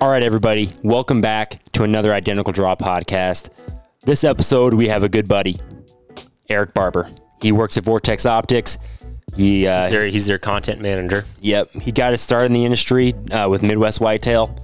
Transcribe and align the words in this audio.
All 0.00 0.08
right, 0.10 0.22
everybody, 0.22 0.70
welcome 0.82 1.20
back 1.20 1.58
to 1.72 1.82
another 1.82 2.12
Identical 2.12 2.52
Draw 2.52 2.76
podcast. 2.76 3.50
This 4.02 4.24
episode, 4.24 4.74
we 4.74 4.88
have 4.88 5.02
a 5.02 5.08
good 5.08 5.28
buddy, 5.28 5.56
Erik 6.48 6.74
Barber. 6.74 7.10
He 7.40 7.50
works 7.52 7.76
at 7.78 7.84
Vortex 7.84 8.26
Optics. 8.26 8.76
He, 9.34 9.66
uh, 9.66 9.82
He's 9.82 9.90
their, 9.90 10.06
he's 10.06 10.26
their 10.26 10.38
content 10.38 10.80
manager. 10.80 11.24
yep, 11.40 11.70
he 11.72 11.92
got 11.92 12.12
his 12.12 12.20
start 12.20 12.44
in 12.44 12.52
the 12.52 12.64
industry 12.64 13.14
uh, 13.32 13.48
with 13.48 13.62
Midwest 13.62 14.00
Whitetail. 14.00 14.54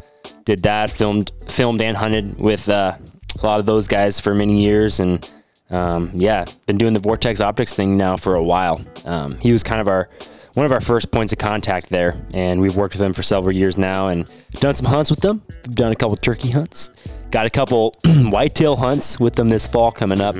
Did 0.44 0.62
that, 0.64 0.90
filmed, 0.90 1.32
filmed 1.48 1.80
and 1.80 1.96
hunted 1.96 2.40
with 2.40 2.68
uh, 2.68 2.96
a 3.42 3.46
lot 3.46 3.58
of 3.60 3.66
those 3.66 3.88
guys 3.88 4.20
for 4.20 4.34
many 4.34 4.62
years, 4.62 5.00
and 5.00 5.28
um, 5.70 6.10
yeah, 6.14 6.44
been 6.66 6.76
doing 6.78 6.92
the 6.92 7.00
Vortex 7.00 7.40
Optics 7.40 7.72
thing 7.74 7.96
now 7.96 8.16
for 8.16 8.34
a 8.34 8.42
while. 8.42 8.84
Um, 9.06 9.38
he 9.38 9.52
was 9.52 9.62
kind 9.62 9.80
of 9.80 9.88
our 9.88 10.08
one 10.54 10.66
of 10.66 10.72
our 10.72 10.80
first 10.80 11.10
points 11.10 11.32
of 11.32 11.38
contact 11.38 11.88
there, 11.88 12.14
and 12.34 12.60
we've 12.60 12.76
worked 12.76 12.94
with 12.94 13.00
them 13.00 13.12
for 13.12 13.22
several 13.22 13.54
years 13.54 13.78
now, 13.78 14.08
and 14.08 14.30
done 14.60 14.74
some 14.74 14.86
hunts 14.86 15.10
with 15.10 15.20
them. 15.20 15.42
We've 15.66 15.74
done 15.74 15.92
a 15.92 15.96
couple 15.96 16.16
turkey 16.16 16.50
hunts, 16.50 16.90
got 17.30 17.46
a 17.46 17.50
couple 17.50 17.94
whitetail 18.06 18.76
hunts 18.76 19.18
with 19.18 19.34
them 19.34 19.48
this 19.48 19.66
fall 19.66 19.90
coming 19.92 20.20
up. 20.20 20.36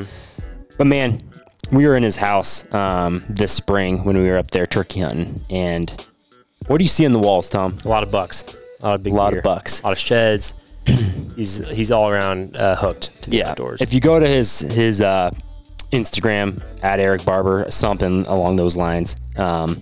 But 0.77 0.87
man, 0.87 1.23
we 1.71 1.87
were 1.87 1.97
in 1.97 2.03
his 2.03 2.17
house 2.17 2.71
um, 2.75 3.23
this 3.29 3.53
spring 3.53 4.05
when 4.05 4.17
we 4.19 4.29
were 4.29 4.39
up 4.39 4.51
there 4.51 4.67
turkey 4.67 5.01
hunting, 5.01 5.41
and 5.51 5.91
what 6.67 6.79
do 6.79 6.85
you 6.85 6.89
see 6.89 7.05
in 7.05 7.13
the 7.13 7.19
walls, 7.19 7.49
Tom? 7.49 7.79
A 7.85 7.89
lot 7.89 8.03
of 8.03 8.11
bucks. 8.11 8.57
A 8.83 8.87
lot 8.87 8.95
of 8.97 9.03
big 9.03 9.13
A 9.13 9.17
lot 9.17 9.31
deer. 9.31 9.39
of 9.39 9.45
bucks. 9.45 9.81
A 9.81 9.85
lot 9.85 9.93
of 9.93 9.99
sheds. 9.99 10.55
he's 11.37 11.59
he's 11.69 11.91
all 11.91 12.09
around 12.11 12.57
uh, 12.57 12.77
hooked 12.77 13.23
to 13.23 13.31
the 13.31 13.39
yeah. 13.39 13.51
outdoors. 13.51 13.81
If 13.81 13.95
you 13.95 14.01
go 14.01 14.19
to 14.19 14.27
his 14.27 14.59
his 14.61 15.01
uh, 15.01 15.31
Instagram 15.93 16.61
at 16.83 16.99
Erik 17.01 17.25
Barber, 17.25 17.67
something 17.71 18.27
along 18.27 18.57
those 18.57 18.77
lines, 18.77 19.15
um, 19.37 19.81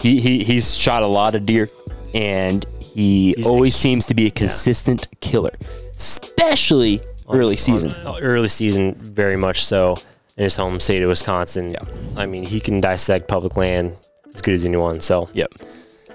he, 0.00 0.20
he 0.20 0.44
he's 0.44 0.74
shot 0.74 1.02
a 1.02 1.06
lot 1.06 1.34
of 1.34 1.46
deer, 1.46 1.68
and 2.14 2.64
he 2.80 3.34
He's 3.36 3.46
always 3.46 3.74
ex- 3.74 3.80
seems 3.80 4.06
to 4.06 4.14
be 4.14 4.26
a 4.26 4.30
consistent 4.30 5.08
killer, 5.20 5.52
especially 5.96 7.00
early 7.28 7.56
season. 7.56 7.92
On- 8.04 8.20
early 8.20 8.48
season, 8.48 8.94
very 8.94 9.36
much 9.36 9.64
so. 9.64 9.96
In 10.36 10.44
his 10.44 10.56
home 10.56 10.80
state 10.80 11.02
of 11.02 11.08
Wisconsin. 11.08 11.76
I 12.16 12.24
mean, 12.24 12.46
he 12.46 12.60
can 12.60 12.80
dissect 12.80 13.28
public 13.28 13.58
land 13.58 13.94
as 14.32 14.40
good 14.40 14.54
as 14.54 14.64
anyone. 14.64 15.00
So 15.00 15.28
Yep. 15.34 15.52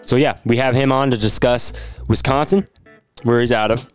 So 0.02 0.16
yeah, 0.16 0.36
we 0.46 0.58
have 0.58 0.74
him 0.74 0.92
on 0.92 1.12
to 1.12 1.18
discuss 1.18 1.74
Wisconsin, 2.08 2.68
where 3.24 3.40
he's 3.40 3.52
out 3.52 3.70
of, 3.72 3.88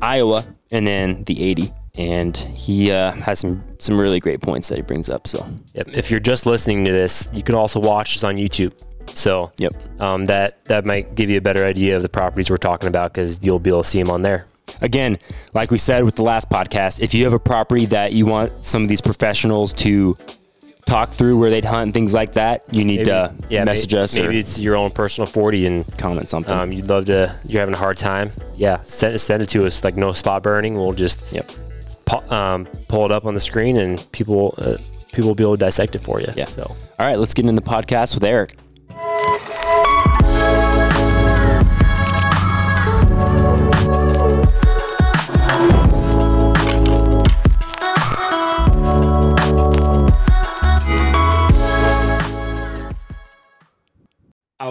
Iowa, 0.00 0.46
and 0.72 0.86
then 0.86 1.24
the 1.24 1.46
80. 1.46 1.72
And 1.98 2.34
he 2.36 2.90
uh, 2.90 3.12
has 3.12 3.40
some 3.40 3.62
some 3.78 4.00
really 4.00 4.20
great 4.20 4.40
points 4.40 4.68
that 4.68 4.76
he 4.76 4.82
brings 4.82 5.10
up. 5.10 5.26
So 5.26 5.44
Yep. 5.74 5.88
If 5.88 6.10
you're 6.10 6.20
just 6.20 6.46
listening 6.46 6.84
to 6.86 6.92
this, 6.92 7.28
you 7.34 7.42
can 7.42 7.54
also 7.54 7.80
watch 7.80 8.16
us 8.16 8.24
on 8.24 8.36
YouTube. 8.36 8.72
So 9.14 9.52
yep. 9.58 9.72
um, 10.00 10.26
that 10.26 10.64
that 10.66 10.84
might 10.84 11.14
give 11.14 11.30
you 11.30 11.38
a 11.38 11.40
better 11.40 11.64
idea 11.64 11.96
of 11.96 12.02
the 12.02 12.08
properties 12.08 12.50
we're 12.50 12.56
talking 12.56 12.88
about 12.88 13.12
because 13.12 13.42
you'll 13.42 13.58
be 13.58 13.70
able 13.70 13.82
to 13.82 13.88
see 13.88 14.00
them 14.00 14.10
on 14.10 14.22
there. 14.22 14.46
Again, 14.80 15.18
like 15.52 15.70
we 15.70 15.78
said 15.78 16.04
with 16.04 16.14
the 16.14 16.22
last 16.22 16.48
podcast, 16.48 17.00
if 17.00 17.12
you 17.12 17.24
have 17.24 17.32
a 17.32 17.38
property 17.38 17.86
that 17.86 18.12
you 18.12 18.26
want 18.26 18.64
some 18.64 18.82
of 18.82 18.88
these 18.88 19.00
professionals 19.00 19.72
to 19.74 20.16
talk 20.86 21.12
through 21.12 21.38
where 21.38 21.50
they'd 21.50 21.64
hunt 21.64 21.84
and 21.84 21.94
things 21.94 22.14
like 22.14 22.32
that, 22.32 22.62
you 22.74 22.84
need 22.84 23.04
to 23.04 23.34
yeah, 23.48 23.64
message 23.64 23.94
may- 23.94 24.00
us 24.00 24.16
Maybe 24.16 24.38
it's 24.38 24.58
your 24.58 24.76
own 24.76 24.90
personal 24.90 25.26
40 25.26 25.66
and 25.66 25.98
comment 25.98 26.28
something. 26.28 26.56
um, 26.56 26.72
you'd 26.72 26.88
love 26.88 27.06
to, 27.06 27.34
you're 27.46 27.60
having 27.60 27.74
a 27.74 27.78
hard 27.78 27.96
time. 27.96 28.32
Yeah, 28.56 28.82
send, 28.82 29.20
send 29.20 29.42
it 29.42 29.48
to 29.50 29.66
us. 29.66 29.84
Like 29.84 29.96
no 29.96 30.12
spot 30.12 30.42
burning. 30.42 30.74
We'll 30.74 30.92
just 30.92 31.32
yep. 31.32 31.50
pu- 32.04 32.28
um, 32.32 32.66
pull 32.88 33.04
it 33.04 33.12
up 33.12 33.24
on 33.24 33.34
the 33.34 33.40
screen 33.40 33.76
and 33.76 34.06
people 34.12 34.54
uh, 34.58 34.76
people 35.12 35.28
will 35.28 35.34
be 35.34 35.44
able 35.44 35.56
to 35.56 35.60
dissect 35.60 35.94
it 35.94 36.02
for 36.02 36.20
you. 36.20 36.32
Yeah. 36.36 36.44
So 36.44 36.64
All 36.64 37.06
right, 37.06 37.18
let's 37.18 37.34
get 37.34 37.46
into 37.46 37.60
the 37.60 37.68
podcast 37.68 38.14
with 38.14 38.24
Erik. 38.24 38.56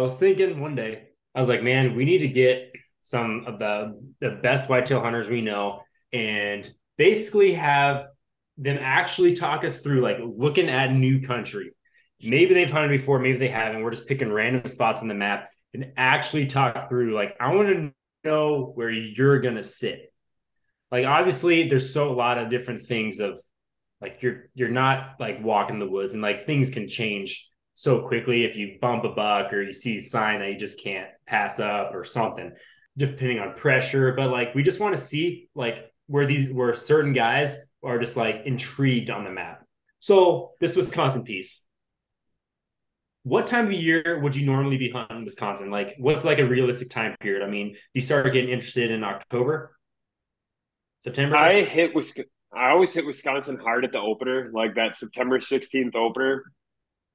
Was 0.10 0.20
thinking 0.20 0.60
one 0.60 0.76
day, 0.76 1.10
I 1.36 1.40
was 1.40 1.50
like, 1.50 1.62
man, 1.62 1.96
we 1.96 2.04
need 2.04 2.20
to 2.20 2.28
get 2.28 2.72
some 3.02 3.46
of 3.46 3.60
the 3.60 4.02
the 4.20 4.32
best 4.42 4.70
whitetail 4.70 5.02
hunters 5.02 5.30
we 5.30 5.42
know 5.42 5.82
and 6.12 6.70
basically 6.98 7.54
have 7.54 8.08
them 8.58 8.78
actually 8.82 9.36
talk 9.36 9.64
us 9.64 9.82
through 9.82 10.02
like 10.02 10.18
looking 10.20 10.68
at 10.68 10.92
new 10.92 11.22
country. 11.22 11.72
Maybe 12.22 12.54
they've 12.54 12.72
hunted 12.72 12.90
before, 12.90 13.20
maybe 13.20 13.38
they 13.38 13.48
haven't. 13.48 13.84
We're 13.84 13.92
just 13.92 14.08
picking 14.08 14.34
random 14.34 14.68
spots 14.68 15.02
on 15.02 15.08
the 15.08 15.14
map 15.14 15.50
and 15.74 15.94
actually 15.96 16.48
talk 16.48 16.90
through 16.90 17.14
like 17.14 17.38
I 17.40 17.54
want 17.54 17.70
to 17.70 17.94
know 18.24 18.72
where 18.74 18.90
you're 18.90 19.40
gonna 19.40 19.64
sit. 19.64 20.12
Like 20.92 21.06
obviously 21.06 21.70
there's 21.70 21.94
so 21.94 22.10
a 22.10 22.12
lot 22.12 22.40
of 22.40 22.50
different 22.50 22.82
things 22.82 23.20
of 23.20 23.40
like 24.02 24.24
you're 24.24 24.50
you're 24.56 24.70
not 24.70 25.18
like 25.20 25.44
walking 25.44 25.78
the 25.78 25.90
woods 25.90 26.16
and 26.16 26.24
like 26.24 26.48
things 26.48 26.72
can 26.72 26.88
change 26.88 27.49
so 27.80 28.02
quickly 28.02 28.44
if 28.44 28.58
you 28.58 28.78
bump 28.82 29.06
a 29.06 29.10
buck 29.10 29.54
or 29.54 29.62
you 29.62 29.72
see 29.72 29.96
a 29.96 30.02
sign 30.02 30.42
that 30.42 30.52
you 30.52 30.60
just 30.60 30.84
can't 30.84 31.08
pass 31.26 31.62
up 31.62 31.96
or 31.96 32.04
something 32.04 32.52
depending 32.98 33.40
on 33.40 33.54
pressure. 33.54 34.12
But 34.12 34.32
like 34.32 34.54
we 34.54 34.64
just 34.64 34.82
want 34.82 34.98
to 34.98 35.02
see 35.02 35.48
like 35.56 35.90
where 36.08 36.26
these 36.26 36.52
where 36.52 36.74
certain 36.74 37.14
guys 37.14 37.58
are 37.82 37.98
just 37.98 38.18
like 38.18 38.42
intrigued 38.44 39.10
on 39.10 39.24
the 39.24 39.30
map. 39.30 39.64
So 40.00 40.52
this 40.60 40.76
wisconsin 40.76 41.24
piece. 41.24 41.64
What 43.24 43.48
time 43.48 43.68
of 43.68 43.72
year 43.72 44.20
would 44.22 44.36
you 44.36 44.46
normally 44.46 44.76
be 44.76 44.90
hunting 44.90 45.24
wisconsin? 45.24 45.72
Like 45.72 45.96
what's 46.00 46.26
like 46.26 46.40
a 46.40 46.46
realistic 46.46 46.90
time 46.90 47.16
period? 47.22 47.48
I 47.48 47.50
mean 47.50 47.78
you 47.94 48.02
start 48.02 48.26
getting 48.34 48.50
interested 48.50 48.92
in 48.92 49.06
october? 49.06 49.74
September? 51.02 51.38
I 51.38 51.64
hit 51.64 51.96
Wisconsin. 51.96 52.30
I 52.54 52.72
always 52.72 52.92
hit 52.92 53.06
Wisconsin 53.06 53.58
hard 53.58 53.86
at 53.86 53.94
the 53.94 54.02
opener, 54.02 54.50
like 54.54 54.76
that 54.76 54.98
September 54.98 55.40
16th 55.40 55.96
opener. 55.96 56.44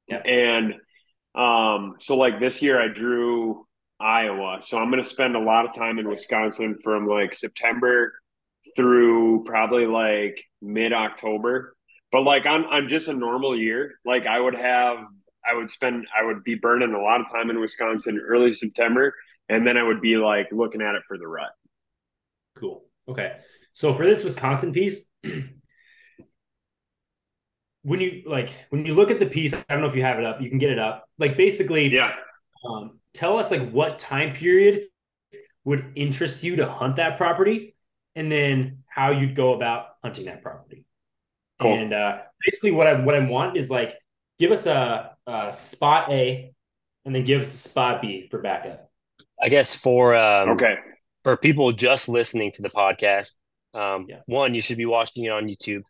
Yeah. 0.09 0.19
And 0.19 0.75
um, 1.35 1.97
so 1.99 2.17
like 2.17 2.41
this 2.41 2.63
year 2.63 2.81
I 2.81 2.89
drew 2.89 3.67
Iowa. 4.01 4.59
So 4.63 4.79
I'm 4.79 4.91
gonna 4.91 5.03
spend 5.03 5.37
a 5.37 5.41
lot 5.41 5.67
of 5.67 5.75
time 5.75 5.99
in 5.99 6.09
Wisconsin 6.09 6.79
from 6.83 7.07
like 7.07 7.35
September 7.35 8.13
through 8.77 9.45
probably 9.45 9.87
like 9.87 10.43
mid 10.63 10.93
October. 10.93 11.77
But 12.13 12.23
like 12.23 12.47
on 12.47 12.65
on 12.67 12.89
just 12.89 13.09
a 13.09 13.15
normal 13.15 13.59
year, 13.59 13.95
like 14.05 14.27
I 14.27 14.39
would 14.39 14.55
have 14.55 14.99
I 15.47 15.55
would 15.55 15.71
spend 15.71 16.07
I 16.19 16.25
would 16.25 16.45
be 16.45 16.55
burning 16.55 16.95
a 16.95 17.01
lot 17.01 17.21
of 17.21 17.31
time 17.31 17.51
in 17.51 17.61
Wisconsin 17.61 18.21
early 18.21 18.53
September 18.53 19.15
and 19.49 19.67
then 19.67 19.77
I 19.77 19.83
would 19.83 20.01
be 20.01 20.17
like 20.17 20.49
looking 20.53 20.83
at 20.83 20.95
it 20.95 21.03
for 21.07 21.19
the 21.19 21.27
rut. 21.27 21.51
Cool. 22.57 22.85
Okay. 23.09 23.37
So 23.73 23.95
for 23.95 24.05
this 24.07 24.25
Wisconsin 24.25 24.73
piece, 24.73 25.09
when 27.85 28.01
you 28.01 28.23
like 28.27 28.51
when 28.71 28.85
you 28.85 28.95
look 28.95 29.11
at 29.11 29.19
the 29.19 29.27
piece, 29.27 29.55
I 29.55 29.63
don't 29.69 29.81
know 29.81 29.87
if 29.87 29.95
you 29.95 30.03
have 30.03 30.19
it 30.19 30.25
up. 30.25 30.41
You 30.41 30.49
can 30.49 30.59
get 30.59 30.71
it 30.71 30.79
up. 30.79 31.09
Like 31.19 31.37
basically, 31.37 31.87
Yeah. 31.95 32.13
um, 32.69 32.99
tell 33.13 33.39
us 33.39 33.51
like 33.51 33.71
what 33.71 33.99
time 33.99 34.33
period 34.35 34.87
would 35.65 35.93
interest 35.95 36.43
you 36.43 36.57
to 36.57 36.67
hunt 36.67 36.97
that 36.97 37.17
property, 37.17 37.75
and 38.17 38.31
then 38.33 38.83
how 38.87 39.11
you'd 39.11 39.37
go 39.37 39.55
about 39.55 39.97
hunting 40.03 40.25
that 40.27 40.43
property. 40.43 40.85
Cool. 41.61 41.75
And 41.75 41.93
uh, 41.93 42.23
basically, 42.45 42.73
what 42.73 42.87
I 42.87 42.95
what 43.01 43.15
I 43.15 43.21
want 43.21 43.57
is 43.57 43.71
like 43.71 43.95
give 44.39 44.51
us 44.51 44.67
a, 44.67 45.15
a 45.27 45.53
spot 45.53 46.11
A, 46.11 46.53
and 47.05 47.15
then 47.15 47.25
give 47.25 47.41
us 47.43 47.53
a 47.53 47.57
spot 47.57 48.03
B 48.03 48.29
for 48.31 48.41
backup. 48.41 48.91
I 49.41 49.49
guess 49.49 49.75
for 49.75 50.15
um, 50.17 50.51
Okay. 50.51 50.75
for 51.23 51.37
people 51.37 51.71
just 51.73 52.09
listening 52.09 52.51
to 52.53 52.63
the 52.63 52.71
podcast, 52.71 53.33
um, 53.75 54.07
Yeah. 54.09 54.21
one, 54.27 54.55
you 54.55 54.63
should 54.63 54.79
be 54.79 54.87
watching 54.87 55.25
it 55.25 55.31
on 55.31 55.47
YouTube. 55.49 55.83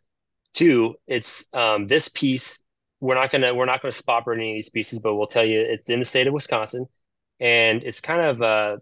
Two, 0.55 0.95
it's 1.05 1.45
um, 1.53 1.85
this 1.85 2.07
piece. 2.07 2.59
We're 3.01 3.15
not 3.15 3.29
gonna 3.31 3.53
we're 3.53 3.65
not 3.65 3.81
gonna 3.81 3.91
spot 3.91 4.23
burn 4.23 4.39
any 4.39 4.51
of 4.51 4.55
these 4.55 4.69
pieces, 4.69 5.01
but 5.01 5.15
we'll 5.15 5.27
tell 5.27 5.45
you 5.45 5.59
it's 5.59 5.89
in 5.89 5.99
the 5.99 6.05
state 6.05 6.27
of 6.27 6.33
Wisconsin, 6.33 6.87
and 7.41 7.83
it's 7.83 7.99
kind 7.99 8.21
of 8.21 8.41
uh, 8.41 8.77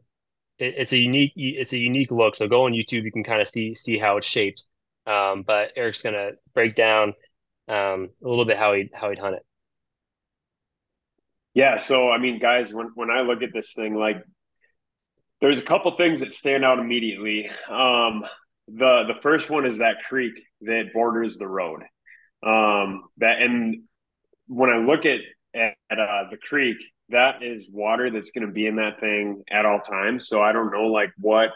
it, 0.59 0.75
it's 0.77 0.93
a 0.93 0.97
unique 0.97 1.33
it's 1.35 1.73
a 1.73 1.77
unique 1.79 2.11
look. 2.11 2.35
So 2.35 2.47
go 2.47 2.65
on 2.65 2.73
YouTube, 2.73 3.03
you 3.03 3.11
can 3.11 3.23
kind 3.23 3.41
of 3.41 3.47
see 3.47 3.73
see 3.73 3.97
how 3.97 4.17
it's 4.17 4.27
shaped. 4.27 4.63
Um, 5.07 5.41
but 5.41 5.71
Erik's 5.75 6.03
gonna 6.03 6.33
break 6.53 6.75
down 6.75 7.15
um, 7.67 8.09
a 8.23 8.29
little 8.29 8.45
bit 8.45 8.57
how 8.57 8.73
he 8.73 8.91
how 8.93 9.09
he'd 9.09 9.17
hunt 9.17 9.37
it. 9.37 9.45
Yeah, 11.55 11.77
so 11.77 12.11
I 12.11 12.19
mean, 12.19 12.37
guys, 12.37 12.71
when 12.71 12.91
when 12.93 13.09
I 13.09 13.21
look 13.21 13.41
at 13.41 13.49
this 13.51 13.73
thing, 13.73 13.95
like 13.95 14.23
there's 15.41 15.57
a 15.59 15.63
couple 15.63 15.91
things 15.97 16.19
that 16.19 16.33
stand 16.33 16.63
out 16.63 16.77
immediately. 16.77 17.49
Um, 17.67 18.25
the 18.67 19.03
the 19.13 19.19
first 19.21 19.49
one 19.49 19.65
is 19.65 19.77
that 19.77 20.03
creek 20.07 20.39
that 20.61 20.93
borders 20.93 21.37
the 21.37 21.47
road. 21.47 21.81
Um, 22.45 23.03
that 23.17 23.41
and 23.41 23.83
when 24.47 24.69
I 24.69 24.77
look 24.77 25.05
at 25.05 25.19
at, 25.55 25.75
uh, 25.91 26.29
the 26.31 26.37
creek, 26.37 26.77
that 27.09 27.43
is 27.43 27.67
water 27.71 28.09
that's 28.09 28.31
going 28.31 28.47
to 28.47 28.53
be 28.53 28.65
in 28.65 28.77
that 28.77 28.99
thing 28.99 29.43
at 29.51 29.65
all 29.65 29.79
times. 29.79 30.27
So 30.27 30.41
I 30.41 30.51
don't 30.51 30.71
know 30.71 30.87
like 30.87 31.11
what 31.19 31.51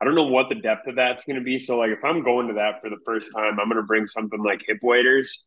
I 0.00 0.04
don't 0.04 0.14
know 0.14 0.26
what 0.26 0.48
the 0.48 0.54
depth 0.54 0.86
of 0.86 0.96
that's 0.96 1.24
going 1.24 1.36
to 1.36 1.42
be. 1.42 1.58
So 1.58 1.78
like 1.78 1.90
if 1.90 2.04
I'm 2.04 2.22
going 2.22 2.48
to 2.48 2.54
that 2.54 2.80
for 2.80 2.88
the 2.88 3.00
first 3.04 3.32
time, 3.34 3.58
I'm 3.60 3.68
going 3.68 3.76
to 3.76 3.82
bring 3.82 4.06
something 4.06 4.42
like 4.42 4.64
hip 4.66 4.78
waders. 4.82 5.44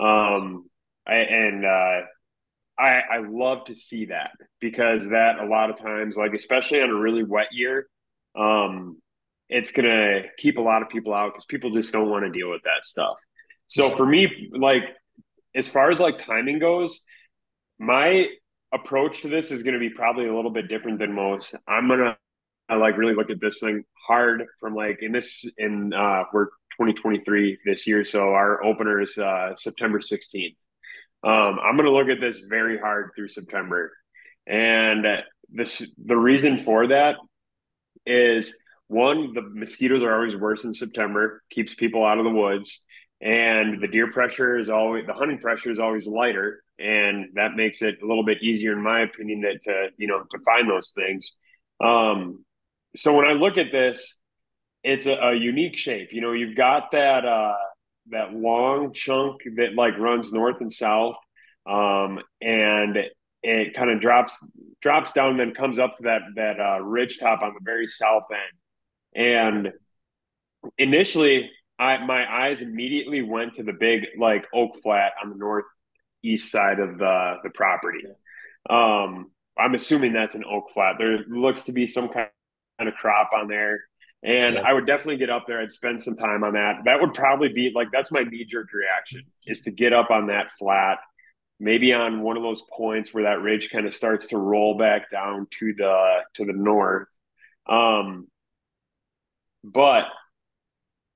Um, 0.00 0.68
I, 1.06 1.14
and 1.14 1.64
uh, 1.64 2.00
I, 2.78 3.00
I 3.12 3.18
love 3.28 3.64
to 3.66 3.74
see 3.74 4.06
that 4.06 4.30
because 4.60 5.10
that 5.10 5.38
a 5.38 5.46
lot 5.46 5.70
of 5.70 5.76
times, 5.76 6.16
like 6.16 6.34
especially 6.34 6.80
on 6.80 6.90
a 6.90 6.94
really 6.94 7.22
wet 7.22 7.48
year, 7.52 7.86
um, 8.36 9.01
it's 9.52 9.70
gonna 9.70 10.22
keep 10.38 10.58
a 10.58 10.60
lot 10.60 10.82
of 10.82 10.88
people 10.88 11.12
out 11.12 11.32
because 11.32 11.44
people 11.44 11.70
just 11.70 11.92
don't 11.92 12.08
want 12.08 12.24
to 12.24 12.30
deal 12.30 12.50
with 12.50 12.62
that 12.62 12.84
stuff. 12.84 13.16
So 13.66 13.90
for 13.90 14.06
me, 14.06 14.50
like 14.52 14.96
as 15.54 15.68
far 15.68 15.90
as 15.90 16.00
like 16.00 16.18
timing 16.18 16.58
goes, 16.58 17.00
my 17.78 18.26
approach 18.72 19.22
to 19.22 19.28
this 19.28 19.50
is 19.50 19.62
going 19.62 19.74
to 19.74 19.80
be 19.80 19.90
probably 19.90 20.26
a 20.26 20.34
little 20.34 20.50
bit 20.50 20.68
different 20.68 20.98
than 20.98 21.12
most. 21.12 21.54
I'm 21.68 21.88
gonna 21.88 22.16
I 22.68 22.76
like 22.76 22.96
really 22.96 23.14
look 23.14 23.30
at 23.30 23.40
this 23.40 23.60
thing 23.60 23.84
hard 24.06 24.44
from 24.58 24.74
like 24.74 24.98
in 25.02 25.12
this 25.12 25.44
in 25.58 25.92
uh 25.92 26.24
we're 26.32 26.46
2023 26.78 27.58
this 27.66 27.86
year, 27.86 28.04
so 28.04 28.32
our 28.32 28.64
opener 28.64 29.00
is 29.00 29.18
uh 29.18 29.54
September 29.56 29.98
16th. 30.00 30.56
Um, 31.24 31.58
I'm 31.62 31.76
gonna 31.76 31.90
look 31.90 32.08
at 32.08 32.20
this 32.20 32.38
very 32.48 32.78
hard 32.78 33.10
through 33.14 33.28
September, 33.28 33.92
and 34.46 35.06
this 35.50 35.86
the 36.04 36.16
reason 36.16 36.58
for 36.58 36.88
that 36.88 37.16
is 38.06 38.54
one 38.92 39.32
the 39.32 39.42
mosquitoes 39.42 40.02
are 40.02 40.14
always 40.14 40.36
worse 40.36 40.64
in 40.64 40.74
September, 40.74 41.42
keeps 41.50 41.74
people 41.74 42.04
out 42.04 42.18
of 42.18 42.24
the 42.24 42.30
woods 42.30 42.84
and 43.22 43.80
the 43.80 43.86
deer 43.86 44.10
pressure 44.10 44.58
is 44.58 44.68
always 44.68 45.06
the 45.06 45.14
hunting 45.14 45.38
pressure 45.38 45.70
is 45.70 45.78
always 45.78 46.06
lighter 46.06 46.62
and 46.78 47.28
that 47.34 47.54
makes 47.54 47.80
it 47.80 48.02
a 48.02 48.06
little 48.06 48.24
bit 48.24 48.42
easier 48.42 48.72
in 48.72 48.82
my 48.82 49.02
opinion 49.02 49.40
that 49.42 49.62
to 49.62 49.88
you 49.96 50.08
know 50.08 50.24
to 50.30 50.38
find 50.44 50.68
those 50.68 50.92
things. 50.94 51.36
Um 51.82 52.44
so 52.94 53.14
when 53.16 53.26
i 53.26 53.32
look 53.32 53.56
at 53.56 53.72
this 53.72 54.18
it's 54.84 55.06
a, 55.06 55.14
a 55.14 55.34
unique 55.34 55.76
shape 55.76 56.12
you 56.12 56.20
know 56.20 56.32
you've 56.32 56.56
got 56.56 56.90
that 56.92 57.24
uh 57.24 57.54
that 58.10 58.34
long 58.34 58.92
chunk 58.92 59.40
that 59.56 59.74
like 59.74 59.96
runs 59.98 60.32
north 60.32 60.60
and 60.60 60.72
south 60.72 61.16
um 61.66 62.18
and 62.40 62.98
it 63.42 63.74
kind 63.74 63.90
of 63.90 64.00
drops 64.00 64.38
drops 64.82 65.12
down 65.12 65.30
and 65.30 65.40
then 65.40 65.54
comes 65.54 65.78
up 65.78 65.94
to 65.96 66.02
that 66.02 66.20
that 66.34 66.60
uh, 66.60 66.80
ridge 66.82 67.18
top 67.18 67.42
on 67.42 67.54
the 67.54 67.60
very 67.64 67.86
south 67.86 68.24
end 68.30 68.58
and 69.14 69.72
initially 70.78 71.50
I 71.78 72.04
my 72.04 72.30
eyes 72.30 72.60
immediately 72.60 73.22
went 73.22 73.54
to 73.54 73.62
the 73.62 73.72
big 73.72 74.06
like 74.18 74.46
oak 74.54 74.80
flat 74.82 75.12
on 75.22 75.30
the 75.30 75.36
northeast 75.36 76.50
side 76.50 76.78
of 76.78 76.98
the 76.98 77.34
the 77.42 77.50
property. 77.50 78.04
Um, 78.68 79.30
I'm 79.58 79.74
assuming 79.74 80.12
that's 80.12 80.34
an 80.34 80.44
oak 80.44 80.70
flat. 80.72 80.96
There 80.98 81.24
looks 81.28 81.64
to 81.64 81.72
be 81.72 81.86
some 81.86 82.08
kind 82.08 82.28
of 82.78 82.94
crop 82.94 83.30
on 83.34 83.48
there. 83.48 83.80
And 84.24 84.54
yeah. 84.54 84.62
I 84.62 84.72
would 84.72 84.86
definitely 84.86 85.16
get 85.16 85.30
up 85.30 85.46
there. 85.46 85.60
I'd 85.60 85.72
spend 85.72 86.00
some 86.00 86.14
time 86.14 86.44
on 86.44 86.52
that. 86.54 86.84
That 86.84 87.00
would 87.00 87.12
probably 87.12 87.48
be 87.48 87.72
like 87.74 87.88
that's 87.92 88.12
my 88.12 88.22
knee 88.22 88.44
jerk 88.44 88.68
reaction 88.72 89.24
is 89.46 89.62
to 89.62 89.72
get 89.72 89.92
up 89.92 90.10
on 90.10 90.28
that 90.28 90.52
flat, 90.52 90.98
maybe 91.58 91.92
on 91.92 92.22
one 92.22 92.36
of 92.36 92.44
those 92.44 92.62
points 92.72 93.12
where 93.12 93.24
that 93.24 93.42
ridge 93.42 93.70
kind 93.70 93.86
of 93.86 93.92
starts 93.92 94.28
to 94.28 94.38
roll 94.38 94.78
back 94.78 95.10
down 95.10 95.48
to 95.58 95.74
the 95.76 96.20
to 96.34 96.44
the 96.44 96.52
north. 96.52 97.08
Um, 97.68 98.28
but 99.64 100.04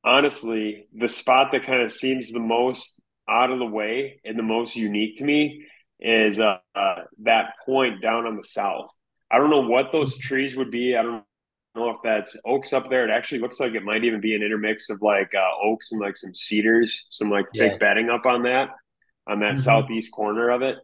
honestly, 0.04 0.86
the 0.94 1.08
spot 1.08 1.48
that 1.52 1.64
kind 1.64 1.82
of 1.82 1.92
seems 1.92 2.30
the 2.30 2.40
most 2.40 3.00
out 3.28 3.50
of 3.50 3.58
the 3.58 3.66
way 3.66 4.20
and 4.24 4.38
the 4.38 4.42
most 4.42 4.76
unique 4.76 5.16
to 5.16 5.24
me 5.24 5.66
is 5.98 6.40
uh, 6.40 6.58
uh, 6.74 7.02
that 7.22 7.54
point 7.64 8.00
down 8.00 8.26
on 8.26 8.36
the 8.36 8.44
south. 8.44 8.88
I 9.30 9.38
don't 9.38 9.50
know 9.50 9.66
what 9.66 9.90
those 9.92 10.16
trees 10.18 10.56
would 10.56 10.70
be. 10.70 10.96
I 10.96 11.02
don't 11.02 11.24
know 11.74 11.90
if 11.90 11.96
that's 12.04 12.36
oaks 12.44 12.72
up 12.72 12.88
there. 12.88 13.04
It 13.04 13.10
actually 13.10 13.40
looks 13.40 13.58
like 13.58 13.74
it 13.74 13.82
might 13.82 14.04
even 14.04 14.20
be 14.20 14.34
an 14.34 14.42
intermix 14.42 14.88
of 14.90 15.02
like 15.02 15.32
uh, 15.34 15.64
oaks 15.64 15.92
and 15.92 16.00
like 16.00 16.16
some 16.16 16.34
cedars, 16.34 17.06
some 17.10 17.30
like 17.30 17.46
yeah. 17.52 17.70
thick 17.70 17.80
bedding 17.80 18.08
up 18.10 18.26
on 18.26 18.44
that, 18.44 18.70
on 19.26 19.40
that 19.40 19.54
mm-hmm. 19.54 19.62
southeast 19.62 20.12
corner 20.12 20.50
of 20.50 20.62
it. 20.62 20.76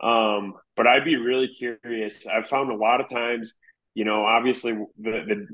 Um, 0.00 0.54
but 0.76 0.86
I'd 0.86 1.04
be 1.04 1.16
really 1.16 1.48
curious. 1.48 2.26
I've 2.26 2.48
found 2.48 2.70
a 2.70 2.76
lot 2.76 3.00
of 3.00 3.08
times, 3.08 3.54
you 3.94 4.04
know, 4.04 4.24
obviously 4.24 4.72
the, 4.72 4.86
the 5.26 5.46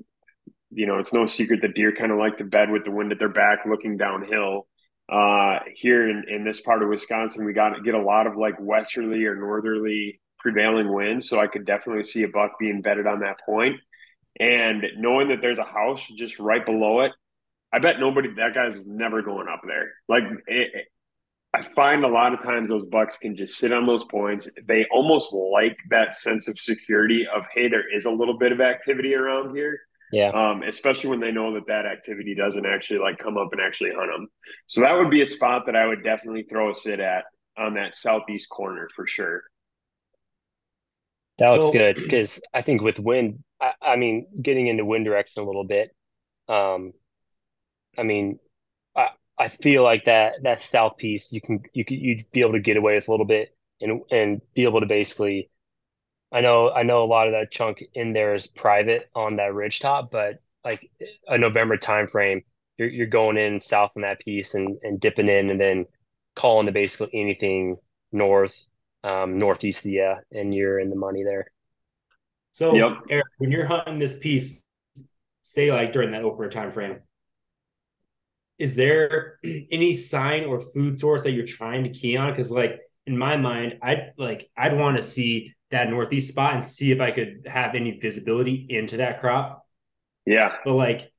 you 0.77 0.87
know, 0.87 0.99
it's 0.99 1.15
no 1.15 1.27
secret 1.27 1.63
that 1.63 1.75
deer 1.75 1.91
kind 1.91 2.13
of 2.13 2.19
like 2.19 2.37
to 2.37 2.45
bed 2.45 2.71
with 2.71 2.85
the 2.85 2.91
wind 2.91 3.11
at 3.11 3.19
their 3.19 3.31
back 3.31 3.61
looking 3.67 3.97
downhill. 3.97 4.69
Uh, 5.11 5.61
here 5.75 6.11
in, 6.11 6.25
in 6.29 6.45
this 6.45 6.61
part 6.61 6.83
of 6.83 6.91
Wisconsin, 6.91 7.47
we 7.47 7.55
got 7.55 7.83
get 7.83 7.95
a 7.95 8.03
lot 8.03 8.27
of 8.27 8.37
like 8.37 8.55
westerly 8.61 9.25
or 9.25 9.35
northerly 9.35 10.21
prevailing 10.39 10.93
winds. 10.93 11.29
So 11.29 11.41
I 11.41 11.47
could 11.47 11.65
definitely 11.65 12.05
see 12.05 12.25
a 12.25 12.29
buck 12.29 12.59
being 12.61 12.83
bedded 12.83 13.07
on 13.07 13.21
that 13.21 13.41
point. 13.47 13.77
And 14.39 14.85
knowing 14.99 15.29
that 15.29 15.41
there's 15.41 15.59
a 15.59 15.65
house 15.65 16.07
just 16.15 16.39
right 16.39 16.65
below 16.65 17.01
it, 17.01 17.13
I 17.73 17.79
bet 17.79 17.99
nobody, 17.99 18.35
that 18.35 18.55
guy's 18.55 18.87
never 18.87 19.23
going 19.23 19.49
up 19.49 19.63
there. 19.67 19.93
Like, 20.09 20.25
it, 20.47 20.89
I 21.55 21.63
find 21.63 22.05
a 22.05 22.09
lot 22.09 22.35
of 22.35 22.43
times 22.43 22.69
those 22.69 22.85
bucks 22.85 23.17
can 23.17 23.35
just 23.35 23.57
sit 23.57 23.73
on 23.73 23.87
those 23.87 24.05
points. 24.05 24.47
They 24.69 24.85
almost 24.91 25.33
like 25.33 25.79
that 25.89 26.15
sense 26.15 26.49
of 26.49 26.59
security 26.59 27.27
of, 27.35 27.47
hey, 27.55 27.69
there 27.69 27.85
is 27.91 28.05
a 28.05 28.11
little 28.11 28.37
bit 28.37 28.53
of 28.53 28.61
activity 28.61 29.15
around 29.15 29.57
here. 29.57 29.81
Yeah. 30.13 30.29
Um, 30.29 30.63
especially 30.63 31.11
when 31.11 31.21
they 31.21 31.33
know 31.33 31.55
that 31.55 31.67
that 31.67 31.87
activity 31.87 32.35
doesn't 32.35 32.65
actually 32.65 33.01
like 33.01 33.19
come 33.19 33.37
up 33.37 33.49
and 33.53 33.61
actually 33.61 33.91
hunt 33.91 34.11
them. 34.13 34.29
So 34.67 34.81
that 34.83 34.93
would 34.93 35.11
be 35.11 35.23
a 35.23 35.27
spot 35.27 35.67
that 35.67 35.77
I 35.77 35.87
would 35.87 36.05
definitely 36.05 36.45
throw 36.45 36.71
a 36.71 36.75
sit 36.75 37.01
at 37.01 37.25
on 37.59 37.75
that 37.75 37.95
southeast 37.95 38.49
corner 38.49 38.89
for 38.95 39.07
sure. 39.07 39.43
That 41.39 41.51
looks 41.51 41.77
good 41.77 41.97
because 41.97 42.41
I 42.55 42.63
think 42.63 42.81
with 42.83 42.99
wind, 42.99 43.43
I, 43.61 43.73
I, 43.83 43.97
mean, 43.97 44.27
getting 44.41 44.69
into 44.69 44.85
wind 44.85 45.05
direction 45.05 45.43
a 45.43 45.47
little 45.47 45.65
bit. 45.65 45.95
Um, 46.49 46.93
I 47.99 48.05
mean, 48.05 48.39
I 48.97 49.09
I 49.39 49.49
feel 49.49 49.83
like 49.83 50.05
that 50.05 50.43
that 50.45 50.61
south 50.61 50.97
piece 50.97 51.33
you 51.33 51.41
can 51.41 51.61
you 51.75 51.85
could 51.85 51.99
you'd 51.99 52.31
be 52.33 52.41
able 52.41 52.53
to 52.53 52.61
get 52.61 52.77
away 52.77 52.95
with 52.95 53.09
a 53.09 53.11
little 53.11 53.27
bit 53.27 53.55
and 53.81 54.01
and 54.11 54.41
be 54.55 54.65
able 54.65 54.81
to 54.81 54.87
basically 54.87 55.51
I 56.33 56.41
know 56.41 56.71
I 56.71 56.83
know 56.83 57.05
a 57.05 57.07
lot 57.07 57.29
of 57.29 57.33
that 57.33 57.51
chunk 57.51 57.85
in 57.95 58.13
there 58.13 58.35
is 58.35 58.47
private 58.47 59.09
on 59.15 59.37
that 59.37 59.55
ridge 59.55 59.81
top, 59.81 60.11
but 60.11 60.41
like 60.65 60.91
a 61.29 61.39
November 61.39 61.77
timeframe, 61.77 62.43
you're 62.79 62.89
you're 62.89 63.07
going 63.07 63.37
in 63.37 63.61
south 63.61 63.93
on 63.97 64.03
that 64.03 64.21
piece 64.21 64.55
and 64.55 64.77
and 64.83 65.01
dipping 65.01 65.29
in 65.29 65.51
and 65.51 65.61
then 65.61 65.87
calling 66.35 66.67
to 66.67 66.73
basically 66.73 67.11
anything 67.15 67.77
north, 68.13 68.69
um, 69.05 69.39
northeast 69.39 69.85
of 69.85 69.93
you, 69.93 70.15
and 70.33 70.55
you're 70.55 70.79
in 70.81 70.91
the 70.91 70.97
money 70.97 71.23
there. 71.25 71.47
So 72.53 72.75
yep. 72.75 72.99
Erik, 73.11 73.27
when 73.39 73.51
you're 73.51 73.67
hunting 73.67 73.99
this 73.99 74.17
piece, 74.19 74.63
say 75.43 75.71
like 75.71 75.93
during 75.93 76.11
that 76.13 76.23
opener 76.23 76.51
time 76.51 76.71
frame, 76.71 77.01
is 78.59 78.75
there 78.75 79.39
any 79.71 79.93
sign 79.93 80.45
or 80.45 80.61
food 80.61 80.99
source 80.99 81.23
that 81.25 81.33
you're 81.33 81.47
trying 81.47 81.85
to 81.85 81.91
key 81.91 82.17
on? 82.17 82.31
Because 82.33 82.51
like 82.51 82.81
in 83.07 83.17
my 83.17 83.37
mind, 83.37 83.79
I'd 83.83 84.13
like 84.17 84.51
I'd 84.57 84.77
want 84.77 84.97
to 84.97 85.03
see 85.03 85.55
that 85.71 85.91
northeast 85.91 86.29
spot 86.29 86.55
and 86.55 86.65
see 86.65 86.93
if 86.93 87.01
I 87.01 87.11
could 87.11 87.47
have 87.47 87.75
any 87.75 87.99
visibility 87.99 88.67
into 88.69 88.99
that 88.99 89.21
crop. 89.21 89.65
Yeah. 90.25 90.57
But 90.65 90.75
like, 90.75 91.13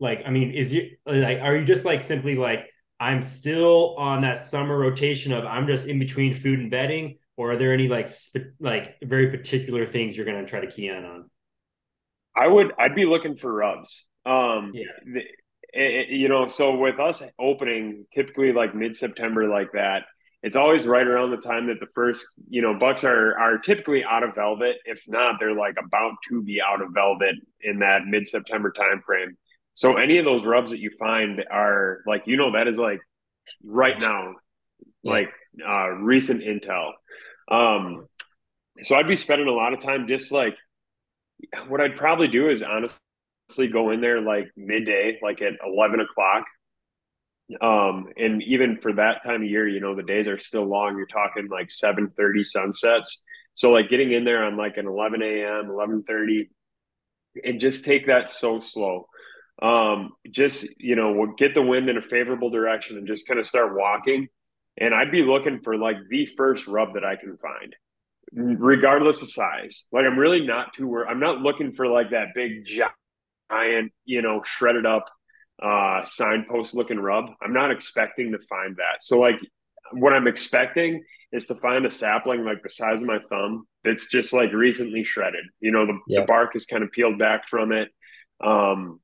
like 0.00 0.22
I 0.26 0.30
mean, 0.30 0.52
is 0.52 0.72
you 0.72 0.96
like 1.06 1.40
are 1.40 1.56
you 1.56 1.64
just 1.64 1.84
like 1.84 2.00
simply 2.00 2.36
like 2.36 2.70
I'm 3.00 3.22
still 3.22 3.94
on 3.96 4.22
that 4.22 4.40
summer 4.40 4.76
rotation 4.76 5.32
of 5.32 5.44
I'm 5.44 5.66
just 5.66 5.86
in 5.86 5.98
between 5.98 6.34
food 6.34 6.58
and 6.58 6.70
bedding, 6.70 7.18
or 7.36 7.52
are 7.52 7.56
there 7.56 7.72
any 7.72 7.88
like 7.88 8.08
sp- 8.10 8.54
like 8.60 8.96
very 9.02 9.30
particular 9.30 9.86
things 9.86 10.16
you're 10.16 10.26
going 10.26 10.44
to 10.44 10.50
try 10.50 10.60
to 10.60 10.66
key 10.66 10.88
in 10.88 11.04
on? 11.04 11.30
I 12.36 12.48
would 12.48 12.72
I'd 12.78 12.94
be 12.94 13.04
looking 13.04 13.36
for 13.36 13.52
rubs. 13.52 14.06
Um, 14.26 14.72
yeah. 14.74 14.84
The, 15.04 15.22
it, 15.72 16.08
you 16.08 16.28
know, 16.28 16.48
so 16.48 16.76
with 16.76 16.98
us 16.98 17.22
opening 17.38 18.06
typically 18.12 18.52
like 18.52 18.74
mid 18.74 18.96
September 18.96 19.48
like 19.48 19.72
that, 19.72 20.04
it's 20.42 20.56
always 20.56 20.86
right 20.86 21.06
around 21.06 21.30
the 21.30 21.36
time 21.36 21.66
that 21.66 21.80
the 21.80 21.88
first, 21.94 22.24
you 22.48 22.62
know, 22.62 22.78
bucks 22.78 23.02
are 23.04 23.36
are 23.38 23.58
typically 23.58 24.04
out 24.04 24.22
of 24.22 24.34
velvet. 24.34 24.76
If 24.84 25.02
not, 25.08 25.36
they're 25.40 25.54
like 25.54 25.76
about 25.84 26.12
to 26.28 26.42
be 26.42 26.60
out 26.60 26.80
of 26.80 26.90
velvet 26.92 27.34
in 27.60 27.80
that 27.80 28.06
mid 28.06 28.26
September 28.26 28.70
time 28.70 29.02
frame. 29.04 29.36
So 29.74 29.96
any 29.96 30.18
of 30.18 30.24
those 30.24 30.44
rubs 30.44 30.70
that 30.70 30.80
you 30.80 30.90
find 30.98 31.44
are 31.50 32.00
like, 32.06 32.24
you 32.26 32.36
know, 32.36 32.52
that 32.52 32.68
is 32.68 32.78
like 32.78 33.00
right 33.64 33.98
now, 33.98 34.34
yeah. 35.02 35.12
like 35.12 35.30
uh, 35.66 35.90
recent 35.90 36.42
intel. 36.42 36.92
Um, 37.50 38.06
so 38.82 38.94
I'd 38.94 39.08
be 39.08 39.16
spending 39.16 39.48
a 39.48 39.52
lot 39.52 39.72
of 39.72 39.80
time 39.80 40.06
just 40.06 40.30
like 40.30 40.56
what 41.68 41.80
I'd 41.80 41.96
probably 41.96 42.28
do 42.28 42.48
is 42.48 42.62
honestly 42.62 43.68
go 43.72 43.90
in 43.90 44.00
there 44.00 44.20
like 44.20 44.50
midday, 44.56 45.18
like 45.22 45.42
at 45.42 45.54
eleven 45.64 46.00
o'clock, 46.00 46.44
um, 47.60 48.08
and 48.16 48.42
even 48.42 48.78
for 48.80 48.92
that 48.94 49.22
time 49.22 49.42
of 49.42 49.48
year, 49.48 49.66
you 49.66 49.80
know, 49.80 49.94
the 49.94 50.02
days 50.02 50.28
are 50.28 50.38
still 50.38 50.64
long. 50.64 50.96
You're 50.96 51.06
talking 51.06 51.48
like 51.48 51.68
7:30 51.68 52.44
sunsets. 52.44 53.24
So 53.54 53.70
like 53.70 53.88
getting 53.88 54.12
in 54.12 54.24
there 54.24 54.44
on 54.44 54.56
like 54.56 54.76
an 54.76 54.86
11 54.86 55.22
a.m., 55.22 55.68
11:30, 55.68 56.48
and 57.44 57.58
just 57.58 57.84
take 57.84 58.06
that 58.06 58.28
so 58.28 58.60
slow. 58.60 59.08
Um, 59.62 60.12
just 60.30 60.66
you 60.78 60.94
know, 60.94 61.12
we'll 61.12 61.34
get 61.36 61.54
the 61.54 61.62
wind 61.62 61.88
in 61.88 61.96
a 61.96 62.02
favorable 62.02 62.50
direction 62.50 62.98
and 62.98 63.06
just 63.06 63.26
kind 63.26 63.40
of 63.40 63.46
start 63.46 63.74
walking. 63.74 64.28
And 64.76 64.94
I'd 64.94 65.10
be 65.10 65.22
looking 65.22 65.60
for 65.64 65.76
like 65.76 65.96
the 66.08 66.26
first 66.26 66.66
rub 66.66 66.94
that 66.94 67.04
I 67.04 67.16
can 67.16 67.38
find, 67.38 67.74
regardless 68.32 69.22
of 69.22 69.30
size. 69.30 69.88
Like 69.90 70.04
I'm 70.04 70.18
really 70.18 70.46
not 70.46 70.74
too 70.74 70.86
worried. 70.86 71.08
I'm 71.08 71.18
not 71.18 71.40
looking 71.40 71.72
for 71.72 71.88
like 71.88 72.10
that 72.10 72.28
big 72.34 72.64
giant, 72.66 73.92
you 74.04 74.22
know, 74.22 74.42
shredded 74.44 74.84
up 74.84 75.06
uh, 75.62 76.04
signpost 76.04 76.74
looking 76.74 76.98
rub. 76.98 77.30
I'm 77.42 77.52
not 77.52 77.70
expecting 77.70 78.32
to 78.32 78.38
find 78.38 78.76
that. 78.76 79.02
So 79.02 79.18
like 79.18 79.36
what 79.92 80.12
I'm 80.12 80.26
expecting 80.26 81.04
is 81.32 81.46
to 81.46 81.54
find 81.54 81.84
a 81.86 81.90
sapling 81.90 82.44
like 82.44 82.62
the 82.62 82.68
size 82.68 83.00
of 83.00 83.06
my 83.06 83.18
thumb 83.28 83.66
that's 83.84 84.08
just 84.08 84.32
like 84.32 84.52
recently 84.52 85.04
shredded. 85.04 85.44
You 85.60 85.72
know, 85.72 85.86
the, 85.86 85.98
the 86.08 86.26
bark 86.26 86.54
is 86.56 86.64
kind 86.64 86.82
of 86.82 86.90
peeled 86.92 87.18
back 87.18 87.48
from 87.48 87.72
it. 87.72 87.88
Um, 88.44 89.00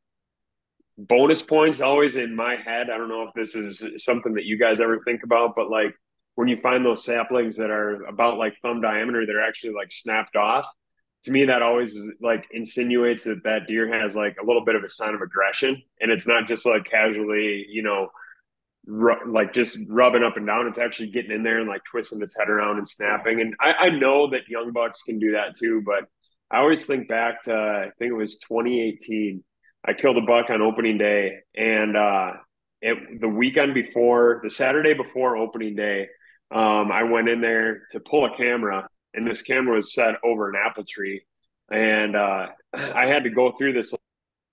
bonus 0.96 1.42
points 1.42 1.80
always 1.80 2.16
in 2.16 2.34
my 2.34 2.56
head. 2.56 2.88
I 2.90 2.96
don't 2.96 3.08
know 3.08 3.22
if 3.22 3.34
this 3.34 3.54
is 3.54 4.04
something 4.04 4.34
that 4.34 4.44
you 4.44 4.58
guys 4.58 4.80
ever 4.80 5.00
think 5.04 5.22
about, 5.24 5.54
but 5.56 5.70
like 5.70 5.94
when 6.36 6.48
you 6.48 6.56
find 6.56 6.84
those 6.84 7.04
saplings 7.04 7.56
that 7.56 7.70
are 7.70 8.04
about 8.04 8.38
like 8.38 8.54
thumb 8.62 8.80
diameter, 8.80 9.26
they're 9.26 9.46
actually 9.46 9.74
like 9.74 9.90
snapped 9.90 10.36
off. 10.36 10.66
To 11.24 11.30
me, 11.30 11.46
that 11.46 11.62
always 11.62 11.96
like 12.20 12.46
insinuates 12.50 13.24
that 13.24 13.44
that 13.44 13.66
deer 13.66 13.92
has 14.00 14.14
like 14.14 14.36
a 14.42 14.46
little 14.46 14.64
bit 14.64 14.74
of 14.74 14.84
a 14.84 14.88
sign 14.88 15.14
of 15.14 15.22
aggression, 15.22 15.82
and 16.00 16.10
it's 16.10 16.26
not 16.26 16.48
just 16.48 16.66
like 16.66 16.84
casually, 16.84 17.66
you 17.68 17.82
know, 17.82 18.08
ru- 18.86 19.32
like 19.32 19.52
just 19.52 19.78
rubbing 19.88 20.22
up 20.22 20.36
and 20.36 20.46
down. 20.46 20.66
It's 20.66 20.78
actually 20.78 21.10
getting 21.10 21.32
in 21.32 21.42
there 21.42 21.60
and 21.60 21.68
like 21.68 21.82
twisting 21.90 22.22
its 22.22 22.36
head 22.36 22.50
around 22.50 22.76
and 22.76 22.86
snapping. 22.86 23.40
And 23.40 23.54
I, 23.60 23.72
I 23.72 23.90
know 23.90 24.30
that 24.30 24.48
young 24.48 24.72
bucks 24.72 25.02
can 25.02 25.18
do 25.18 25.32
that 25.32 25.56
too, 25.56 25.82
but 25.84 26.04
I 26.50 26.58
always 26.58 26.84
think 26.84 27.08
back 27.08 27.42
to 27.44 27.54
I 27.54 27.90
think 27.98 28.10
it 28.10 28.16
was 28.16 28.38
2018 28.40 29.42
I 29.86 29.92
killed 29.92 30.16
a 30.16 30.22
buck 30.22 30.48
on 30.48 30.62
opening 30.62 30.96
day, 30.96 31.40
and 31.54 31.96
uh, 31.96 32.32
it, 32.80 33.20
the 33.20 33.28
weekend 33.28 33.74
before, 33.74 34.40
the 34.42 34.50
Saturday 34.50 34.94
before 34.94 35.36
opening 35.36 35.76
day, 35.76 36.08
um, 36.50 36.90
I 36.90 37.02
went 37.02 37.28
in 37.28 37.42
there 37.42 37.82
to 37.90 38.00
pull 38.00 38.24
a 38.24 38.34
camera, 38.36 38.88
and 39.14 39.26
this 39.26 39.42
camera 39.42 39.76
was 39.76 39.94
set 39.94 40.16
over 40.24 40.48
an 40.48 40.56
apple 40.56 40.84
tree, 40.84 41.24
and 41.70 42.16
uh, 42.16 42.48
I 42.74 43.06
had 43.06 43.24
to 43.24 43.30
go 43.30 43.52
through 43.52 43.74
this 43.74 43.92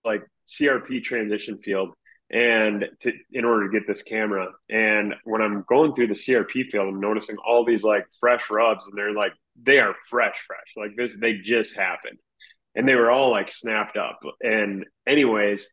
like 0.03 0.23
CRP 0.47 1.03
transition 1.03 1.57
field, 1.57 1.93
and 2.29 2.85
to 3.01 3.11
in 3.31 3.45
order 3.45 3.69
to 3.69 3.79
get 3.79 3.87
this 3.87 4.03
camera, 4.03 4.47
and 4.69 5.15
when 5.23 5.41
I'm 5.41 5.65
going 5.67 5.93
through 5.93 6.07
the 6.07 6.13
CRP 6.13 6.69
field, 6.71 6.87
I'm 6.87 6.99
noticing 6.99 7.37
all 7.37 7.65
these 7.65 7.83
like 7.83 8.05
fresh 8.19 8.49
rubs, 8.49 8.85
and 8.87 8.97
they're 8.97 9.13
like 9.13 9.33
they 9.61 9.79
are 9.79 9.95
fresh, 10.09 10.45
fresh, 10.47 10.73
like 10.77 10.95
this 10.95 11.15
they 11.19 11.35
just 11.43 11.75
happened 11.75 12.17
and 12.75 12.87
they 12.87 12.95
were 12.95 13.11
all 13.11 13.31
like 13.31 13.51
snapped 13.51 13.97
up. 13.97 14.19
And 14.41 14.85
anyways, 15.07 15.67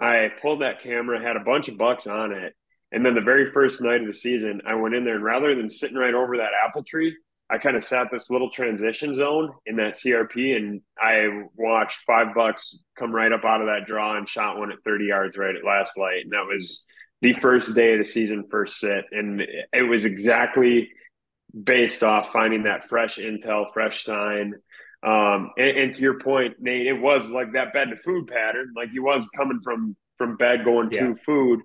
I 0.00 0.28
pulled 0.40 0.62
that 0.62 0.82
camera, 0.82 1.20
had 1.20 1.36
a 1.36 1.40
bunch 1.44 1.68
of 1.68 1.78
bucks 1.78 2.06
on 2.06 2.32
it. 2.32 2.54
And 2.90 3.04
then 3.04 3.14
the 3.14 3.20
very 3.20 3.50
first 3.50 3.82
night 3.82 4.00
of 4.00 4.06
the 4.06 4.14
season, 4.14 4.62
I 4.66 4.74
went 4.74 4.94
in 4.94 5.04
there 5.04 5.16
and 5.16 5.24
rather 5.24 5.54
than 5.54 5.68
sitting 5.68 5.96
right 5.96 6.14
over 6.14 6.38
that 6.38 6.52
apple 6.66 6.82
tree, 6.82 7.14
I 7.50 7.58
kind 7.58 7.76
of 7.76 7.84
sat 7.84 8.08
this 8.12 8.30
little 8.30 8.50
transition 8.50 9.14
zone 9.14 9.50
in 9.64 9.76
that 9.76 9.94
CRP 9.94 10.56
and 10.56 10.82
I 11.00 11.28
watched 11.56 12.00
five 12.06 12.34
bucks 12.34 12.76
come 12.98 13.12
right 13.12 13.32
up 13.32 13.44
out 13.44 13.60
of 13.60 13.68
that 13.68 13.86
draw 13.86 14.16
and 14.16 14.28
shot 14.28 14.58
one 14.58 14.70
at 14.70 14.82
30 14.84 15.06
yards 15.06 15.36
right 15.38 15.56
at 15.56 15.64
last 15.64 15.96
light. 15.96 16.24
And 16.24 16.32
that 16.32 16.46
was 16.46 16.84
the 17.22 17.32
first 17.32 17.74
day 17.74 17.94
of 17.94 18.00
the 18.00 18.04
season, 18.04 18.44
first 18.50 18.78
sit. 18.78 19.04
And 19.12 19.40
it 19.72 19.88
was 19.88 20.04
exactly 20.04 20.90
based 21.64 22.02
off 22.02 22.32
finding 22.32 22.64
that 22.64 22.88
fresh 22.88 23.16
intel, 23.16 23.72
fresh 23.72 24.04
sign, 24.04 24.54
um, 25.02 25.52
and, 25.56 25.78
and, 25.78 25.94
to 25.94 26.02
your 26.02 26.18
point, 26.18 26.56
Nate, 26.58 26.88
it 26.88 27.00
was 27.00 27.30
like 27.30 27.52
that 27.52 27.72
bed 27.72 27.90
to 27.90 27.96
food 27.96 28.26
pattern. 28.26 28.72
Like 28.74 28.90
he 28.90 28.98
was 28.98 29.28
coming 29.36 29.60
from 29.62 29.96
from 30.16 30.36
bed 30.36 30.64
going 30.64 30.90
yeah. 30.90 31.06
to 31.06 31.14
food. 31.14 31.60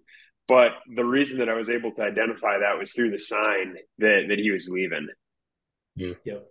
But 0.48 0.74
the 0.96 1.04
reason 1.04 1.40
that 1.40 1.50
I 1.50 1.56
was 1.56 1.70
able 1.70 1.92
to 1.94 2.04
identify 2.04 2.60
that 2.60 2.78
was 2.78 2.92
through 2.92 3.10
the 3.10 3.20
sign 3.20 3.75
that 3.98 4.25
that 4.30 4.38
he 4.38 4.52
was 4.52 4.70
leaving. 4.70 5.08
Yeah. 5.96 6.14
Yep. 6.26 6.48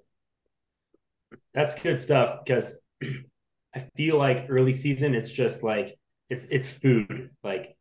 That's 1.55 1.81
good 1.81 1.99
stuff 1.99 2.45
because 2.45 2.81
I 3.75 3.87
feel 3.97 4.19
like 4.19 4.47
early 4.49 4.73
season 4.73 5.15
it's 5.15 5.33
just 5.33 5.63
like 5.63 5.99
it's 6.29 6.47
it's 6.47 6.69
food. 6.69 7.31
Like 7.43 7.77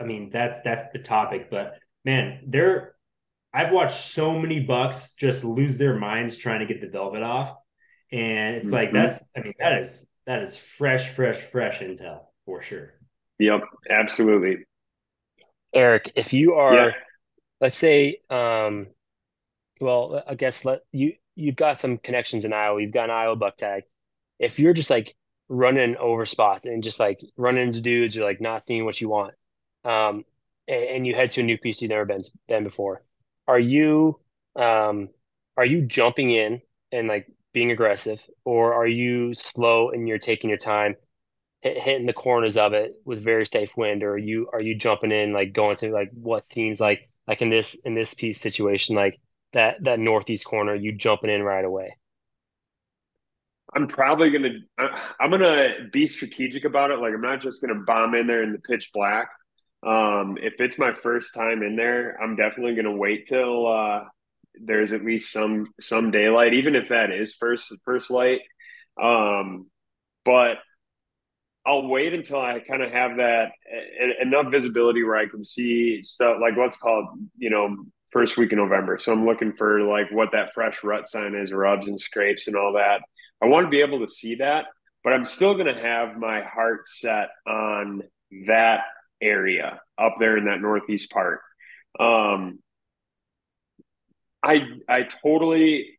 I 0.00 0.04
mean 0.04 0.30
that's 0.30 0.58
that's 0.62 0.92
the 0.92 0.98
topic, 0.98 1.50
but 1.50 1.78
man, 2.04 2.40
there 2.46 2.94
I've 3.52 3.72
watched 3.72 4.12
so 4.12 4.38
many 4.38 4.60
bucks 4.60 5.14
just 5.14 5.44
lose 5.44 5.78
their 5.78 5.96
minds 5.96 6.36
trying 6.36 6.60
to 6.60 6.66
get 6.66 6.80
the 6.80 6.88
velvet 6.88 7.22
off 7.22 7.54
and 8.14 8.56
it's 8.56 8.66
mm-hmm. 8.66 8.74
like 8.74 8.92
that's 8.92 9.28
I 9.36 9.40
mean 9.40 9.54
that 9.58 9.78
is 9.78 10.06
that 10.26 10.42
is 10.42 10.56
fresh, 10.56 11.10
fresh, 11.10 11.40
fresh 11.40 11.80
intel 11.80 12.20
for 12.46 12.62
sure. 12.62 12.94
Yep, 13.38 13.62
absolutely. 13.90 14.64
Erik, 15.74 16.12
if 16.14 16.32
you 16.32 16.54
are 16.54 16.74
yeah. 16.74 16.90
let's 17.60 17.76
say 17.76 18.18
um 18.30 18.86
well, 19.84 20.22
I 20.26 20.34
guess 20.34 20.64
let 20.64 20.80
you 20.92 21.12
you've 21.36 21.56
got 21.56 21.78
some 21.78 21.98
connections 21.98 22.44
in 22.44 22.52
Iowa, 22.54 22.80
you've 22.80 22.92
got 22.92 23.04
an 23.04 23.10
Iowa 23.10 23.36
buck 23.36 23.56
tag. 23.58 23.84
If 24.38 24.58
you're 24.58 24.72
just 24.72 24.90
like 24.90 25.14
running 25.48 25.96
over 25.98 26.24
spots 26.24 26.66
and 26.66 26.82
just 26.82 26.98
like 26.98 27.20
running 27.36 27.66
into 27.66 27.82
dudes 27.82 28.16
you're 28.16 28.24
like 28.24 28.40
not 28.40 28.66
seeing 28.66 28.86
what 28.86 29.00
you 29.00 29.10
want, 29.10 29.34
um, 29.84 30.24
and, 30.66 30.84
and 30.84 31.06
you 31.06 31.14
head 31.14 31.32
to 31.32 31.40
a 31.42 31.44
new 31.44 31.58
piece 31.58 31.82
you've 31.82 31.90
never 31.90 32.06
been 32.06 32.22
been 32.48 32.64
before, 32.64 33.02
are 33.46 33.58
you 33.58 34.18
um 34.56 35.10
are 35.56 35.66
you 35.66 35.82
jumping 35.82 36.30
in 36.30 36.62
and 36.90 37.06
like 37.08 37.26
being 37.52 37.70
aggressive, 37.70 38.24
or 38.44 38.74
are 38.74 38.86
you 38.86 39.34
slow 39.34 39.90
and 39.90 40.08
you're 40.08 40.18
taking 40.18 40.48
your 40.50 40.58
time, 40.58 40.96
hitting 41.60 42.06
the 42.06 42.12
corners 42.14 42.56
of 42.56 42.72
it 42.72 42.94
with 43.04 43.22
very 43.22 43.44
safe 43.44 43.76
wind, 43.76 44.02
or 44.02 44.12
are 44.12 44.18
you 44.18 44.48
are 44.52 44.62
you 44.62 44.74
jumping 44.76 45.12
in 45.12 45.34
like 45.34 45.52
going 45.52 45.76
to 45.76 45.92
like 45.92 46.10
what 46.14 46.50
seems 46.50 46.80
like 46.80 47.10
like 47.28 47.42
in 47.42 47.50
this 47.50 47.74
in 47.84 47.94
this 47.94 48.14
piece 48.14 48.40
situation 48.40 48.96
like 48.96 49.20
that 49.54 49.82
that 49.84 49.98
northeast 49.98 50.44
corner, 50.44 50.74
you 50.74 50.92
jumping 50.92 51.30
in 51.30 51.42
right 51.42 51.64
away? 51.64 51.96
I'm 53.74 53.88
probably 53.88 54.30
gonna 54.30 54.50
I'm 55.20 55.30
gonna 55.30 55.88
be 55.92 56.06
strategic 56.06 56.64
about 56.64 56.90
it. 56.90 57.00
Like 57.00 57.12
I'm 57.14 57.20
not 57.20 57.40
just 57.40 57.60
gonna 57.60 57.80
bomb 57.80 58.14
in 58.14 58.26
there 58.26 58.42
in 58.42 58.52
the 58.52 58.58
pitch 58.58 58.90
black. 58.94 59.28
Um, 59.84 60.38
if 60.40 60.60
it's 60.60 60.78
my 60.78 60.94
first 60.94 61.34
time 61.34 61.62
in 61.62 61.76
there, 61.76 62.16
I'm 62.22 62.36
definitely 62.36 62.76
gonna 62.76 62.96
wait 62.96 63.26
till 63.26 63.66
uh, 63.66 64.04
there's 64.62 64.92
at 64.92 65.04
least 65.04 65.32
some 65.32 65.72
some 65.80 66.10
daylight, 66.10 66.54
even 66.54 66.76
if 66.76 66.90
that 66.90 67.10
is 67.10 67.34
first 67.34 67.74
first 67.84 68.10
light. 68.10 68.40
Um, 69.02 69.68
but 70.24 70.58
I'll 71.66 71.88
wait 71.88 72.14
until 72.14 72.40
I 72.40 72.60
kind 72.60 72.82
of 72.82 72.92
have 72.92 73.16
that 73.16 73.52
enough 74.20 74.52
visibility 74.52 75.02
where 75.02 75.16
I 75.16 75.26
can 75.26 75.42
see 75.42 76.02
stuff 76.02 76.36
like 76.40 76.56
let's 76.56 76.76
call 76.76 77.00
it, 77.00 77.28
you 77.38 77.50
know, 77.50 77.76
first 78.14 78.38
week 78.38 78.52
in 78.52 78.58
November. 78.58 78.96
So 78.96 79.12
I'm 79.12 79.26
looking 79.26 79.52
for 79.52 79.82
like 79.82 80.10
what 80.10 80.30
that 80.32 80.54
fresh 80.54 80.82
rut 80.82 81.06
sign 81.06 81.34
is, 81.34 81.52
rubs 81.52 81.88
and 81.88 82.00
scrapes 82.00 82.46
and 82.46 82.56
all 82.56 82.72
that. 82.74 83.02
I 83.42 83.46
want 83.46 83.66
to 83.66 83.70
be 83.70 83.82
able 83.82 84.06
to 84.06 84.08
see 84.08 84.36
that, 84.36 84.66
but 85.02 85.12
I'm 85.12 85.26
still 85.26 85.54
going 85.54 85.66
to 85.66 85.82
have 85.82 86.16
my 86.16 86.40
heart 86.40 86.88
set 86.88 87.28
on 87.46 88.02
that 88.46 88.84
area 89.20 89.80
up 89.98 90.14
there 90.18 90.38
in 90.38 90.46
that 90.46 90.60
northeast 90.60 91.10
part. 91.10 91.40
Um, 91.98 92.60
I 94.42 94.60
I 94.88 95.02
totally 95.02 95.98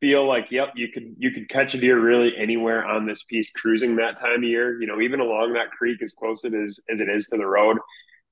feel 0.00 0.28
like 0.28 0.50
yep 0.50 0.72
you 0.76 0.88
could 0.92 1.14
you 1.18 1.30
could 1.30 1.48
catch 1.48 1.74
a 1.74 1.78
deer 1.78 1.98
really 1.98 2.32
anywhere 2.36 2.84
on 2.84 3.06
this 3.06 3.24
piece 3.24 3.50
cruising 3.52 3.96
that 3.96 4.16
time 4.16 4.36
of 4.36 4.44
year 4.44 4.80
you 4.80 4.86
know 4.86 5.00
even 5.00 5.18
along 5.18 5.52
that 5.52 5.72
creek 5.72 6.00
as 6.02 6.14
close 6.14 6.44
it 6.44 6.54
is 6.54 6.80
as 6.88 7.00
it 7.00 7.08
is 7.08 7.26
to 7.26 7.36
the 7.36 7.44
road 7.44 7.76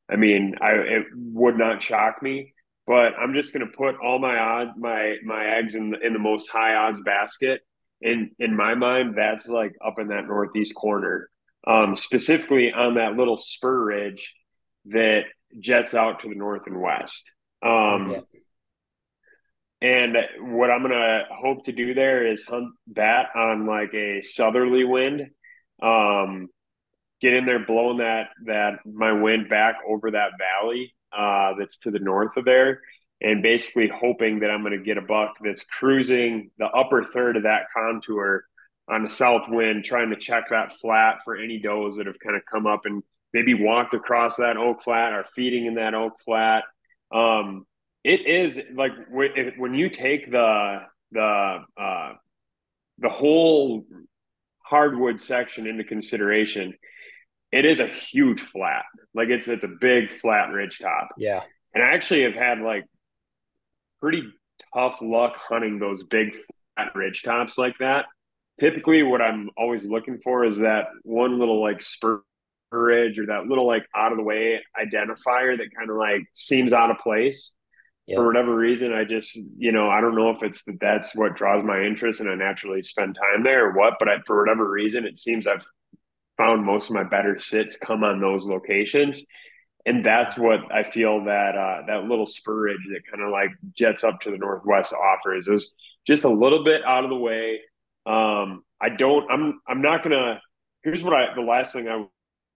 i 0.08 0.14
mean 0.14 0.54
i 0.60 0.70
it 0.70 1.06
would 1.16 1.58
not 1.58 1.82
shock 1.82 2.22
me 2.22 2.54
but 2.86 3.14
i'm 3.20 3.34
just 3.34 3.52
going 3.52 3.66
to 3.66 3.76
put 3.76 3.96
all 4.02 4.18
my 4.18 4.38
odd 4.38 4.68
my 4.76 5.16
my 5.24 5.44
eggs 5.58 5.74
in 5.74 5.90
the, 5.90 5.98
in 6.00 6.12
the 6.12 6.18
most 6.18 6.48
high 6.48 6.74
odds 6.74 7.00
basket. 7.00 7.60
In 8.02 8.30
in 8.38 8.54
my 8.54 8.74
mind 8.74 9.14
that's 9.16 9.48
like 9.48 9.72
up 9.84 9.98
in 9.98 10.08
that 10.08 10.26
northeast 10.26 10.74
corner. 10.74 11.30
Um 11.66 11.96
specifically 11.96 12.72
on 12.72 12.94
that 12.96 13.14
little 13.16 13.38
spur 13.38 13.86
ridge 13.86 14.34
that 14.86 15.22
jets 15.60 15.94
out 15.94 16.20
to 16.20 16.28
the 16.28 16.34
north 16.34 16.62
and 16.66 16.80
west. 16.80 17.32
Um 17.62 18.10
yeah. 18.10 18.20
and 19.80 20.16
what 20.54 20.70
I'm 20.70 20.82
gonna 20.82 21.24
hope 21.30 21.64
to 21.64 21.72
do 21.72 21.94
there 21.94 22.26
is 22.26 22.44
hunt 22.44 22.68
that 22.94 23.28
on 23.34 23.66
like 23.66 23.94
a 23.94 24.20
southerly 24.20 24.84
wind. 24.84 25.30
Um, 25.82 26.48
get 27.20 27.34
in 27.34 27.46
there, 27.46 27.64
blowing 27.64 27.98
that 27.98 28.28
that 28.44 28.80
my 28.84 29.12
wind 29.12 29.48
back 29.48 29.76
over 29.88 30.10
that 30.10 30.32
valley 30.38 30.94
uh, 31.16 31.54
that's 31.58 31.78
to 31.78 31.90
the 31.90 31.98
north 31.98 32.36
of 32.36 32.44
there, 32.44 32.80
and 33.20 33.42
basically 33.42 33.88
hoping 33.88 34.40
that 34.40 34.50
I'm 34.50 34.62
going 34.62 34.78
to 34.78 34.84
get 34.84 34.98
a 34.98 35.02
buck 35.02 35.36
that's 35.42 35.64
cruising 35.64 36.50
the 36.58 36.66
upper 36.66 37.04
third 37.04 37.36
of 37.36 37.42
that 37.44 37.66
contour 37.74 38.44
on 38.88 39.02
the 39.02 39.10
south 39.10 39.48
wind, 39.48 39.84
trying 39.84 40.10
to 40.10 40.16
check 40.16 40.44
that 40.50 40.72
flat 40.72 41.18
for 41.24 41.36
any 41.36 41.58
does 41.58 41.96
that 41.96 42.06
have 42.06 42.18
kind 42.20 42.36
of 42.36 42.42
come 42.50 42.66
up 42.66 42.82
and 42.84 43.02
maybe 43.32 43.54
walked 43.54 43.94
across 43.94 44.36
that 44.36 44.56
oak 44.56 44.82
flat 44.82 45.12
or 45.12 45.24
feeding 45.24 45.66
in 45.66 45.74
that 45.74 45.94
oak 45.94 46.14
flat. 46.24 46.64
Um, 47.12 47.66
it 48.04 48.26
is 48.26 48.60
like 48.74 48.92
when 49.10 49.74
you 49.74 49.90
take 49.90 50.30
the 50.30 50.82
the 51.12 51.58
uh, 51.76 52.12
the 52.98 53.08
whole 53.08 53.84
hardwood 54.64 55.20
section 55.20 55.66
into 55.66 55.84
consideration, 55.84 56.74
it 57.52 57.64
is 57.64 57.80
a 57.80 57.86
huge 57.86 58.40
flat. 58.40 58.84
Like 59.14 59.28
it's 59.28 59.48
it's 59.48 59.64
a 59.64 59.68
big 59.68 60.10
flat 60.10 60.52
ridge 60.52 60.78
top. 60.78 61.08
Yeah. 61.16 61.42
And 61.74 61.82
I 61.82 61.94
actually 61.94 62.22
have 62.22 62.34
had 62.34 62.60
like 62.60 62.84
pretty 64.00 64.22
tough 64.74 65.00
luck 65.00 65.36
hunting 65.36 65.78
those 65.78 66.02
big 66.04 66.34
flat 66.76 66.94
ridge 66.94 67.22
tops 67.22 67.58
like 67.58 67.76
that. 67.78 68.06
Typically 68.58 69.02
what 69.02 69.20
I'm 69.20 69.50
always 69.56 69.84
looking 69.84 70.18
for 70.18 70.44
is 70.44 70.58
that 70.58 70.86
one 71.02 71.38
little 71.38 71.60
like 71.60 71.82
spur 71.82 72.22
ridge 72.72 73.18
or 73.18 73.26
that 73.26 73.46
little 73.46 73.66
like 73.66 73.86
out 73.94 74.12
of 74.12 74.18
the 74.18 74.24
way 74.24 74.60
identifier 74.76 75.56
that 75.56 75.68
kind 75.76 75.88
of 75.88 75.96
like 75.96 76.22
seems 76.34 76.72
out 76.72 76.90
of 76.90 76.98
place 76.98 77.54
Yep. 78.06 78.18
For 78.18 78.26
whatever 78.26 78.54
reason, 78.54 78.92
I 78.92 79.02
just, 79.02 79.34
you 79.58 79.72
know, 79.72 79.90
I 79.90 80.00
don't 80.00 80.14
know 80.14 80.30
if 80.30 80.42
it's 80.44 80.62
that 80.64 80.78
that's 80.80 81.14
what 81.16 81.34
draws 81.34 81.64
my 81.64 81.82
interest 81.82 82.20
and 82.20 82.30
I 82.30 82.36
naturally 82.36 82.80
spend 82.82 83.16
time 83.16 83.42
there 83.42 83.68
or 83.68 83.72
what, 83.72 83.94
but 83.98 84.08
I, 84.08 84.18
for 84.24 84.40
whatever 84.40 84.70
reason, 84.70 85.04
it 85.04 85.18
seems 85.18 85.44
I've 85.44 85.66
found 86.36 86.64
most 86.64 86.88
of 86.88 86.94
my 86.94 87.04
better 87.04 87.38
sits 87.38 87.76
come 87.76 88.04
on 88.04 88.20
those 88.20 88.44
locations. 88.44 89.22
And 89.84 90.04
that's 90.04 90.36
what 90.36 90.60
I 90.72 90.82
feel 90.82 91.24
that 91.24 91.56
uh, 91.56 91.86
that 91.86 92.04
little 92.04 92.26
spur 92.26 92.62
ridge 92.62 92.86
that 92.90 93.02
kind 93.10 93.22
of 93.22 93.30
like 93.30 93.50
jets 93.72 94.02
up 94.02 94.20
to 94.22 94.30
the 94.30 94.38
northwest 94.38 94.92
offers. 94.92 95.46
is 95.46 95.72
just 96.06 96.24
a 96.24 96.28
little 96.28 96.64
bit 96.64 96.84
out 96.84 97.04
of 97.04 97.10
the 97.10 97.16
way. 97.16 97.60
Um, 98.04 98.64
I 98.80 98.88
don't. 98.88 99.30
I'm. 99.30 99.60
I'm 99.68 99.82
not 99.82 100.02
gonna. 100.02 100.40
Here's 100.82 101.04
what 101.04 101.14
I. 101.14 101.34
The 101.36 101.40
last 101.40 101.72
thing 101.72 101.88
I 101.88 102.04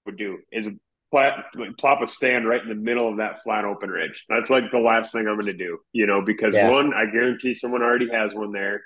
would 0.06 0.16
do 0.16 0.38
is 0.50 0.70
plat, 1.10 1.44
plop 1.78 2.02
a 2.02 2.06
stand 2.06 2.48
right 2.48 2.62
in 2.62 2.68
the 2.68 2.74
middle 2.74 3.08
of 3.08 3.18
that 3.18 3.42
flat 3.42 3.64
open 3.64 3.90
ridge. 3.90 4.24
That's 4.28 4.50
like 4.50 4.70
the 4.70 4.78
last 4.78 5.12
thing 5.12 5.26
I'm 5.26 5.34
going 5.34 5.46
to 5.46 5.52
do, 5.52 5.78
you 5.92 6.06
know, 6.06 6.22
because 6.22 6.54
yeah. 6.54 6.68
one, 6.68 6.94
I 6.94 7.06
guarantee 7.06 7.54
someone 7.54 7.82
already 7.82 8.08
has 8.10 8.34
one 8.34 8.52
there. 8.52 8.82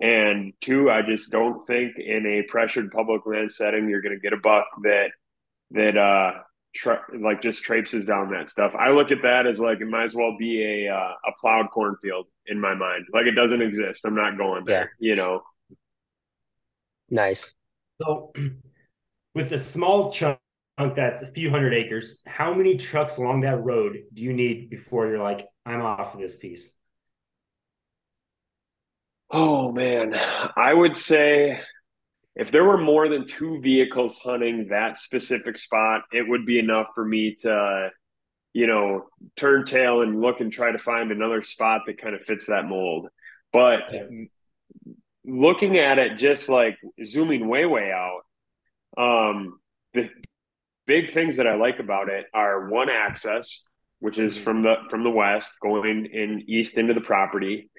And 0.00 0.52
two, 0.60 0.90
I 0.90 1.02
just 1.02 1.30
don't 1.30 1.66
think 1.66 1.98
in 1.98 2.26
a 2.26 2.42
pressured 2.50 2.90
public 2.90 3.26
land 3.26 3.50
setting 3.50 3.88
you're 3.88 4.00
going 4.00 4.14
to 4.14 4.20
get 4.20 4.32
a 4.32 4.38
buck 4.38 4.66
that 4.82 5.10
that 5.72 5.96
uh 5.96 6.40
tra- 6.74 7.04
like 7.18 7.42
just 7.42 7.62
traipses 7.62 8.06
down 8.06 8.30
that 8.30 8.48
stuff. 8.48 8.74
I 8.74 8.90
look 8.90 9.10
at 9.10 9.22
that 9.22 9.46
as 9.46 9.60
like 9.60 9.80
it 9.80 9.86
might 9.86 10.04
as 10.04 10.14
well 10.14 10.36
be 10.38 10.62
a 10.62 10.92
uh, 10.92 11.12
a 11.26 11.32
plowed 11.40 11.70
cornfield 11.70 12.26
in 12.46 12.60
my 12.60 12.74
mind. 12.74 13.06
Like 13.12 13.26
it 13.26 13.34
doesn't 13.34 13.62
exist. 13.62 14.04
I'm 14.04 14.14
not 14.14 14.38
going 14.38 14.64
there. 14.64 14.92
Yeah. 15.00 15.10
You 15.10 15.16
know. 15.16 15.42
Nice. 17.10 17.54
So, 18.02 18.32
with 19.34 19.52
a 19.52 19.58
small 19.58 20.12
chunk 20.12 20.38
that's 20.78 21.22
a 21.22 21.26
few 21.26 21.50
hundred 21.50 21.74
acres, 21.74 22.22
how 22.26 22.54
many 22.54 22.76
trucks 22.76 23.18
along 23.18 23.42
that 23.42 23.62
road 23.62 23.98
do 24.14 24.22
you 24.22 24.32
need 24.32 24.70
before 24.70 25.08
you're 25.08 25.22
like, 25.22 25.46
I'm 25.66 25.82
off 25.82 26.14
of 26.14 26.20
this 26.20 26.36
piece? 26.36 26.74
Oh 29.30 29.70
man, 29.70 30.14
I 30.56 30.74
would 30.74 30.96
say 30.96 31.60
if 32.34 32.50
there 32.50 32.64
were 32.64 32.78
more 32.78 33.08
than 33.08 33.26
two 33.26 33.60
vehicles 33.60 34.18
hunting 34.18 34.68
that 34.70 34.98
specific 34.98 35.56
spot, 35.56 36.02
it 36.12 36.28
would 36.28 36.44
be 36.44 36.58
enough 36.58 36.88
for 36.94 37.04
me 37.04 37.36
to, 37.40 37.90
you 38.52 38.66
know, 38.66 39.06
turn 39.36 39.64
tail 39.64 40.02
and 40.02 40.20
look 40.20 40.40
and 40.40 40.52
try 40.52 40.72
to 40.72 40.78
find 40.78 41.12
another 41.12 41.42
spot 41.42 41.82
that 41.86 42.00
kind 42.00 42.14
of 42.14 42.22
fits 42.22 42.46
that 42.46 42.66
mold. 42.66 43.08
But 43.52 43.82
looking 45.24 45.78
at 45.78 45.98
it, 45.98 46.16
just 46.16 46.48
like 46.48 46.78
zooming 47.04 47.46
way, 47.48 47.66
way 47.66 47.92
out, 47.92 48.22
um, 48.96 49.60
the 49.94 50.10
big 50.86 51.12
things 51.12 51.36
that 51.36 51.46
I 51.46 51.54
like 51.54 51.78
about 51.78 52.08
it 52.08 52.26
are 52.34 52.68
one 52.68 52.90
access, 52.90 53.64
which 54.00 54.18
is 54.18 54.34
mm-hmm. 54.34 54.44
from 54.44 54.62
the 54.62 54.74
from 54.88 55.04
the 55.04 55.10
west 55.10 55.52
going 55.60 56.06
in 56.12 56.42
east 56.48 56.78
into 56.78 56.94
the 56.94 57.00
property 57.00 57.70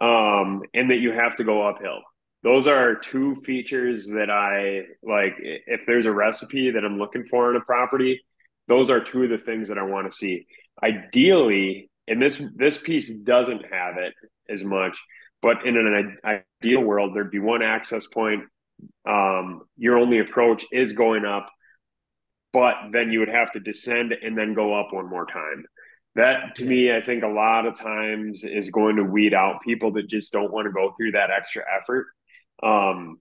um, 0.00 0.62
and 0.74 0.90
that 0.90 0.98
you 0.98 1.12
have 1.12 1.36
to 1.36 1.44
go 1.44 1.66
uphill. 1.66 2.00
Those 2.42 2.68
are 2.68 2.94
two 2.94 3.34
features 3.36 4.06
that 4.08 4.30
I 4.30 4.82
like. 5.02 5.34
If 5.38 5.86
there's 5.86 6.06
a 6.06 6.12
recipe 6.12 6.70
that 6.70 6.84
I'm 6.84 6.98
looking 6.98 7.24
for 7.24 7.50
in 7.50 7.56
a 7.56 7.60
property, 7.60 8.20
those 8.68 8.90
are 8.90 9.00
two 9.00 9.24
of 9.24 9.30
the 9.30 9.38
things 9.38 9.68
that 9.68 9.78
I 9.78 9.82
want 9.82 10.10
to 10.10 10.16
see. 10.16 10.46
Ideally, 10.82 11.90
and 12.06 12.20
this 12.20 12.40
this 12.54 12.76
piece 12.76 13.12
doesn't 13.12 13.62
have 13.72 13.96
it 13.96 14.14
as 14.48 14.62
much, 14.62 14.98
but 15.42 15.66
in 15.66 15.76
an 15.76 16.40
ideal 16.62 16.82
world, 16.82 17.14
there'd 17.14 17.30
be 17.30 17.38
one 17.38 17.62
access 17.62 18.06
point. 18.06 18.44
Um, 19.08 19.62
your 19.78 19.96
only 19.98 20.18
approach 20.18 20.66
is 20.70 20.92
going 20.92 21.24
up, 21.24 21.48
but 22.52 22.76
then 22.92 23.10
you 23.10 23.20
would 23.20 23.28
have 23.28 23.50
to 23.52 23.60
descend 23.60 24.12
and 24.12 24.36
then 24.36 24.54
go 24.54 24.78
up 24.78 24.92
one 24.92 25.08
more 25.08 25.26
time 25.26 25.64
that 26.16 26.54
to 26.54 26.64
me 26.64 26.94
i 26.94 27.00
think 27.00 27.22
a 27.22 27.28
lot 27.28 27.66
of 27.66 27.78
times 27.78 28.42
is 28.42 28.70
going 28.70 28.96
to 28.96 29.04
weed 29.04 29.34
out 29.34 29.60
people 29.62 29.92
that 29.92 30.08
just 30.08 30.32
don't 30.32 30.52
want 30.52 30.66
to 30.66 30.72
go 30.72 30.92
through 30.96 31.12
that 31.12 31.30
extra 31.30 31.62
effort. 31.80 32.06
Um, 32.62 33.20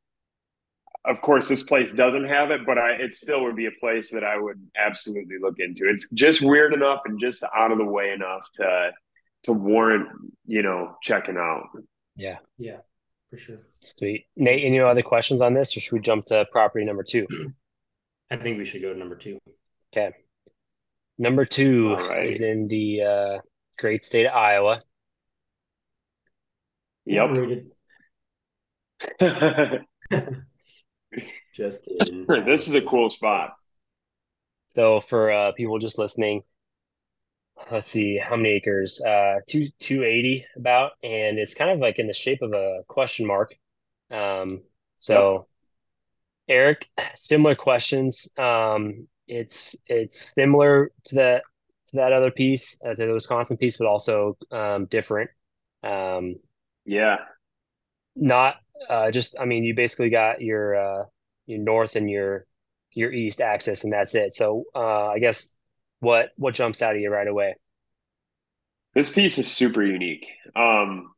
of 1.03 1.21
course 1.21 1.47
this 1.47 1.61
place 1.61 1.93
doesn't 1.93 2.25
have 2.25 2.51
it 2.51 2.65
but 2.65 2.77
I, 2.77 2.93
it 2.93 3.13
still 3.13 3.43
would 3.43 3.55
be 3.55 3.67
a 3.67 3.79
place 3.79 4.11
that 4.11 4.23
i 4.23 4.37
would 4.37 4.59
absolutely 4.77 5.35
look 5.39 5.55
into. 5.59 5.89
It's 5.89 6.09
just 6.11 6.41
weird 6.41 6.73
enough 6.73 7.01
and 7.05 7.19
just 7.19 7.43
out 7.55 7.71
of 7.71 7.77
the 7.77 7.85
way 7.85 8.11
enough 8.11 8.47
to 8.55 8.91
to 9.43 9.53
warrant 9.53 10.07
you 10.47 10.63
know 10.63 10.95
checking 11.03 11.37
out. 11.37 11.67
Yeah. 12.15 12.37
Yeah 12.57 12.77
for 13.29 13.37
sure. 13.37 13.59
Sweet. 13.81 14.25
Nate 14.35 14.63
any 14.63 14.79
other 14.79 15.03
questions 15.03 15.41
on 15.41 15.53
this 15.53 15.75
or 15.75 15.81
should 15.81 15.93
we 15.93 15.99
jump 15.99 16.27
to 16.27 16.45
property 16.51 16.85
number 16.85 17.03
two? 17.03 17.27
I 18.31 18.37
think 18.37 18.57
we 18.57 18.65
should 18.65 18.81
go 18.81 18.93
to 18.93 18.97
number 18.97 19.15
two. 19.15 19.37
Okay 19.93 20.15
Number 21.17 21.45
two 21.45 21.93
right. 21.93 22.27
is 22.27 22.41
in 22.41 22.67
the 22.67 23.01
uh, 23.01 23.37
great 23.77 24.05
state 24.05 24.25
of 24.25 24.33
Iowa. 24.33 24.81
Yep. 27.05 27.29
just 31.55 31.83
kidding. 31.99 32.25
This 32.45 32.67
is 32.67 32.73
a 32.73 32.81
cool 32.81 33.09
spot. 33.09 33.53
So 34.67 35.01
for 35.01 35.31
uh, 35.31 35.51
people 35.53 35.79
just 35.79 35.97
listening, 35.97 36.41
let's 37.71 37.89
see 37.89 38.17
how 38.17 38.35
many 38.35 38.49
acres. 38.49 39.01
Uh, 39.01 39.39
two 39.47 39.67
two 39.79 40.03
eighty 40.03 40.45
about, 40.55 40.91
and 41.03 41.37
it's 41.39 41.53
kind 41.53 41.71
of 41.71 41.79
like 41.79 41.99
in 41.99 42.07
the 42.07 42.13
shape 42.13 42.41
of 42.41 42.53
a 42.53 42.81
question 42.87 43.25
mark. 43.25 43.55
Um, 44.11 44.63
so, 44.97 45.47
yep. 46.47 46.57
Erik, 46.57 46.87
similar 47.15 47.55
questions. 47.55 48.27
Um, 48.37 49.07
it's 49.27 49.75
it's 49.87 50.33
similar 50.33 50.91
to 51.05 51.15
that 51.15 51.43
to 51.87 51.97
that 51.97 52.13
other 52.13 52.31
piece, 52.31 52.79
uh, 52.85 52.95
to 52.95 53.05
the 53.05 53.13
Wisconsin 53.13 53.57
piece, 53.57 53.77
but 53.77 53.87
also 53.87 54.37
um, 54.51 54.85
different. 54.85 55.29
Um, 55.83 56.35
yeah. 56.85 57.17
Not 58.15 58.55
uh, 58.89 59.11
just. 59.11 59.35
I 59.39 59.45
mean, 59.45 59.63
you 59.63 59.75
basically 59.75 60.09
got 60.09 60.41
your 60.41 60.75
uh, 60.75 61.03
your 61.45 61.59
north 61.59 61.95
and 61.95 62.09
your 62.09 62.45
your 62.91 63.11
east 63.11 63.41
axis, 63.41 63.83
and 63.83 63.93
that's 63.93 64.15
it. 64.15 64.33
So 64.33 64.63
uh, 64.73 65.07
I 65.07 65.19
guess 65.19 65.49
what 65.99 66.29
what 66.37 66.53
jumps 66.53 66.81
out 66.81 66.95
of 66.95 67.01
you 67.01 67.11
right 67.11 67.27
away? 67.27 67.55
This 68.93 69.09
piece 69.09 69.37
is 69.37 69.51
super 69.51 69.83
unique. 69.83 70.25
Um, 70.55 71.11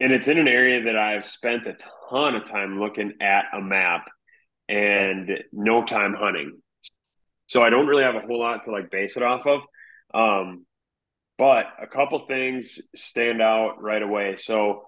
and 0.00 0.12
it's 0.12 0.28
in 0.28 0.38
an 0.38 0.48
area 0.48 0.84
that 0.84 0.96
I've 0.96 1.26
spent 1.26 1.66
a 1.66 1.76
ton 2.08 2.34
of 2.34 2.48
time 2.48 2.80
looking 2.80 3.12
at 3.20 3.44
a 3.52 3.60
map 3.60 4.08
and 4.66 5.28
no 5.52 5.84
time 5.84 6.14
hunting. 6.14 6.59
So 7.50 7.64
I 7.64 7.70
don't 7.70 7.88
really 7.88 8.04
have 8.04 8.14
a 8.14 8.20
whole 8.20 8.38
lot 8.38 8.62
to 8.64 8.70
like 8.70 8.92
base 8.92 9.16
it 9.16 9.24
off 9.24 9.44
of. 9.44 9.62
Um, 10.14 10.66
but 11.36 11.66
a 11.82 11.86
couple 11.88 12.24
things 12.28 12.78
stand 12.94 13.42
out 13.42 13.82
right 13.82 14.02
away. 14.02 14.36
So 14.36 14.84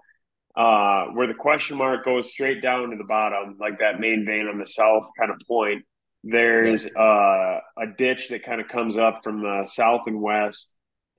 uh, 0.55 1.07
where 1.07 1.27
the 1.27 1.33
question 1.33 1.75
mark 1.75 2.05
goes 2.05 2.31
straight 2.31 2.61
down 2.61 2.91
to 2.91 2.95
the 2.95 3.03
bottom, 3.03 3.57
like 3.59 3.79
that 3.79 3.99
main 3.99 4.25
vein 4.25 4.47
on 4.47 4.59
the 4.59 4.65
south 4.65 5.09
kind 5.19 5.29
of 5.29 5.41
point, 5.45 5.83
there's 6.23 6.85
uh, 6.85 7.59
a 7.77 7.87
ditch 7.97 8.29
that 8.29 8.45
kind 8.45 8.61
of 8.61 8.69
comes 8.69 8.95
up 8.95 9.25
from 9.25 9.41
the 9.41 9.65
south 9.65 10.03
and 10.05 10.21
west 10.21 10.73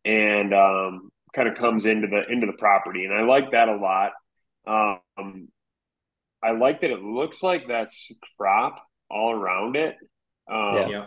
and 0.07 0.55
um, 0.55 1.11
kind 1.35 1.47
of 1.47 1.57
comes 1.57 1.85
into 1.85 2.07
the 2.07 2.25
into 2.33 2.47
the 2.47 2.57
property, 2.57 3.05
and 3.05 3.13
I 3.13 3.23
like 3.23 3.51
that 3.51 3.69
a 3.69 3.77
lot. 3.77 4.13
Um, 4.67 5.49
I 6.43 6.53
like 6.53 6.81
that 6.81 6.91
it 6.91 7.03
looks 7.03 7.43
like 7.43 7.69
that's 7.69 8.11
crop 8.39 8.83
all 9.11 9.33
around 9.33 9.77
it. 9.77 9.97
Um, 10.51 10.89
yeah 10.89 11.07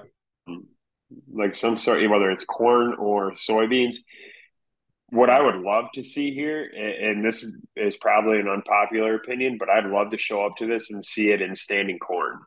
like 1.32 1.56
some 1.56 1.78
sort, 1.78 2.08
whether 2.10 2.32
it's 2.32 2.46
corn 2.46 2.96
or 3.00 3.32
soybeans. 3.32 3.98
What 5.10 5.30
I 5.30 5.41
would 5.41 5.56
love 5.56 5.86
to 5.93 6.04
see 6.04 6.34
here, 6.34 6.63
and 6.63 7.24
this 7.24 7.46
is 7.78 7.96
probably 7.96 8.39
an 8.39 8.50
unpopular 8.50 9.15
opinion, 9.15 9.58
but 9.58 9.70
I'd 9.70 9.86
love 9.86 10.12
to 10.12 10.17
show 10.17 10.46
up 10.46 10.58
to 10.58 10.67
this 10.67 10.91
and 10.91 11.04
see 11.04 11.32
it 11.32 11.41
in 11.41 11.56
standing 11.56 11.98
corn. 11.98 12.39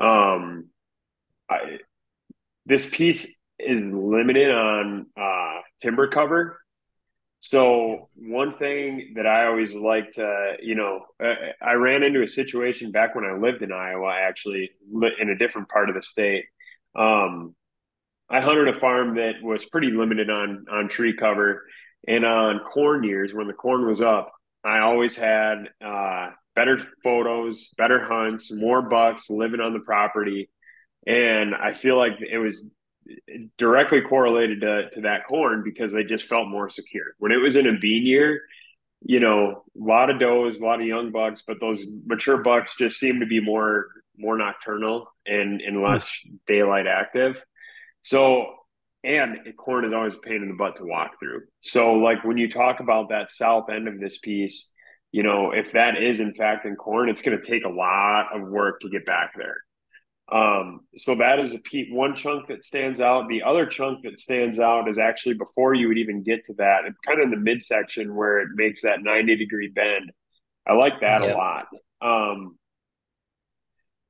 Um, 0.00 0.70
I, 1.48 1.78
this 2.66 2.84
piece 2.84 3.32
is 3.60 3.80
limited 3.80 4.50
on 4.50 5.06
uh, 5.16 5.60
timber 5.80 6.08
cover. 6.08 6.60
So 7.40 8.08
one 8.16 8.58
thing 8.58 9.12
that 9.14 9.26
I 9.26 9.46
always 9.46 9.72
like 9.72 10.10
to, 10.12 10.56
you 10.60 10.74
know, 10.74 11.06
I 11.62 11.74
ran 11.74 12.02
into 12.02 12.22
a 12.22 12.28
situation 12.28 12.90
back 12.90 13.14
when 13.14 13.24
I 13.24 13.34
lived 13.34 13.62
in 13.62 13.70
Iowa, 13.70 14.12
actually 14.12 14.72
in 15.20 15.30
a 15.30 15.38
different 15.38 15.68
part 15.68 15.88
of 15.88 15.94
the 15.94 16.02
state. 16.02 16.46
Um, 16.96 17.54
I 18.30 18.40
hunted 18.40 18.68
a 18.68 18.78
farm 18.78 19.16
that 19.16 19.42
was 19.42 19.64
pretty 19.64 19.90
limited 19.90 20.30
on 20.30 20.66
on 20.70 20.88
tree 20.88 21.16
cover 21.16 21.64
and 22.06 22.24
on 22.24 22.60
corn 22.60 23.04
years 23.04 23.32
when 23.34 23.46
the 23.46 23.52
corn 23.52 23.86
was 23.86 24.00
up. 24.00 24.32
I 24.64 24.80
always 24.80 25.16
had 25.16 25.70
uh, 25.84 26.30
better 26.54 26.78
photos, 27.02 27.68
better 27.78 28.00
hunts, 28.00 28.52
more 28.52 28.82
bucks 28.82 29.30
living 29.30 29.60
on 29.60 29.72
the 29.72 29.80
property, 29.80 30.50
and 31.06 31.54
I 31.54 31.72
feel 31.72 31.96
like 31.96 32.12
it 32.20 32.38
was 32.38 32.64
directly 33.56 34.02
correlated 34.02 34.60
to, 34.60 34.90
to 34.90 35.00
that 35.02 35.26
corn 35.26 35.62
because 35.64 35.92
they 35.92 36.04
just 36.04 36.26
felt 36.26 36.48
more 36.48 36.68
secure. 36.68 37.14
When 37.18 37.32
it 37.32 37.36
was 37.36 37.56
in 37.56 37.66
a 37.66 37.78
bean 37.78 38.04
year, 38.06 38.42
you 39.00 39.20
know, 39.20 39.64
a 39.74 39.82
lot 39.82 40.10
of 40.10 40.18
does, 40.20 40.60
a 40.60 40.64
lot 40.64 40.80
of 40.80 40.86
young 40.86 41.12
bucks, 41.12 41.42
but 41.46 41.60
those 41.60 41.86
mature 42.04 42.38
bucks 42.38 42.76
just 42.76 42.98
seem 42.98 43.20
to 43.20 43.26
be 43.26 43.40
more 43.40 43.86
more 44.18 44.36
nocturnal 44.36 45.06
and 45.26 45.60
and 45.60 45.82
less 45.82 46.20
daylight 46.46 46.86
active. 46.86 47.42
So, 48.08 48.46
and 49.04 49.36
corn 49.58 49.84
is 49.84 49.92
always 49.92 50.14
a 50.14 50.18
pain 50.18 50.40
in 50.40 50.48
the 50.48 50.54
butt 50.54 50.76
to 50.76 50.84
walk 50.86 51.18
through. 51.20 51.42
So, 51.60 51.92
like 51.92 52.24
when 52.24 52.38
you 52.38 52.50
talk 52.50 52.80
about 52.80 53.10
that 53.10 53.30
south 53.30 53.68
end 53.68 53.86
of 53.86 54.00
this 54.00 54.16
piece, 54.16 54.70
you 55.12 55.22
know, 55.22 55.50
if 55.50 55.72
that 55.72 56.02
is 56.02 56.20
in 56.20 56.32
fact 56.32 56.64
in 56.64 56.74
corn, 56.74 57.10
it's 57.10 57.20
going 57.20 57.38
to 57.38 57.46
take 57.46 57.66
a 57.66 57.68
lot 57.68 58.34
of 58.34 58.48
work 58.48 58.80
to 58.80 58.88
get 58.88 59.04
back 59.04 59.32
there. 59.36 59.56
Um, 60.32 60.80
so 60.96 61.16
that 61.16 61.38
is 61.38 61.54
a 61.54 61.58
pe- 61.70 61.90
one 61.90 62.14
chunk 62.14 62.48
that 62.48 62.64
stands 62.64 63.02
out. 63.02 63.28
The 63.28 63.42
other 63.42 63.66
chunk 63.66 64.04
that 64.04 64.18
stands 64.18 64.58
out 64.58 64.88
is 64.88 64.96
actually 64.96 65.34
before 65.34 65.74
you 65.74 65.88
would 65.88 65.98
even 65.98 66.22
get 66.22 66.46
to 66.46 66.54
that, 66.54 66.84
kind 67.06 67.18
of 67.18 67.24
in 67.24 67.30
the 67.30 67.36
midsection 67.36 68.14
where 68.14 68.40
it 68.40 68.48
makes 68.54 68.80
that 68.82 69.02
90 69.02 69.36
degree 69.36 69.68
bend. 69.68 70.12
I 70.66 70.72
like 70.72 71.02
that 71.02 71.20
a 71.20 71.36
lot. 71.36 71.66
Um, 72.00 72.56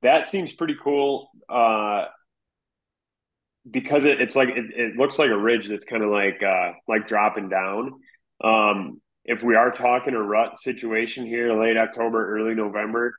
that 0.03 0.25
seems 0.25 0.53
pretty 0.53 0.77
cool. 0.81 1.29
Uh, 1.49 2.05
because 3.71 4.05
it, 4.05 4.21
it's 4.21 4.35
like 4.35 4.49
it, 4.49 4.65
it, 4.75 4.95
looks 4.95 5.19
like 5.19 5.29
a 5.29 5.37
ridge 5.37 5.67
that's 5.67 5.85
kind 5.85 6.03
of 6.03 6.09
like 6.09 6.41
uh, 6.43 6.73
like 6.87 7.07
dropping 7.07 7.49
down. 7.49 7.93
Um, 8.43 9.01
if 9.25 9.43
we 9.43 9.55
are 9.55 9.71
talking 9.71 10.13
a 10.13 10.21
rut 10.21 10.57
situation 10.57 11.25
here, 11.25 11.59
late 11.59 11.77
October, 11.77 12.37
early 12.37 12.55
November, 12.55 13.13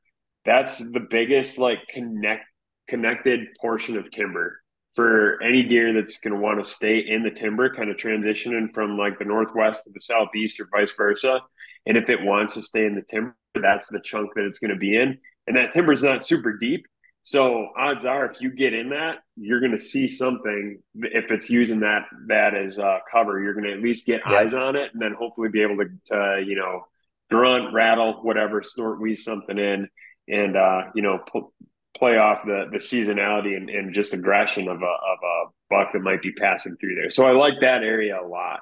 that's 0.45 0.79
the 0.79 1.01
biggest 1.01 1.59
like 1.59 1.79
connect 1.89 2.45
connected 2.89 3.47
portion 3.61 3.97
of 3.97 4.11
timber 4.11 4.61
for 4.95 5.41
any 5.43 5.63
deer 5.63 5.93
that's 5.93 6.19
going 6.19 6.35
to 6.35 6.41
want 6.41 6.63
to 6.63 6.69
stay 6.69 6.99
in 6.99 7.23
the 7.23 7.31
timber, 7.31 7.73
kind 7.73 7.91
of 7.91 7.97
transitioning 7.97 8.73
from 8.75 8.99
like 8.99 9.19
the 9.19 9.25
northwest 9.25 9.85
to 9.85 9.91
the 9.93 10.01
southeast 10.01 10.59
or 10.59 10.69
vice 10.73 10.93
versa. 10.97 11.41
And 11.87 11.97
if 11.97 12.11
it 12.11 12.21
wants 12.21 12.55
to 12.55 12.63
stay 12.63 12.85
in 12.85 12.97
the 12.97 13.03
timber, 13.03 13.37
that's 13.55 13.89
the 13.89 14.01
chunk 14.01 14.35
that 14.35 14.45
it's 14.45 14.59
going 14.59 14.73
to 14.73 14.77
be 14.77 14.97
in. 14.97 15.19
And 15.47 15.57
that 15.57 15.73
timber 15.73 15.93
is 15.93 16.03
not 16.03 16.25
super 16.25 16.57
deep, 16.59 16.87
so 17.23 17.69
odds 17.77 18.05
are, 18.05 18.25
if 18.31 18.41
you 18.41 18.51
get 18.51 18.73
in 18.73 18.91
that, 18.91 19.19
you're 19.37 19.61
going 19.61 19.73
to 19.73 19.79
see 19.79 20.09
something. 20.09 20.81
If 20.95 21.31
it's 21.31 21.51
using 21.51 21.81
that 21.81 22.07
that 22.29 22.55
as 22.55 22.79
uh, 22.79 22.99
cover, 23.11 23.41
you're 23.41 23.55
going 23.55 23.67
to 23.67 23.73
at 23.73 23.83
least 23.83 24.07
get 24.07 24.23
yeah. 24.27 24.39
eyes 24.39 24.55
on 24.55 24.75
it, 24.75 24.93
and 24.93 25.03
then 25.03 25.13
hopefully 25.13 25.51
be 25.51 25.63
able 25.63 25.77
to, 25.77 25.91
to, 26.07 26.45
you 26.47 26.57
know, 26.57 26.87
grunt, 27.31 27.75
rattle, 27.75 28.15
whatever, 28.23 28.63
snort, 28.63 29.01
wheeze 29.01 29.23
something 29.23 29.59
in, 29.59 29.89
and 30.29 30.57
uh, 30.57 30.85
you 30.95 31.03
know, 31.03 31.19
pl- 31.19 31.53
play 31.97 32.17
off 32.17 32.43
the 32.45 32.69
the 32.73 32.79
seasonality 32.79 33.57
and, 33.57 33.69
and 33.69 33.93
just 33.93 34.15
aggression 34.15 34.69
of 34.69 34.81
a 34.81 34.85
of 34.85 35.19
a 35.23 35.45
buck 35.69 35.93
that 35.93 36.01
might 36.01 36.23
be 36.23 36.33
passing 36.33 36.77
through 36.77 36.95
there. 36.95 37.11
So 37.11 37.27
I 37.27 37.33
like 37.33 37.55
that 37.61 37.83
area 37.83 38.19
a 38.19 38.27
lot. 38.27 38.61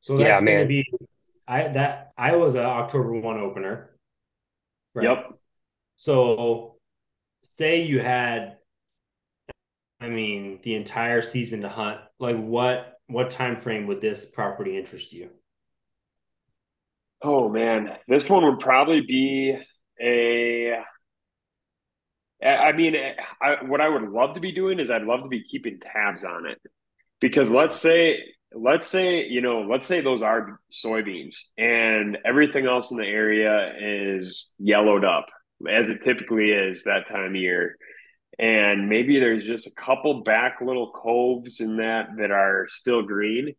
So 0.00 0.16
that's 0.16 0.42
yeah, 0.42 0.44
man. 0.44 0.66
Be, 0.66 0.84
I 1.46 1.68
that 1.68 2.12
I 2.18 2.34
was 2.34 2.56
an 2.56 2.64
October 2.64 3.12
one 3.12 3.38
opener. 3.38 3.90
Right? 4.94 5.04
Yep. 5.04 5.34
So 5.96 6.77
say 7.42 7.82
you 7.82 8.00
had 8.00 8.58
I 10.00 10.08
mean 10.08 10.60
the 10.62 10.74
entire 10.74 11.22
season 11.22 11.62
to 11.62 11.68
hunt, 11.68 12.00
like 12.18 12.36
what 12.36 12.94
what 13.06 13.30
time 13.30 13.56
frame 13.56 13.86
would 13.86 14.00
this 14.00 14.26
property 14.26 14.78
interest 14.78 15.12
you? 15.12 15.30
Oh 17.22 17.48
man, 17.48 17.96
this 18.06 18.28
one 18.28 18.44
would 18.44 18.60
probably 18.60 19.00
be 19.00 19.58
a 20.00 20.82
I 22.40 22.70
mean, 22.72 22.94
I, 23.42 23.64
what 23.64 23.80
I 23.80 23.88
would 23.88 24.10
love 24.10 24.34
to 24.34 24.40
be 24.40 24.52
doing 24.52 24.78
is 24.78 24.90
I'd 24.90 25.02
love 25.02 25.22
to 25.22 25.28
be 25.28 25.42
keeping 25.42 25.80
tabs 25.80 26.22
on 26.22 26.46
it. 26.46 26.60
Because 27.20 27.50
let's 27.50 27.74
say, 27.74 28.22
let's 28.52 28.86
say, 28.86 29.26
you 29.26 29.40
know, 29.40 29.62
let's 29.62 29.88
say 29.88 30.00
those 30.00 30.22
are 30.22 30.60
soybeans 30.72 31.34
and 31.56 32.16
everything 32.24 32.66
else 32.66 32.92
in 32.92 32.96
the 32.96 33.06
area 33.06 33.74
is 33.80 34.54
yellowed 34.60 35.04
up 35.04 35.26
as 35.68 35.88
it 35.88 36.02
typically 36.02 36.50
is 36.50 36.84
that 36.84 37.08
time 37.08 37.30
of 37.30 37.36
year. 37.36 37.76
And 38.38 38.88
maybe 38.88 39.18
there's 39.18 39.44
just 39.44 39.66
a 39.66 39.74
couple 39.74 40.22
back 40.22 40.60
little 40.60 40.92
coves 40.92 41.60
in 41.60 41.78
that 41.78 42.08
that 42.18 42.30
are 42.30 42.66
still 42.68 43.02
green. 43.02 43.54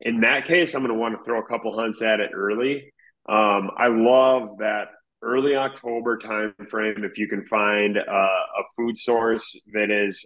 In 0.00 0.20
that 0.20 0.44
case, 0.44 0.74
I'm 0.74 0.82
going 0.82 0.92
to 0.92 0.98
want 1.00 1.16
to 1.16 1.24
throw 1.24 1.40
a 1.40 1.46
couple 1.46 1.78
hunts 1.78 2.02
at 2.02 2.20
it 2.20 2.30
early. 2.34 2.92
Um, 3.28 3.70
I 3.76 3.88
love 3.88 4.58
that 4.58 4.88
early 5.22 5.56
October 5.56 6.18
time 6.18 6.54
frame 6.70 7.04
if 7.04 7.18
you 7.18 7.26
can 7.26 7.44
find 7.46 7.96
a, 7.96 8.10
a 8.10 8.62
food 8.76 8.96
source 8.96 9.60
that 9.72 9.90
is 9.90 10.24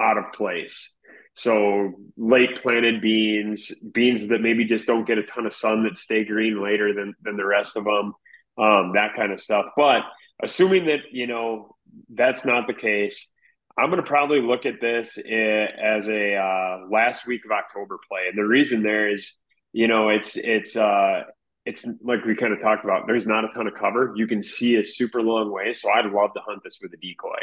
out 0.00 0.18
of 0.18 0.32
place. 0.32 0.94
So 1.34 1.92
late 2.16 2.60
planted 2.60 3.00
beans, 3.00 3.72
beans 3.92 4.26
that 4.28 4.40
maybe 4.40 4.64
just 4.64 4.86
don't 4.86 5.06
get 5.06 5.18
a 5.18 5.22
ton 5.22 5.46
of 5.46 5.52
sun 5.52 5.84
that 5.84 5.96
stay 5.96 6.24
green 6.24 6.60
later 6.62 6.92
than 6.92 7.14
than 7.22 7.36
the 7.36 7.46
rest 7.46 7.76
of 7.76 7.84
them, 7.84 8.12
um, 8.58 8.92
that 8.94 9.14
kind 9.14 9.32
of 9.32 9.40
stuff. 9.40 9.66
But 9.76 10.02
assuming 10.42 10.86
that 10.86 11.00
you 11.12 11.26
know 11.26 11.76
that's 12.10 12.44
not 12.44 12.66
the 12.66 12.74
case 12.74 13.26
i'm 13.78 13.90
going 13.90 14.02
to 14.02 14.08
probably 14.08 14.40
look 14.40 14.66
at 14.66 14.80
this 14.80 15.16
as 15.18 16.08
a 16.08 16.36
uh, 16.36 16.86
last 16.90 17.26
week 17.26 17.44
of 17.44 17.50
october 17.50 17.98
play. 18.08 18.22
And 18.28 18.38
the 18.38 18.46
reason 18.46 18.82
there 18.82 19.10
is 19.10 19.34
you 19.72 19.88
know 19.88 20.08
it's 20.08 20.36
it's 20.36 20.76
uh 20.76 21.22
it's 21.64 21.86
like 22.02 22.24
we 22.24 22.34
kind 22.34 22.52
of 22.52 22.60
talked 22.60 22.84
about 22.84 23.06
there's 23.06 23.26
not 23.26 23.44
a 23.44 23.48
ton 23.48 23.66
of 23.66 23.74
cover. 23.74 24.14
You 24.16 24.26
can 24.26 24.42
see 24.42 24.76
a 24.76 24.84
super 24.84 25.22
long 25.22 25.52
way 25.52 25.72
so 25.72 25.90
i'd 25.90 26.06
love 26.06 26.32
to 26.34 26.40
hunt 26.46 26.62
this 26.64 26.78
with 26.80 26.92
a 26.92 26.96
decoy. 26.96 27.42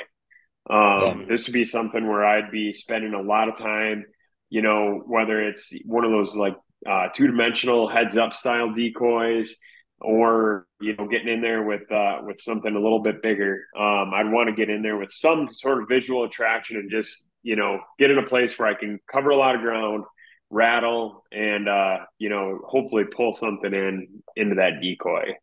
Um, 0.67 1.21
yeah. 1.21 1.25
this 1.29 1.45
would 1.45 1.53
be 1.53 1.65
something 1.65 2.07
where 2.07 2.25
i'd 2.25 2.49
be 2.49 2.73
spending 2.73 3.13
a 3.13 3.21
lot 3.21 3.49
of 3.49 3.55
time 3.55 4.03
you 4.49 4.63
know 4.63 5.03
whether 5.05 5.47
it's 5.47 5.71
one 5.85 6.03
of 6.03 6.09
those 6.09 6.35
like 6.35 6.55
uh, 6.89 7.07
two-dimensional 7.13 7.87
heads 7.87 8.17
up 8.17 8.33
style 8.33 8.71
decoys 8.71 9.55
or 10.01 10.67
you 10.81 10.95
know 10.95 11.07
getting 11.07 11.29
in 11.29 11.41
there 11.41 11.63
with 11.63 11.89
uh, 11.91 12.19
with 12.23 12.41
something 12.41 12.75
a 12.75 12.79
little 12.79 13.01
bit 13.01 13.21
bigger. 13.21 13.65
Um, 13.77 14.13
I'd 14.13 14.31
want 14.31 14.49
to 14.49 14.55
get 14.55 14.69
in 14.69 14.81
there 14.81 14.97
with 14.97 15.11
some 15.11 15.49
sort 15.53 15.81
of 15.81 15.89
visual 15.89 16.23
attraction 16.23 16.77
and 16.77 16.89
just 16.91 17.27
you 17.43 17.55
know 17.55 17.79
get 17.99 18.11
in 18.11 18.17
a 18.17 18.25
place 18.25 18.57
where 18.57 18.67
I 18.67 18.73
can 18.73 18.99
cover 19.11 19.29
a 19.29 19.37
lot 19.37 19.55
of 19.55 19.61
ground, 19.61 20.03
rattle, 20.49 21.23
and 21.31 21.69
uh, 21.69 21.97
you 22.17 22.29
know 22.29 22.59
hopefully 22.67 23.05
pull 23.05 23.33
something 23.33 23.73
in 23.73 24.07
into 24.35 24.55
that 24.55 24.81
decoy. 24.81 25.35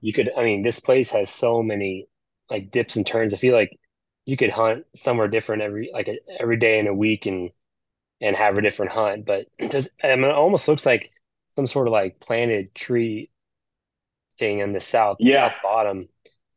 You 0.00 0.12
could. 0.12 0.30
I 0.36 0.44
mean, 0.44 0.62
this 0.62 0.80
place 0.80 1.10
has 1.12 1.30
so 1.30 1.62
many 1.62 2.06
like 2.50 2.70
dips 2.70 2.96
and 2.96 3.06
turns. 3.06 3.32
I 3.32 3.38
feel 3.38 3.54
like 3.54 3.76
you 4.24 4.36
could 4.36 4.50
hunt 4.50 4.84
somewhere 4.94 5.28
different 5.28 5.62
every 5.62 5.90
like 5.92 6.08
a, 6.08 6.18
every 6.38 6.56
day 6.56 6.78
in 6.78 6.86
a 6.86 6.94
week 6.94 7.26
and 7.26 7.50
and 8.20 8.36
have 8.36 8.56
a 8.58 8.62
different 8.62 8.92
hunt. 8.92 9.24
But 9.24 9.46
it 9.58 9.70
does 9.72 9.88
I 10.02 10.14
mean, 10.16 10.26
it 10.26 10.32
almost 10.32 10.68
looks 10.68 10.86
like 10.86 11.10
some 11.52 11.66
sort 11.66 11.86
of 11.86 11.92
like 11.92 12.18
planted 12.20 12.74
tree 12.74 13.30
thing 14.38 14.58
in 14.58 14.72
the 14.72 14.80
south 14.80 15.18
yeah. 15.20 15.48
south 15.48 15.62
bottom. 15.62 16.08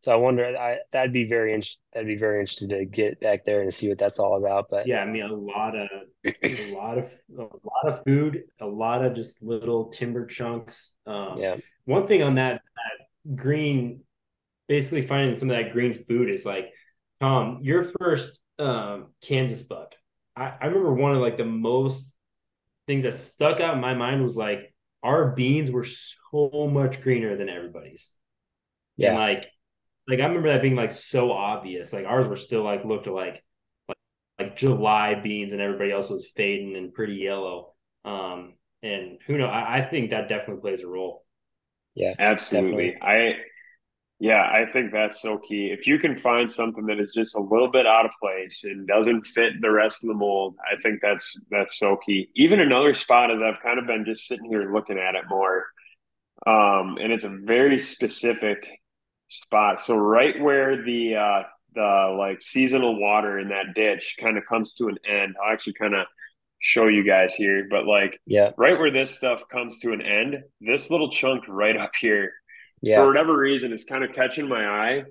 So 0.01 0.11
I 0.11 0.17
wonder, 0.17 0.45
I 0.45 0.77
that'd 0.91 1.13
be 1.13 1.27
very 1.27 1.51
interesting. 1.51 1.81
That'd 1.93 2.07
be 2.07 2.15
very 2.15 2.39
interesting 2.39 2.69
to 2.69 2.85
get 2.85 3.19
back 3.19 3.43
there 3.43 3.61
and 3.61 3.73
see 3.73 3.89
what 3.89 3.97
that's 3.97 4.19
all 4.19 4.37
about. 4.37 4.67
But 4.69 4.87
yeah, 4.87 5.01
I 5.01 5.05
mean, 5.05 5.23
a 5.23 5.33
lot 5.33 5.75
of 5.75 5.89
a 6.43 6.75
lot 6.75 6.99
of 6.99 7.11
a 7.37 7.41
lot 7.41 7.87
of 7.87 8.03
food, 8.03 8.43
a 8.61 8.67
lot 8.67 9.03
of 9.03 9.15
just 9.15 9.41
little 9.41 9.89
timber 9.89 10.27
chunks. 10.27 10.93
Um, 11.07 11.39
yeah. 11.39 11.57
One 11.85 12.05
thing 12.05 12.21
on 12.21 12.35
that, 12.35 12.61
that 12.75 13.35
green, 13.35 14.01
basically 14.67 15.07
finding 15.07 15.35
some 15.37 15.49
of 15.49 15.57
that 15.57 15.73
green 15.73 15.93
food 16.07 16.29
is 16.29 16.45
like, 16.45 16.71
Tom, 17.19 17.59
your 17.63 17.83
first 17.99 18.39
um, 18.59 19.07
Kansas 19.21 19.63
buck. 19.63 19.95
I, 20.35 20.53
I 20.61 20.65
remember 20.67 20.93
one 20.93 21.15
of 21.15 21.21
like 21.21 21.37
the 21.37 21.45
most 21.45 22.15
things 22.85 23.03
that 23.03 23.15
stuck 23.15 23.59
out 23.59 23.73
in 23.73 23.81
my 23.81 23.95
mind 23.95 24.21
was 24.21 24.37
like 24.37 24.71
our 25.05 25.31
beans 25.31 25.71
were 25.71 25.85
so 25.85 26.69
much 26.71 27.01
greener 27.01 27.37
than 27.37 27.47
everybody's. 27.47 28.11
Yeah. 28.97 29.09
And 29.09 29.19
like, 29.19 29.51
like 30.07 30.19
I 30.19 30.25
remember 30.25 30.51
that 30.51 30.61
being 30.61 30.75
like 30.75 30.91
so 30.91 31.31
obvious. 31.31 31.93
Like 31.93 32.05
ours 32.05 32.27
were 32.27 32.35
still 32.35 32.63
like 32.63 32.83
looked 32.83 33.07
like 33.07 33.43
like, 33.87 33.97
like 34.39 34.57
July 34.57 35.15
beans, 35.15 35.53
and 35.53 35.61
everybody 35.61 35.91
else 35.91 36.09
was 36.09 36.31
fading 36.35 36.75
and 36.75 36.93
pretty 36.93 37.15
yellow. 37.15 37.73
Um, 38.03 38.55
and 38.83 39.19
who 39.25 39.37
know? 39.37 39.47
I, 39.47 39.77
I 39.77 39.81
think 39.89 40.09
that 40.09 40.29
definitely 40.29 40.61
plays 40.61 40.81
a 40.81 40.87
role. 40.87 41.23
Yeah, 41.95 42.13
absolutely. 42.19 42.91
Definitely. 42.91 43.01
I 43.01 43.35
yeah, 44.19 44.43
I 44.43 44.71
think 44.71 44.93
that's 44.93 45.21
so 45.21 45.37
key. 45.37 45.67
If 45.77 45.87
you 45.87 45.99
can 45.99 46.17
find 46.17 46.49
something 46.49 46.85
that 46.85 46.99
is 46.99 47.11
just 47.11 47.35
a 47.35 47.41
little 47.41 47.69
bit 47.69 47.85
out 47.85 48.05
of 48.05 48.11
place 48.21 48.63
and 48.63 48.87
doesn't 48.87 49.27
fit 49.27 49.53
the 49.61 49.71
rest 49.71 50.03
of 50.03 50.07
the 50.07 50.13
mold, 50.13 50.55
I 50.71 50.79
think 50.81 50.99
that's 51.01 51.45
that's 51.51 51.77
so 51.77 51.97
key. 51.97 52.29
Even 52.35 52.61
another 52.61 52.93
spot 52.93 53.29
is 53.31 53.41
I've 53.41 53.61
kind 53.61 53.77
of 53.77 53.87
been 53.87 54.05
just 54.05 54.25
sitting 54.25 54.49
here 54.49 54.73
looking 54.73 54.97
at 54.97 55.15
it 55.15 55.25
more. 55.29 55.65
Um, 56.47 56.97
and 57.01 57.11
it's 57.11 57.25
a 57.25 57.29
very 57.29 57.77
specific 57.77 58.65
spot. 59.27 59.81
So 59.81 59.97
right 59.97 60.41
where 60.41 60.81
the 60.81 61.15
uh 61.15 61.43
the 61.73 62.15
like 62.17 62.41
seasonal 62.41 62.97
water 62.97 63.37
in 63.37 63.49
that 63.49 63.75
ditch 63.75 64.15
kind 64.17 64.37
of 64.37 64.45
comes 64.45 64.75
to 64.75 64.87
an 64.87 64.97
end. 65.05 65.35
I'll 65.43 65.51
actually 65.51 65.73
kind 65.73 65.93
of 65.93 66.05
show 66.59 66.87
you 66.87 67.03
guys 67.03 67.33
here, 67.33 67.67
but 67.69 67.85
like 67.85 68.17
yeah, 68.25 68.51
right 68.57 68.79
where 68.79 68.91
this 68.91 69.11
stuff 69.11 69.45
comes 69.49 69.79
to 69.79 69.91
an 69.91 70.01
end, 70.01 70.41
this 70.61 70.89
little 70.89 71.11
chunk 71.11 71.43
right 71.49 71.75
up 71.75 71.91
here 71.99 72.31
yeah. 72.81 72.97
for 72.97 73.07
whatever 73.07 73.37
reason, 73.37 73.73
it's 73.73 73.83
kind 73.83 74.03
of 74.03 74.13
catching 74.13 74.47
my 74.47 74.65
eye. 74.65 75.03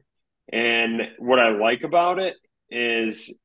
And 0.53 1.03
what 1.19 1.39
I 1.39 1.51
like 1.51 1.85
about 1.85 2.19
it 2.19 2.37
is 2.71 3.39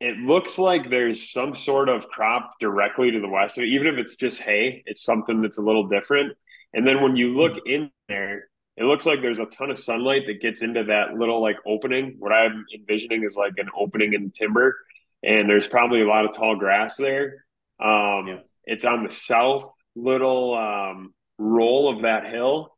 it 0.00 0.16
looks 0.16 0.58
like 0.58 0.90
there's 0.90 1.30
some 1.30 1.54
sort 1.54 1.88
of 1.88 2.08
crop 2.08 2.58
directly 2.58 3.12
to 3.12 3.20
the 3.20 3.28
west 3.28 3.56
of 3.56 3.64
it. 3.64 3.68
Even 3.68 3.86
if 3.86 3.98
it's 3.98 4.16
just 4.16 4.40
hay, 4.40 4.82
it's 4.86 5.04
something 5.04 5.42
that's 5.42 5.58
a 5.58 5.62
little 5.62 5.88
different. 5.88 6.36
And 6.74 6.86
then 6.86 7.02
when 7.02 7.14
you 7.14 7.36
look 7.36 7.56
in 7.66 7.90
there, 8.08 8.48
it 8.76 8.84
looks 8.84 9.06
like 9.06 9.20
there's 9.20 9.38
a 9.38 9.46
ton 9.46 9.70
of 9.70 9.78
sunlight 9.78 10.22
that 10.26 10.40
gets 10.40 10.62
into 10.62 10.84
that 10.84 11.14
little 11.14 11.40
like 11.40 11.58
opening. 11.66 12.16
What 12.18 12.32
I'm 12.32 12.64
envisioning 12.74 13.22
is 13.24 13.36
like 13.36 13.52
an 13.58 13.68
opening 13.78 14.14
in 14.14 14.30
timber, 14.30 14.76
and 15.22 15.48
there's 15.48 15.68
probably 15.68 16.00
a 16.00 16.08
lot 16.08 16.24
of 16.24 16.34
tall 16.34 16.56
grass 16.56 16.96
there. 16.96 17.44
Um, 17.78 18.26
yeah. 18.26 18.38
It's 18.64 18.84
on 18.84 19.04
the 19.04 19.12
south 19.12 19.70
little 19.94 20.54
um, 20.56 21.14
roll 21.38 21.94
of 21.94 22.02
that 22.02 22.26
hill, 22.26 22.71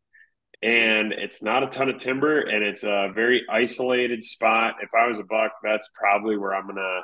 and 0.64 1.12
it's 1.12 1.42
not 1.42 1.62
a 1.62 1.66
ton 1.66 1.90
of 1.90 1.98
timber 1.98 2.40
and 2.40 2.64
it's 2.64 2.84
a 2.84 3.12
very 3.14 3.42
isolated 3.50 4.24
spot. 4.24 4.76
If 4.82 4.88
I 4.94 5.06
was 5.06 5.18
a 5.18 5.24
buck, 5.24 5.52
that's 5.62 5.88
probably 5.94 6.38
where 6.38 6.54
I'm 6.54 6.66
gonna 6.66 7.00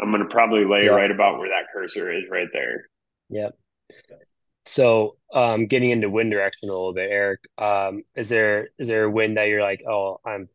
I'm 0.00 0.10
gonna 0.10 0.26
probably 0.26 0.64
lay 0.64 0.84
yep. 0.84 0.92
right 0.92 1.10
about 1.10 1.38
where 1.38 1.48
that 1.48 1.68
cursor 1.72 2.12
is 2.12 2.24
right 2.28 2.48
there. 2.52 2.88
Yep. 3.30 3.56
So 4.64 5.16
um 5.32 5.66
getting 5.66 5.90
into 5.90 6.10
wind 6.10 6.32
direction 6.32 6.68
a 6.68 6.72
little 6.72 6.92
bit, 6.92 7.08
Erik, 7.10 7.40
um, 7.58 8.02
is 8.16 8.28
there 8.28 8.70
is 8.76 8.88
there 8.88 9.04
a 9.04 9.10
wind 9.10 9.36
that 9.36 9.48
you're 9.48 9.62
like, 9.62 9.84
oh, 9.88 10.18
I'm 10.26 10.48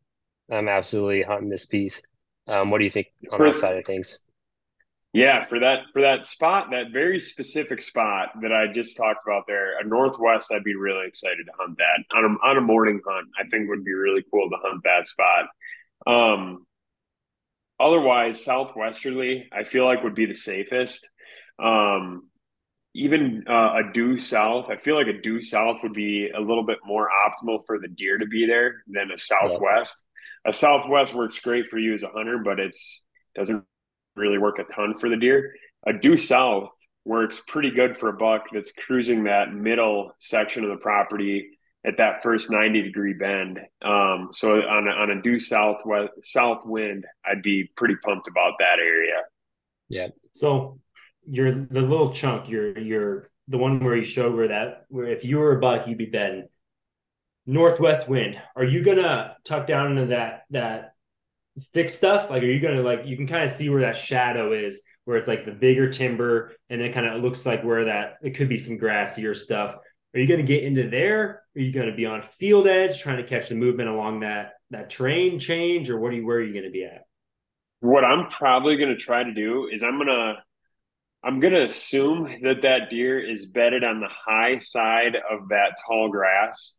I'm 0.52 0.68
absolutely 0.68 1.22
hunting 1.22 1.50
this 1.50 1.66
piece. 1.66 2.02
Um, 2.48 2.70
what 2.70 2.80
do 2.80 2.84
you 2.84 2.92
think 2.92 3.08
on 3.32 3.38
For, 3.38 3.46
that 3.46 3.56
side 3.56 3.78
of 3.78 3.86
things? 3.86 4.20
Yeah, 5.14 5.44
for 5.44 5.60
that 5.60 5.82
for 5.92 6.02
that 6.04 6.26
spot, 6.26 6.70
that 6.72 6.92
very 6.94 7.20
specific 7.20 7.82
spot 7.82 8.30
that 8.42 8.54
I 8.54 8.72
just 8.72 8.96
talked 8.96 9.26
about 9.28 9.44
there, 9.46 9.78
a 9.78 9.84
northwest, 9.86 10.54
I'd 10.54 10.64
be 10.64 10.76
really 10.76 11.06
excited 11.06 11.46
to 11.48 11.52
hunt 11.60 11.78
that 11.80 12.16
on 12.18 12.24
a 12.24 12.48
on 12.48 12.58
a 12.58 12.62
morning 12.62 13.02
hunt. 13.06 13.28
I 13.38 13.46
think 13.50 13.70
would 13.70 13.84
be 13.84 13.94
really 13.94 14.24
cool 14.32 14.50
to 14.50 14.56
hunt 14.62 14.82
that 14.86 15.08
spot. 15.08 15.48
Um, 16.08 16.66
otherwise, 17.78 18.42
southwesterly, 18.44 19.50
I 19.52 19.66
feel 19.66 19.84
like 19.84 20.04
would 20.04 20.16
be 20.16 20.28
the 20.28 20.36
safest. 20.36 21.10
Um, 21.62 22.30
even 22.96 23.44
uh, 23.50 23.80
a 23.80 23.94
due 23.94 24.18
south, 24.18 24.70
I 24.70 24.78
feel 24.78 24.96
like 24.96 25.08
a 25.08 25.22
due 25.22 25.42
south 25.42 25.84
would 25.84 25.94
be 25.94 26.30
a 26.30 26.40
little 26.40 26.66
bit 26.66 26.80
more 26.86 27.10
optimal 27.26 27.60
for 27.66 27.80
the 27.80 27.88
deer 27.90 28.18
to 28.18 28.26
be 28.26 28.46
there 28.46 28.84
than 28.88 29.12
a 29.12 29.18
southwest. 29.18 30.06
Yeah. 30.46 30.52
A 30.52 30.54
southwest 30.54 31.14
works 31.14 31.40
great 31.40 31.68
for 31.68 31.78
you 31.78 31.94
as 31.94 32.04
a 32.04 32.10
hunter, 32.10 32.40
but 32.44 32.60
it's 32.62 33.06
doesn't 33.36 33.64
really 34.16 34.38
work 34.38 34.60
a 34.60 34.64
ton 34.64 34.96
for 34.96 35.10
the 35.10 35.18
deer. 35.18 35.56
A 35.86 35.94
due 35.94 36.18
south 36.18 36.70
works 37.06 37.42
pretty 37.48 37.72
good 37.72 37.98
for 37.98 38.10
a 38.10 38.14
buck 38.14 38.46
that's 38.54 38.72
cruising 38.72 39.24
that 39.24 39.54
middle 39.54 40.12
section 40.20 40.64
of 40.64 40.70
the 40.70 40.78
property 40.78 41.58
at 41.86 41.98
that 41.98 42.22
first 42.22 42.52
90 42.52 42.84
degree 42.84 43.14
bend. 43.14 43.60
Um, 43.82 44.30
so 44.32 44.62
on 44.62 44.88
a, 44.88 44.92
on 44.92 45.10
a 45.12 45.22
due 45.22 45.40
south 45.40 45.82
south 46.24 46.66
wind, 46.66 47.06
I'd 47.26 47.42
be 47.42 47.70
pretty 47.76 47.96
pumped 48.04 48.28
about 48.28 48.54
that 48.60 48.78
area. 48.80 49.22
Yeah. 49.90 50.08
So 50.34 50.80
you're 51.26 51.52
the 51.52 51.82
little 51.82 52.14
chunk, 52.14 52.50
you're, 52.50 52.78
you're 52.78 53.32
the 53.48 53.58
one 53.58 53.84
where 53.84 53.96
you 53.96 54.04
showed 54.04 54.36
where 54.36 54.50
that, 54.50 54.86
where 54.90 55.08
if 55.08 55.26
you 55.26 55.38
were 55.38 55.58
a 55.58 55.60
buck, 55.60 55.88
you'd 55.88 55.98
be 55.98 56.06
betting 56.06 56.48
northwest 57.46 58.08
wind. 58.08 58.40
Are 58.56 58.64
you 58.64 58.84
going 58.84 58.98
to 58.98 59.36
tuck 59.44 59.68
down 59.68 59.98
into 59.98 60.08
that, 60.08 60.44
that 60.52 60.91
thick 61.74 61.90
stuff? 61.90 62.30
Like, 62.30 62.44
are 62.44 62.48
you 62.48 62.60
gonna 62.60 62.82
like 62.82 63.06
you 63.06 63.18
can 63.18 63.28
kind 63.28 63.44
of 63.44 63.52
see 63.52 63.70
where 63.70 63.82
that 63.82 63.98
shadow 63.98 64.54
is, 64.54 64.82
where 65.06 65.18
it's 65.18 65.28
like 65.28 65.46
the 65.46 65.52
bigger 65.52 65.90
timber, 65.90 66.54
and 66.70 66.82
then 66.82 66.94
kind 66.94 67.08
of 67.08 67.22
looks 67.22 67.46
like 67.46 67.64
where 67.64 67.86
that 67.86 68.18
it 68.24 68.32
could 68.32 68.50
be 68.50 68.58
some 68.58 68.78
grassier 68.78 69.36
stuff. 69.36 69.76
Are 70.14 70.20
you 70.20 70.28
gonna 70.28 70.44
get 70.44 70.64
into 70.64 70.90
there? 70.90 71.44
Are 71.56 71.62
you 71.62 71.72
gonna 71.72 71.96
be 71.96 72.06
on 72.06 72.22
field 72.22 72.68
edge 72.68 73.02
trying 73.02 73.18
to 73.18 73.28
catch 73.28 73.50
the 73.50 73.56
movement 73.56 73.90
along 73.90 74.22
that 74.22 74.54
that 74.72 74.90
terrain 74.90 75.40
change, 75.40 75.90
or 75.90 76.00
what 76.00 76.12
are 76.12 76.16
you 76.16 76.26
where 76.26 76.38
are 76.38 76.44
you 76.44 76.54
gonna 76.54 76.72
be 76.72 76.86
at? 76.86 77.06
What 77.82 78.06
I'm 78.06 78.28
probably 78.30 78.78
gonna 78.78 78.98
try 78.98 79.24
to 79.24 79.34
do 79.34 79.68
is 79.72 79.84
I'm 79.84 79.98
gonna 79.98 80.36
I'm 81.24 81.40
gonna 81.40 81.64
assume 81.64 82.24
that 82.44 82.64
that 82.64 82.90
deer 82.90 83.20
is 83.20 83.46
bedded 83.46 83.84
on 83.84 84.00
the 84.00 84.10
high 84.10 84.58
side 84.58 85.16
of 85.16 85.50
that 85.50 85.76
tall 85.86 86.10
grass 86.10 86.76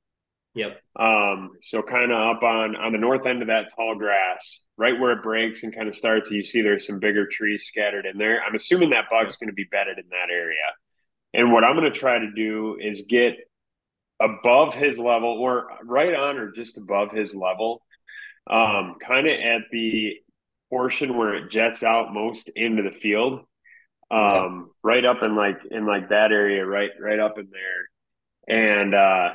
Yep. 0.55 0.81
Um, 0.99 1.53
so 1.63 1.83
kind 1.83 2.13
of 2.13 2.37
up 2.37 2.43
on 2.43 2.77
on 2.77 2.93
the 2.93 2.99
north 2.99 3.25
end 3.27 3.41
of 3.41 3.49
that 3.49 3.71
tall 3.75 3.95
grass, 3.95 4.61
right 4.77 4.99
where 4.99 5.13
it 5.13 5.23
breaks 5.23 5.63
and 5.63 5.75
kind 5.75 5.89
of 5.89 5.97
starts, 5.97 6.31
you 6.31 6.45
see 6.45 6.61
there's 6.61 6.87
some 6.87 6.99
bigger 6.99 7.27
trees 7.27 7.65
scattered 7.65 8.05
in 8.05 8.19
there. 8.19 8.43
I'm 8.43 8.55
assuming 8.55 8.91
that 8.91 9.09
buck's 9.11 9.37
going 9.37 9.49
to 9.49 9.55
be 9.55 9.65
bedded 9.71 9.99
in 9.99 10.05
that 10.11 10.31
area. 10.31 10.57
And 11.33 11.53
what 11.53 11.65
I'm 11.65 11.77
going 11.77 11.91
to 11.91 11.99
try 11.99 12.19
to 12.19 12.31
do 12.33 12.77
is 12.79 13.07
get 13.09 13.37
above 14.21 14.75
his 14.75 14.99
level 14.99 15.31
or 15.31 15.69
right 15.85 16.15
on 16.15 16.37
or 16.37 16.51
just 16.51 16.77
above 16.77 17.13
his 17.13 17.35
level, 17.35 17.83
um, 18.51 18.97
kind 19.01 19.27
of 19.27 19.33
at 19.33 19.63
the 19.73 20.17
portion 20.69 21.17
where 21.17 21.35
it 21.35 21.51
jets 21.51 21.83
out 21.83 22.13
most 22.13 22.51
into 22.55 22.83
the 22.83 22.93
field. 22.93 23.41
Um, 24.11 24.71
right 24.85 25.05
up 25.07 25.23
in 25.23 25.35
like 25.35 25.65
in 25.71 25.87
like 25.87 26.11
that 26.11 26.33
area, 26.33 26.67
right, 26.67 26.91
right 27.01 27.19
up 27.19 27.39
in 27.39 27.49
there. 27.51 27.89
And 28.55 28.95
uh 28.95 29.31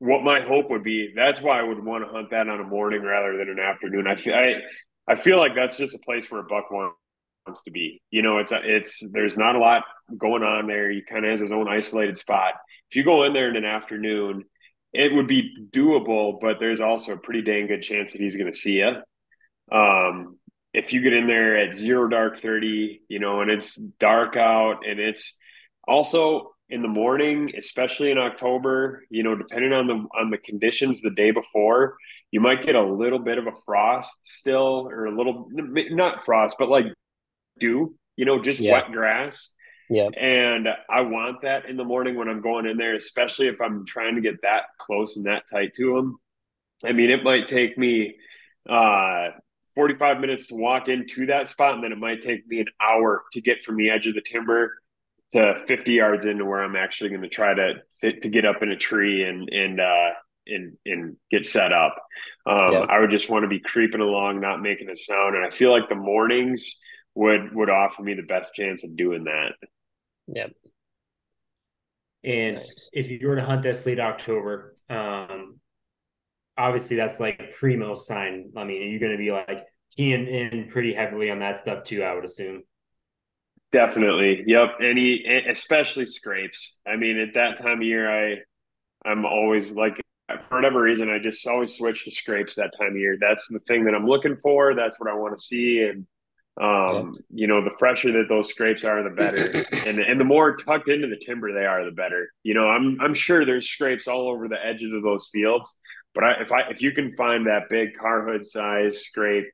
what 0.00 0.24
my 0.24 0.40
hope 0.40 0.70
would 0.70 0.82
be. 0.82 1.12
That's 1.14 1.40
why 1.40 1.60
I 1.60 1.62
would 1.62 1.84
want 1.84 2.04
to 2.04 2.10
hunt 2.10 2.30
that 2.30 2.48
on 2.48 2.58
a 2.58 2.64
morning 2.64 3.02
rather 3.02 3.36
than 3.36 3.50
an 3.50 3.60
afternoon. 3.60 4.06
I 4.06 4.16
feel 4.16 4.34
I, 4.34 4.56
I 5.06 5.14
feel 5.14 5.38
like 5.38 5.54
that's 5.54 5.76
just 5.76 5.94
a 5.94 5.98
place 5.98 6.30
where 6.30 6.40
a 6.40 6.44
buck 6.44 6.70
wants 6.70 7.62
to 7.64 7.70
be. 7.70 8.02
You 8.10 8.22
know, 8.22 8.38
it's 8.38 8.50
it's 8.52 9.02
there's 9.12 9.38
not 9.38 9.56
a 9.56 9.58
lot 9.58 9.84
going 10.16 10.42
on 10.42 10.66
there. 10.66 10.90
He 10.90 11.02
kind 11.02 11.24
of 11.24 11.30
has 11.30 11.40
his 11.40 11.52
own 11.52 11.68
isolated 11.68 12.18
spot. 12.18 12.54
If 12.90 12.96
you 12.96 13.04
go 13.04 13.24
in 13.24 13.34
there 13.34 13.50
in 13.50 13.56
an 13.56 13.66
afternoon, 13.66 14.44
it 14.94 15.14
would 15.14 15.28
be 15.28 15.54
doable, 15.70 16.40
but 16.40 16.56
there's 16.58 16.80
also 16.80 17.12
a 17.12 17.18
pretty 17.18 17.42
dang 17.42 17.66
good 17.66 17.82
chance 17.82 18.12
that 18.12 18.20
he's 18.20 18.36
going 18.36 18.50
to 18.50 18.58
see 18.58 18.78
you. 18.78 18.96
Um, 19.70 20.38
if 20.72 20.92
you 20.94 21.02
get 21.02 21.12
in 21.12 21.26
there 21.26 21.58
at 21.58 21.76
zero 21.76 22.08
dark 22.08 22.40
30, 22.40 23.02
you 23.08 23.18
know, 23.18 23.42
and 23.42 23.50
it's 23.50 23.76
dark 23.76 24.36
out 24.36 24.86
and 24.88 24.98
it's 24.98 25.36
also 25.86 26.54
in 26.70 26.82
the 26.82 26.88
morning, 26.88 27.52
especially 27.56 28.10
in 28.10 28.18
October, 28.18 29.04
you 29.10 29.22
know, 29.22 29.34
depending 29.34 29.72
on 29.72 29.86
the 29.88 30.06
on 30.18 30.30
the 30.30 30.38
conditions 30.38 31.00
the 31.00 31.10
day 31.10 31.32
before, 31.32 31.96
you 32.30 32.40
might 32.40 32.62
get 32.62 32.76
a 32.76 32.82
little 32.82 33.18
bit 33.18 33.38
of 33.38 33.46
a 33.46 33.52
frost 33.66 34.12
still, 34.22 34.88
or 34.88 35.06
a 35.06 35.16
little 35.16 35.48
not 35.52 36.24
frost, 36.24 36.56
but 36.58 36.68
like 36.68 36.86
dew, 37.58 37.94
you 38.16 38.24
know, 38.24 38.40
just 38.40 38.60
yeah. 38.60 38.72
wet 38.72 38.92
grass. 38.92 39.48
Yeah. 39.90 40.08
And 40.16 40.68
I 40.88 41.00
want 41.00 41.42
that 41.42 41.68
in 41.68 41.76
the 41.76 41.84
morning 41.84 42.14
when 42.14 42.28
I'm 42.28 42.40
going 42.40 42.66
in 42.66 42.76
there, 42.76 42.94
especially 42.94 43.48
if 43.48 43.60
I'm 43.60 43.84
trying 43.84 44.14
to 44.14 44.20
get 44.20 44.42
that 44.42 44.62
close 44.78 45.16
and 45.16 45.26
that 45.26 45.42
tight 45.50 45.74
to 45.74 45.96
them. 45.96 46.20
I 46.84 46.92
mean, 46.92 47.10
it 47.10 47.24
might 47.24 47.48
take 47.48 47.76
me 47.76 48.16
uh 48.68 49.30
45 49.74 50.20
minutes 50.20 50.48
to 50.48 50.56
walk 50.56 50.88
into 50.88 51.26
that 51.26 51.48
spot, 51.48 51.74
and 51.74 51.84
then 51.84 51.92
it 51.92 51.98
might 51.98 52.22
take 52.22 52.46
me 52.46 52.60
an 52.60 52.66
hour 52.80 53.22
to 53.32 53.40
get 53.40 53.64
from 53.64 53.76
the 53.76 53.90
edge 53.90 54.06
of 54.06 54.14
the 54.14 54.20
timber 54.20 54.79
to 55.32 55.54
50 55.66 55.92
yards 55.92 56.26
into 56.26 56.44
where 56.44 56.62
I'm 56.62 56.76
actually 56.76 57.10
going 57.10 57.22
to 57.22 57.28
try 57.28 57.54
to 57.54 57.74
to 58.20 58.28
get 58.28 58.44
up 58.44 58.62
in 58.62 58.70
a 58.70 58.76
tree 58.76 59.24
and 59.24 59.48
and 59.48 59.80
uh, 59.80 60.10
and 60.46 60.76
and 60.84 61.16
get 61.30 61.46
set 61.46 61.72
up. 61.72 61.96
Um, 62.46 62.86
I 62.88 62.98
would 63.00 63.10
just 63.10 63.30
want 63.30 63.44
to 63.44 63.48
be 63.48 63.60
creeping 63.60 64.00
along, 64.00 64.40
not 64.40 64.62
making 64.62 64.90
a 64.90 64.96
sound, 64.96 65.36
and 65.36 65.44
I 65.44 65.50
feel 65.50 65.70
like 65.70 65.88
the 65.88 65.94
mornings 65.94 66.76
would 67.14 67.54
would 67.54 67.70
offer 67.70 68.02
me 68.02 68.14
the 68.14 68.22
best 68.22 68.54
chance 68.54 68.84
of 68.84 68.96
doing 68.96 69.24
that. 69.24 69.52
Yep. 70.28 70.52
And 72.22 72.56
nice. 72.56 72.90
if 72.92 73.10
you 73.10 73.26
were 73.26 73.36
to 73.36 73.44
hunt 73.44 73.62
this 73.62 73.86
late 73.86 73.98
October, 73.98 74.76
um, 74.90 75.58
obviously 76.58 76.96
that's 76.96 77.18
like 77.18 77.54
primo 77.58 77.94
sign. 77.94 78.50
I 78.56 78.64
mean, 78.64 78.90
you're 78.90 79.00
going 79.00 79.12
to 79.12 79.18
be 79.18 79.32
like 79.32 79.66
keying 79.96 80.26
in 80.26 80.68
pretty 80.68 80.92
heavily 80.92 81.30
on 81.30 81.38
that 81.40 81.60
stuff 81.60 81.84
too. 81.84 82.02
I 82.02 82.14
would 82.14 82.24
assume. 82.24 82.62
Definitely. 83.72 84.42
Yep. 84.46 84.78
Any, 84.80 85.24
especially 85.48 86.06
scrapes. 86.06 86.76
I 86.86 86.96
mean, 86.96 87.18
at 87.18 87.34
that 87.34 87.58
time 87.58 87.78
of 87.78 87.82
year, 87.82 88.10
I, 88.10 88.38
I'm 89.08 89.24
always 89.24 89.72
like, 89.72 90.00
for 90.40 90.56
whatever 90.56 90.80
reason, 90.80 91.10
I 91.10 91.18
just 91.18 91.46
always 91.46 91.76
switch 91.76 92.04
to 92.04 92.10
scrapes 92.10 92.56
that 92.56 92.72
time 92.78 92.92
of 92.92 92.96
year. 92.96 93.16
That's 93.20 93.46
the 93.48 93.60
thing 93.60 93.84
that 93.84 93.94
I'm 93.94 94.06
looking 94.06 94.36
for. 94.36 94.74
That's 94.74 94.98
what 94.98 95.10
I 95.10 95.14
want 95.14 95.36
to 95.36 95.42
see. 95.42 95.82
And, 95.82 96.06
um, 96.60 97.12
yep. 97.14 97.24
you 97.30 97.46
know, 97.46 97.62
the 97.62 97.74
fresher 97.78 98.12
that 98.12 98.28
those 98.28 98.50
scrapes 98.50 98.84
are, 98.84 99.02
the 99.02 99.10
better. 99.10 99.64
and, 99.86 100.00
and 100.00 100.20
the 100.20 100.24
more 100.24 100.56
tucked 100.56 100.88
into 100.88 101.06
the 101.06 101.16
timber 101.24 101.52
they 101.52 101.66
are, 101.66 101.84
the 101.84 101.90
better. 101.92 102.28
You 102.42 102.54
know, 102.54 102.68
I'm, 102.68 103.00
I'm 103.00 103.14
sure 103.14 103.44
there's 103.44 103.68
scrapes 103.68 104.08
all 104.08 104.28
over 104.28 104.48
the 104.48 104.64
edges 104.64 104.92
of 104.92 105.02
those 105.02 105.28
fields. 105.32 105.74
But 106.14 106.24
I, 106.24 106.32
if 106.40 106.52
I, 106.52 106.62
if 106.70 106.82
you 106.82 106.90
can 106.90 107.14
find 107.14 107.46
that 107.46 107.68
big 107.68 107.96
car 107.96 108.24
hood 108.26 108.46
size 108.46 109.04
scrape 109.04 109.46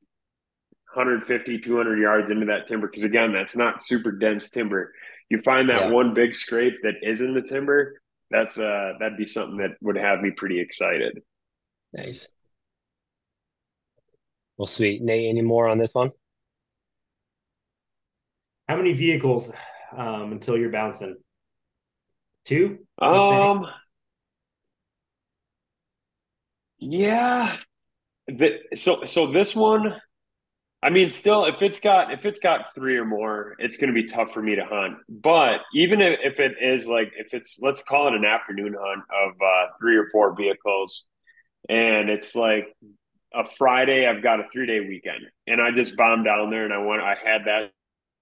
150, 0.95 1.59
200 1.59 1.99
yards 1.99 2.31
into 2.31 2.47
that 2.47 2.67
timber. 2.67 2.89
Because 2.89 3.05
again, 3.05 3.33
that's 3.33 3.57
not 3.57 3.83
super 3.83 4.13
dense 4.13 4.51
timber. 4.51 4.93
You 5.29 5.39
find 5.39 5.69
that 5.69 5.83
yeah. 5.83 5.91
one 5.91 6.15
big 6.15 6.35
scrape 6.35 6.75
that 6.83 6.95
is 7.03 7.21
in 7.21 7.35
the 7.35 7.43
timber. 7.43 8.01
That's 8.31 8.59
uh, 8.59 8.95
that'd 8.99 9.19
be 9.19 9.27
something 9.27 9.59
that 9.59 9.77
would 9.81 9.97
have 9.97 10.21
me 10.21 10.31
pretty 10.31 10.61
excited. 10.61 11.21
Nice. 11.93 12.29
Well, 14.57 14.67
sweet. 14.67 15.03
Nate, 15.03 15.29
any 15.29 15.43
more 15.43 15.69
on 15.69 15.79
this 15.79 15.93
one? 15.93 16.11
How 18.69 18.77
many 18.77 18.95
vehicles 18.95 19.53
um, 19.97 20.33
until 20.33 20.57
you're 20.57 20.71
bouncing? 20.71 21.17
Two? 22.45 22.79
Um. 22.99 23.67
Yeah. 26.79 27.57
The, 28.29 28.59
so 28.75 29.05
so 29.05 29.31
this 29.33 29.55
one 29.55 30.01
I 30.83 30.91
mean, 30.91 31.11
still, 31.11 31.47
if 31.47 31.63
it's 31.63 31.81
got 31.81 32.13
if 32.13 32.27
it's 32.27 32.39
got 32.39 32.75
three 32.75 32.97
or 32.97 33.05
more, 33.05 33.57
it's 33.59 33.77
going 33.77 33.93
to 33.93 33.95
be 33.95 34.07
tough 34.07 34.33
for 34.33 34.43
me 34.43 34.55
to 34.57 34.65
hunt. 34.65 34.99
But 35.09 35.61
even 35.75 36.01
if, 36.01 36.21
if 36.23 36.41
it 36.41 36.57
is 36.61 36.87
like 36.87 37.13
if 37.17 37.35
it's 37.35 37.59
let's 37.61 37.83
call 37.83 38.09
it 38.09 38.15
an 38.15 38.25
afternoon 38.25 38.77
hunt 38.79 39.03
of 39.11 39.33
uh, 39.41 39.73
three 39.81 39.97
or 39.97 40.09
four 40.13 40.37
vehicles, 40.37 41.05
and 41.69 42.11
it's 42.11 42.35
like 42.35 42.67
a 43.35 43.45
Friday, 43.45 44.07
I've 44.07 44.23
got 44.23 44.41
a 44.41 44.45
three 44.53 44.67
day 44.67 44.81
weekend, 44.81 45.25
and 45.47 45.61
I 45.61 45.71
just 45.71 45.97
bombed 45.97 46.25
down 46.27 46.51
there, 46.51 46.65
and 46.65 46.75
I 46.75 46.79
went, 46.79 47.03
I 47.03 47.15
had 47.15 47.43
that 47.47 47.73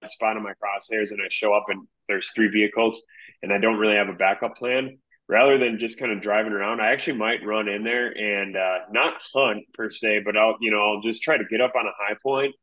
spot 0.09 0.37
on 0.37 0.43
my 0.43 0.53
crosshairs, 0.53 1.11
and 1.11 1.21
I 1.21 1.27
show 1.29 1.53
up, 1.53 1.65
and 1.67 1.87
there's 2.07 2.31
three 2.35 2.49
vehicles, 2.49 3.01
and 3.43 3.51
I 3.51 3.57
don't 3.57 3.77
really 3.77 3.95
have 3.95 4.09
a 4.09 4.13
backup 4.13 4.55
plan. 4.55 4.97
Rather 5.27 5.57
than 5.57 5.79
just 5.79 5.97
kind 5.99 6.11
of 6.11 6.21
driving 6.21 6.53
around, 6.53 6.81
I 6.81 6.91
actually 6.91 7.17
might 7.17 7.45
run 7.45 7.67
in 7.67 7.83
there 7.83 8.07
and 8.07 8.55
uh, 8.55 8.79
not 8.91 9.15
hunt 9.33 9.63
per 9.73 9.89
se, 9.89 10.21
but 10.25 10.37
I'll 10.37 10.57
you 10.61 10.71
know 10.71 10.79
I'll 10.79 11.01
just 11.01 11.21
try 11.21 11.37
to 11.37 11.45
get 11.45 11.61
up 11.61 11.73
on 11.75 11.85
a 11.85 11.91
high 11.97 12.15
point, 12.21 12.55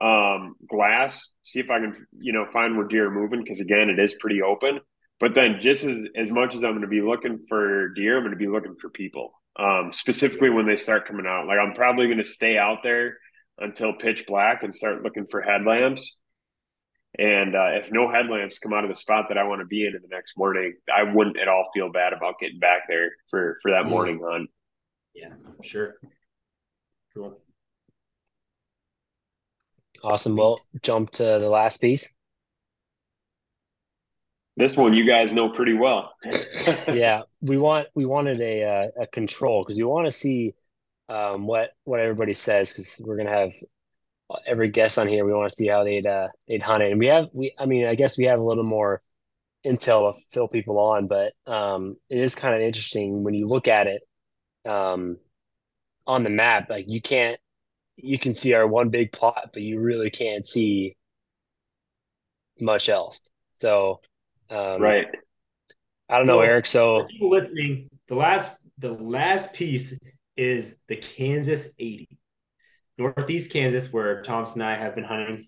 um, 0.00 0.54
glass, 0.68 1.30
see 1.42 1.60
if 1.60 1.70
I 1.70 1.80
can 1.80 2.06
you 2.18 2.32
know 2.32 2.46
find 2.52 2.76
where 2.76 2.86
deer 2.86 3.08
are 3.08 3.10
moving 3.10 3.42
because 3.42 3.60
again 3.60 3.90
it 3.90 3.98
is 3.98 4.14
pretty 4.20 4.42
open. 4.42 4.80
But 5.18 5.34
then 5.34 5.60
just 5.60 5.84
as 5.84 5.96
as 6.16 6.30
much 6.30 6.54
as 6.54 6.62
I'm 6.62 6.72
going 6.72 6.82
to 6.82 6.88
be 6.88 7.02
looking 7.02 7.44
for 7.48 7.88
deer, 7.90 8.16
I'm 8.16 8.22
going 8.22 8.32
to 8.32 8.36
be 8.36 8.48
looking 8.48 8.76
for 8.80 8.90
people. 8.90 9.32
Um, 9.58 9.90
specifically 9.90 10.50
when 10.50 10.66
they 10.66 10.76
start 10.76 11.08
coming 11.08 11.24
out. 11.26 11.46
Like 11.46 11.58
I'm 11.58 11.72
probably 11.72 12.06
going 12.06 12.18
to 12.18 12.26
stay 12.26 12.58
out 12.58 12.82
there 12.82 13.16
until 13.58 13.94
pitch 13.94 14.26
black 14.26 14.62
and 14.62 14.74
start 14.74 15.02
looking 15.02 15.26
for 15.30 15.40
headlamps 15.40 16.18
and 17.18 17.54
uh, 17.54 17.70
if 17.72 17.90
no 17.90 18.10
headlamps 18.10 18.58
come 18.58 18.74
out 18.74 18.84
of 18.84 18.90
the 18.90 18.96
spot 18.96 19.26
that 19.28 19.38
I 19.38 19.44
want 19.44 19.60
to 19.60 19.66
be 19.66 19.86
in 19.86 19.94
in 19.94 20.02
the 20.02 20.08
next 20.08 20.36
morning, 20.36 20.74
I 20.94 21.02
wouldn't 21.02 21.38
at 21.38 21.48
all 21.48 21.68
feel 21.72 21.90
bad 21.90 22.12
about 22.12 22.38
getting 22.38 22.58
back 22.58 22.82
there 22.88 23.12
for 23.30 23.58
for 23.62 23.70
that 23.70 23.84
mm. 23.84 23.90
morning 23.90 24.20
hunt. 24.22 24.50
Yeah, 25.14 25.32
sure. 25.62 25.94
Cool. 27.14 27.40
Awesome. 30.04 30.36
Well, 30.36 30.60
jump 30.82 31.10
to 31.12 31.22
the 31.22 31.48
last 31.48 31.78
piece. 31.78 32.14
This 34.58 34.76
one 34.76 34.92
you 34.92 35.06
guys 35.06 35.32
know 35.32 35.48
pretty 35.48 35.74
well. 35.74 36.12
yeah, 36.88 37.22
we 37.40 37.56
want 37.56 37.88
we 37.94 38.04
wanted 38.04 38.40
a 38.40 38.64
uh, 38.64 39.02
a 39.02 39.06
control 39.06 39.62
because 39.62 39.78
you 39.78 39.88
want 39.88 40.06
to 40.06 40.12
see 40.12 40.54
um, 41.08 41.46
what 41.46 41.70
what 41.84 42.00
everybody 42.00 42.34
says 42.34 42.70
because 42.70 43.00
we're 43.02 43.16
gonna 43.16 43.30
have 43.30 43.52
every 44.46 44.68
guest 44.68 44.98
on 44.98 45.08
here. 45.08 45.24
We 45.24 45.32
want 45.32 45.50
to 45.50 45.56
see 45.56 45.68
how 45.68 45.84
they'd 45.84 46.06
uh, 46.06 46.28
they'd 46.48 46.62
hunt 46.62 46.82
it, 46.82 46.90
and 46.90 46.98
we 46.98 47.06
have 47.06 47.28
we. 47.32 47.54
I 47.58 47.66
mean, 47.66 47.86
I 47.86 47.94
guess 47.94 48.18
we 48.18 48.24
have 48.24 48.38
a 48.38 48.44
little 48.44 48.64
more 48.64 49.02
intel 49.64 50.14
to 50.14 50.20
fill 50.30 50.48
people 50.48 50.78
on, 50.78 51.06
but 51.06 51.32
um, 51.46 51.96
it 52.08 52.18
is 52.18 52.34
kind 52.34 52.54
of 52.54 52.60
interesting 52.60 53.22
when 53.22 53.34
you 53.34 53.46
look 53.46 53.68
at 53.68 53.86
it 53.86 54.02
um, 54.68 55.16
on 56.06 56.22
the 56.22 56.30
map. 56.30 56.70
Like 56.70 56.86
you 56.88 57.00
can't, 57.00 57.38
you 57.96 58.18
can 58.18 58.34
see 58.34 58.54
our 58.54 58.66
one 58.66 58.90
big 58.90 59.12
plot, 59.12 59.50
but 59.52 59.62
you 59.62 59.80
really 59.80 60.10
can't 60.10 60.46
see 60.46 60.96
much 62.60 62.88
else. 62.88 63.20
So, 63.54 64.00
um, 64.50 64.80
right. 64.80 65.06
I 66.08 66.18
don't 66.18 66.26
know, 66.26 66.40
Erik. 66.40 66.66
So 66.66 67.06
people 67.10 67.30
listening, 67.30 67.88
the 68.08 68.14
last 68.14 68.58
the 68.78 68.92
last 68.92 69.54
piece 69.54 69.98
is 70.36 70.76
the 70.88 70.96
Kansas 70.96 71.74
80 71.78 72.08
northeast 72.98 73.52
Kansas, 73.52 73.92
where 73.92 74.22
Thompson 74.22 74.62
and 74.62 74.70
I 74.70 74.76
have 74.76 74.94
been 74.94 75.04
hunting 75.04 75.46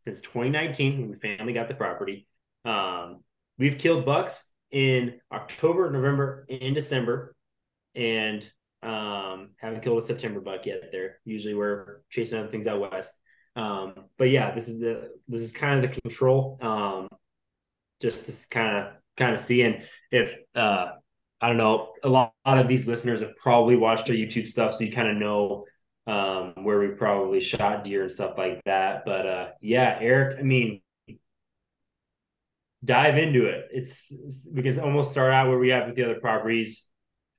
since 0.00 0.20
2019 0.20 1.00
when 1.00 1.10
the 1.10 1.16
family 1.18 1.52
got 1.52 1.68
the 1.68 1.74
property. 1.74 2.26
Um, 2.64 3.22
we've 3.58 3.78
killed 3.78 4.04
bucks 4.04 4.50
in 4.70 5.20
October, 5.32 5.90
November, 5.90 6.46
and 6.48 6.74
December, 6.74 7.34
and 7.94 8.44
um, 8.82 9.50
haven't 9.56 9.82
killed 9.82 10.02
a 10.02 10.06
September 10.06 10.40
buck 10.40 10.66
yet. 10.66 10.90
There, 10.92 11.18
usually 11.24 11.54
we're 11.54 12.02
chasing 12.10 12.38
other 12.38 12.48
things 12.48 12.66
out 12.66 12.90
west. 12.92 13.12
Um, 13.56 13.94
but 14.16 14.30
yeah, 14.30 14.54
this 14.54 14.68
is 14.68 14.78
the 14.78 15.10
this 15.26 15.40
is 15.40 15.52
kind 15.52 15.82
of 15.84 15.90
the 15.90 16.00
control. 16.00 16.58
Um, 16.60 17.08
just 18.00 18.26
this 18.26 18.46
kind 18.46 18.76
of 18.76 18.92
kind 19.16 19.34
of 19.34 19.40
seeing 19.40 19.82
if 20.12 20.34
uh, 20.54 20.92
I 21.40 21.48
don't 21.48 21.56
know. 21.56 21.92
A 22.04 22.08
lot, 22.08 22.32
a 22.44 22.50
lot 22.50 22.58
of 22.58 22.68
these 22.68 22.86
listeners 22.86 23.20
have 23.20 23.36
probably 23.36 23.76
watched 23.76 24.08
our 24.10 24.16
YouTube 24.16 24.46
stuff, 24.46 24.74
so 24.74 24.84
you 24.84 24.92
kind 24.92 25.08
of 25.08 25.16
know 25.16 25.64
um, 26.08 26.54
where 26.64 26.80
we 26.80 26.88
probably 26.88 27.38
shot 27.38 27.84
deer 27.84 28.02
and 28.02 28.10
stuff 28.10 28.38
like 28.38 28.62
that. 28.64 29.04
But 29.04 29.26
uh, 29.26 29.48
yeah, 29.60 29.98
Erik, 30.00 30.38
I 30.38 30.42
mean, 30.42 30.80
dive 32.84 33.18
into 33.18 33.46
it. 33.46 33.68
It's, 33.70 34.10
it's, 34.10 34.48
we 34.52 34.62
can 34.62 34.80
almost 34.80 35.10
start 35.10 35.32
out 35.32 35.48
where 35.48 35.58
we 35.58 35.68
have 35.68 35.86
with 35.86 35.96
the 35.96 36.04
other 36.04 36.20
properties. 36.20 36.86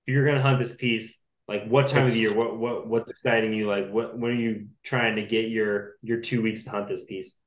If 0.06 0.14
you're 0.14 0.26
gonna 0.26 0.42
hunt 0.42 0.60
this 0.60 0.76
piece, 0.76 1.20
like 1.48 1.68
what 1.68 1.88
time 1.88 2.06
of 2.06 2.14
the 2.14 2.20
year? 2.20 2.34
What 2.34 2.58
what 2.58 2.88
what's 2.88 3.10
exciting 3.10 3.54
you? 3.54 3.68
Like 3.68 3.90
what 3.90 4.18
when 4.18 4.32
are 4.32 4.36
you 4.36 4.68
trying 4.84 5.16
to 5.16 5.24
get 5.24 5.50
your 5.50 5.96
your 6.04 6.20
two 6.22 6.44
weeks 6.44 6.64
to 6.66 6.70
hunt 6.70 6.88
this 6.88 7.06
piece? 7.06 7.38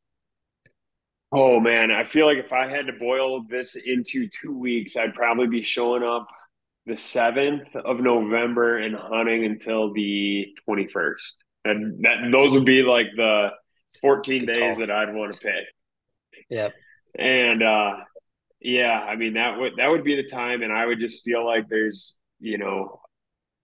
Oh 1.30 1.60
man, 1.60 1.90
I 1.90 2.04
feel 2.04 2.26
like 2.26 2.38
if 2.38 2.52
I 2.52 2.68
had 2.68 2.86
to 2.88 2.92
boil 2.92 3.44
this 3.44 3.76
into 3.76 4.28
two 4.28 4.56
weeks, 4.58 4.96
I'd 4.96 5.14
probably 5.14 5.46
be 5.46 5.62
showing 5.62 6.02
up 6.02 6.28
the 6.86 6.94
7th 6.94 7.74
of 7.76 8.00
November 8.00 8.78
and 8.78 8.96
hunting 8.96 9.44
until 9.44 9.92
the 9.92 10.46
21st. 10.68 11.36
And 11.64 12.04
that 12.04 12.30
those 12.32 12.50
would 12.52 12.64
be 12.64 12.82
like 12.82 13.06
the 13.16 13.50
14 14.00 14.46
days 14.46 14.78
that 14.78 14.90
I'd 14.90 15.14
want 15.14 15.32
to 15.32 15.38
pick. 15.38 16.44
Yep. 16.50 16.74
And 17.16 17.62
uh 17.62 17.96
yeah, 18.60 18.98
I 18.98 19.16
mean 19.16 19.34
that 19.34 19.58
would 19.58 19.74
that 19.76 19.88
would 19.88 20.04
be 20.04 20.16
the 20.16 20.28
time 20.28 20.62
and 20.62 20.72
I 20.72 20.86
would 20.86 20.98
just 20.98 21.24
feel 21.24 21.44
like 21.44 21.68
there's, 21.68 22.18
you 22.40 22.58
know, 22.58 23.00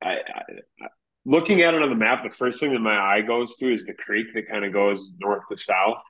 I, 0.00 0.20
I, 0.20 0.42
looking 1.24 1.62
at 1.62 1.74
it 1.74 1.82
on 1.82 1.88
the 1.90 1.96
map, 1.96 2.22
the 2.22 2.30
first 2.30 2.60
thing 2.60 2.72
that 2.72 2.80
my 2.80 2.96
eye 2.96 3.22
goes 3.22 3.56
to 3.56 3.72
is 3.72 3.84
the 3.84 3.94
creek 3.94 4.28
that 4.34 4.48
kind 4.48 4.64
of 4.64 4.72
goes 4.72 5.12
north 5.20 5.42
to 5.48 5.56
south. 5.56 6.02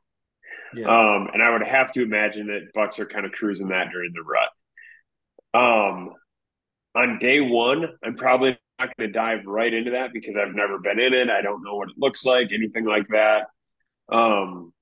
Yeah. 0.75 0.87
Um, 0.87 1.29
and 1.33 1.43
I 1.43 1.51
would 1.51 1.67
have 1.67 1.93
to 1.93 2.03
imagine 2.03 2.49
that 2.49 2.73
bucks 2.75 2.99
are 2.99 3.07
kind 3.07 3.25
of 3.25 3.33
cruising 3.33 3.69
that 3.69 3.91
during 3.91 4.13
the 4.13 4.23
rut. 4.23 4.51
Um, 5.55 6.15
on 6.99 7.19
day 7.19 7.41
one, 7.41 7.87
I'm 8.03 8.15
probably 8.15 8.59
not 8.79 8.97
going 8.97 9.09
to 9.09 9.13
dive 9.13 9.47
right 9.47 9.73
into 9.73 9.93
that 9.93 10.13
because 10.13 10.37
I've 10.37 10.55
never 10.55 10.79
been 10.79 10.99
in 10.99 11.15
it. 11.15 11.31
I 11.31 11.43
don't 11.43 11.63
know 11.63 11.77
what 11.77 11.91
it 11.91 11.95
looks 11.97 12.25
like, 12.25 12.49
anything 12.53 12.85
like 12.85 13.07
that. 13.09 13.47
Um, 14.11 14.73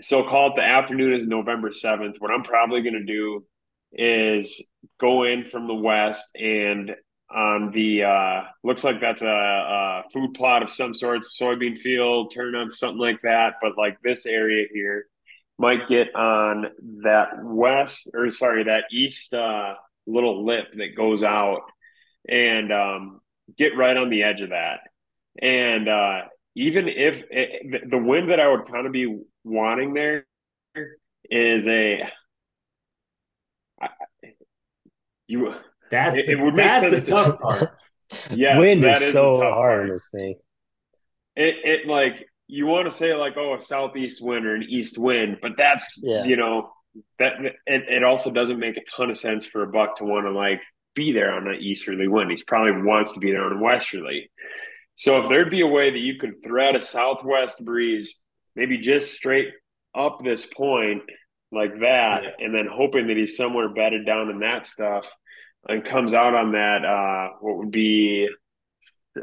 so 0.00 0.24
call 0.24 0.50
it 0.50 0.56
the 0.56 0.62
afternoon 0.62 1.14
is 1.14 1.26
November 1.26 1.70
7th. 1.70 2.16
What 2.20 2.30
I'm 2.30 2.42
probably 2.42 2.82
going 2.82 2.94
to 2.94 3.04
do 3.04 3.44
is 3.92 4.68
go 5.00 5.22
in 5.22 5.44
from 5.44 5.66
the 5.66 5.74
west 5.74 6.28
and 6.36 6.94
on 7.28 7.72
the 7.72 8.04
uh 8.04 8.42
looks 8.62 8.84
like 8.84 9.00
that's 9.00 9.22
a, 9.22 9.26
a 9.26 10.02
food 10.12 10.34
plot 10.34 10.62
of 10.62 10.70
some 10.70 10.94
sort, 10.94 11.22
soybean 11.22 11.76
field, 11.76 12.32
turn 12.32 12.54
on 12.54 12.70
something 12.70 13.00
like 13.00 13.20
that. 13.22 13.54
But 13.60 13.78
like 13.78 13.96
this 14.02 14.26
area 14.26 14.66
here 14.72 15.06
might 15.58 15.88
get 15.88 16.14
on 16.14 16.66
that 17.02 17.42
west 17.42 18.10
or 18.14 18.30
sorry, 18.30 18.64
that 18.64 18.84
east 18.92 19.32
uh 19.32 19.74
little 20.06 20.44
lip 20.44 20.66
that 20.76 20.96
goes 20.96 21.22
out 21.22 21.62
and 22.28 22.72
um, 22.72 23.20
get 23.56 23.76
right 23.76 23.96
on 23.96 24.10
the 24.10 24.22
edge 24.22 24.40
of 24.40 24.50
that. 24.50 24.80
And 25.40 25.88
uh, 25.88 26.22
even 26.54 26.88
if 26.88 27.22
it, 27.30 27.90
the 27.90 27.98
wind 27.98 28.30
that 28.30 28.40
I 28.40 28.48
would 28.48 28.66
kind 28.66 28.86
of 28.86 28.92
be 28.92 29.20
wanting 29.44 29.94
there 29.94 30.26
is 31.30 31.66
a 31.66 32.02
I, 33.80 33.88
you 35.26 35.54
that's 35.90 36.16
it, 36.16 36.26
the, 36.26 36.32
it 36.32 36.40
would 36.40 36.54
make 36.54 36.72
sense 36.72 37.02
the 37.02 37.10
tough 37.10 37.40
part. 37.40 37.76
yes, 38.30 38.58
wind 38.58 38.84
is, 38.84 39.00
is 39.00 39.12
so 39.12 39.36
hard 39.40 39.90
this 39.90 40.02
thing. 40.12 40.36
It 41.34 41.56
it 41.64 41.86
like 41.86 42.26
you 42.46 42.66
want 42.66 42.86
to 42.86 42.90
say 42.90 43.14
like 43.14 43.36
oh 43.36 43.56
a 43.56 43.60
southeast 43.60 44.22
wind 44.22 44.46
or 44.46 44.54
an 44.54 44.64
east 44.68 44.98
wind, 44.98 45.38
but 45.42 45.52
that's 45.56 46.00
yeah. 46.02 46.24
you 46.24 46.36
know 46.36 46.70
that 47.18 47.32
it, 47.44 47.54
it 47.66 48.04
also 48.04 48.30
doesn't 48.30 48.58
make 48.58 48.76
a 48.76 48.84
ton 48.84 49.10
of 49.10 49.16
sense 49.16 49.46
for 49.46 49.62
a 49.62 49.66
buck 49.66 49.96
to 49.96 50.04
want 50.04 50.26
to 50.26 50.32
like 50.32 50.62
be 50.94 51.12
there 51.12 51.32
on 51.32 51.48
an 51.48 51.60
easterly 51.60 52.08
wind. 52.08 52.30
He's 52.30 52.44
probably 52.44 52.82
wants 52.82 53.14
to 53.14 53.20
be 53.20 53.30
there 53.30 53.44
on 53.44 53.58
a 53.58 53.62
westerly. 53.62 54.30
So 54.94 55.20
if 55.20 55.28
there'd 55.28 55.50
be 55.50 55.60
a 55.60 55.66
way 55.66 55.90
that 55.90 55.98
you 55.98 56.16
could 56.16 56.42
thread 56.42 56.74
a 56.74 56.80
southwest 56.80 57.64
breeze, 57.64 58.18
maybe 58.54 58.78
just 58.78 59.14
straight 59.14 59.48
up 59.94 60.20
this 60.22 60.46
point 60.46 61.02
like 61.52 61.80
that, 61.80 62.22
yeah. 62.22 62.44
and 62.44 62.54
then 62.54 62.66
hoping 62.70 63.08
that 63.08 63.16
he's 63.16 63.36
somewhere 63.36 63.68
bedded 63.68 64.06
down 64.06 64.30
in 64.30 64.40
that 64.40 64.64
stuff 64.64 65.10
and 65.68 65.84
comes 65.84 66.14
out 66.14 66.34
on 66.34 66.52
that 66.52 66.84
uh 66.84 67.36
what 67.40 67.56
would 67.58 67.70
be 67.70 68.28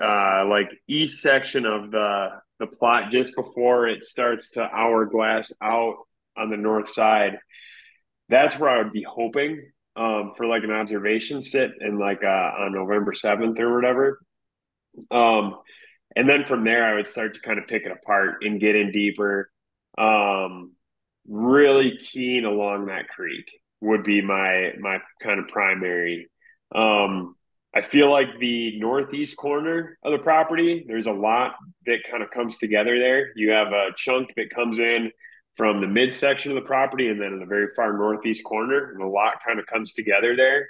uh 0.01 0.45
like 0.45 0.69
east 0.87 1.21
section 1.21 1.65
of 1.65 1.91
the 1.91 2.29
the 2.59 2.67
plot 2.67 3.11
just 3.11 3.35
before 3.35 3.87
it 3.87 4.03
starts 4.03 4.51
to 4.51 4.61
hourglass 4.61 5.51
out 5.61 5.95
on 6.37 6.49
the 6.49 6.57
north 6.57 6.89
side 6.89 7.37
that's 8.29 8.57
where 8.57 8.69
I 8.69 8.77
would 8.79 8.93
be 8.93 9.03
hoping 9.03 9.71
um, 9.95 10.33
for 10.35 10.45
like 10.45 10.63
an 10.63 10.71
observation 10.71 11.41
sit 11.41 11.71
and 11.79 11.99
like 11.99 12.23
uh, 12.23 12.51
on 12.59 12.73
November 12.73 13.13
7th 13.13 13.59
or 13.59 13.75
whatever. 13.75 14.19
Um, 15.11 15.57
and 16.15 16.29
then 16.29 16.45
from 16.45 16.63
there, 16.63 16.83
I 16.85 16.95
would 16.95 17.07
start 17.07 17.35
to 17.35 17.41
kind 17.41 17.59
of 17.59 17.67
pick 17.67 17.83
it 17.85 17.91
apart 17.91 18.43
and 18.43 18.59
get 18.59 18.75
in 18.75 18.91
deeper. 18.91 19.49
Um, 19.97 20.73
really 21.27 21.97
keen 21.97 22.45
along 22.45 22.87
that 22.87 23.07
creek 23.07 23.49
would 23.81 24.03
be 24.03 24.21
my 24.21 24.73
my 24.79 24.99
kind 25.21 25.39
of 25.39 25.47
primary. 25.47 26.29
Um, 26.73 27.35
I 27.75 27.81
feel 27.81 28.09
like 28.09 28.39
the 28.39 28.79
northeast 28.79 29.35
corner 29.35 29.97
of 30.03 30.11
the 30.11 30.19
property, 30.19 30.85
there's 30.87 31.07
a 31.07 31.11
lot 31.11 31.55
that 31.87 32.03
kind 32.09 32.21
of 32.21 32.29
comes 32.29 32.59
together 32.59 32.99
there. 32.99 33.31
You 33.35 33.51
have 33.51 33.69
a 33.69 33.89
chunk 33.97 34.33
that 34.37 34.51
comes 34.51 34.77
in 34.77 35.11
from 35.55 35.81
the 35.81 35.87
midsection 35.87 36.51
of 36.51 36.55
the 36.55 36.67
property 36.67 37.09
and 37.09 37.21
then 37.21 37.33
in 37.33 37.39
the 37.39 37.45
very 37.45 37.67
far 37.75 37.93
northeast 37.93 38.43
corner. 38.43 38.91
And 38.91 39.01
a 39.03 39.07
lot 39.07 39.39
kind 39.45 39.59
of 39.59 39.65
comes 39.67 39.93
together 39.93 40.35
there. 40.35 40.69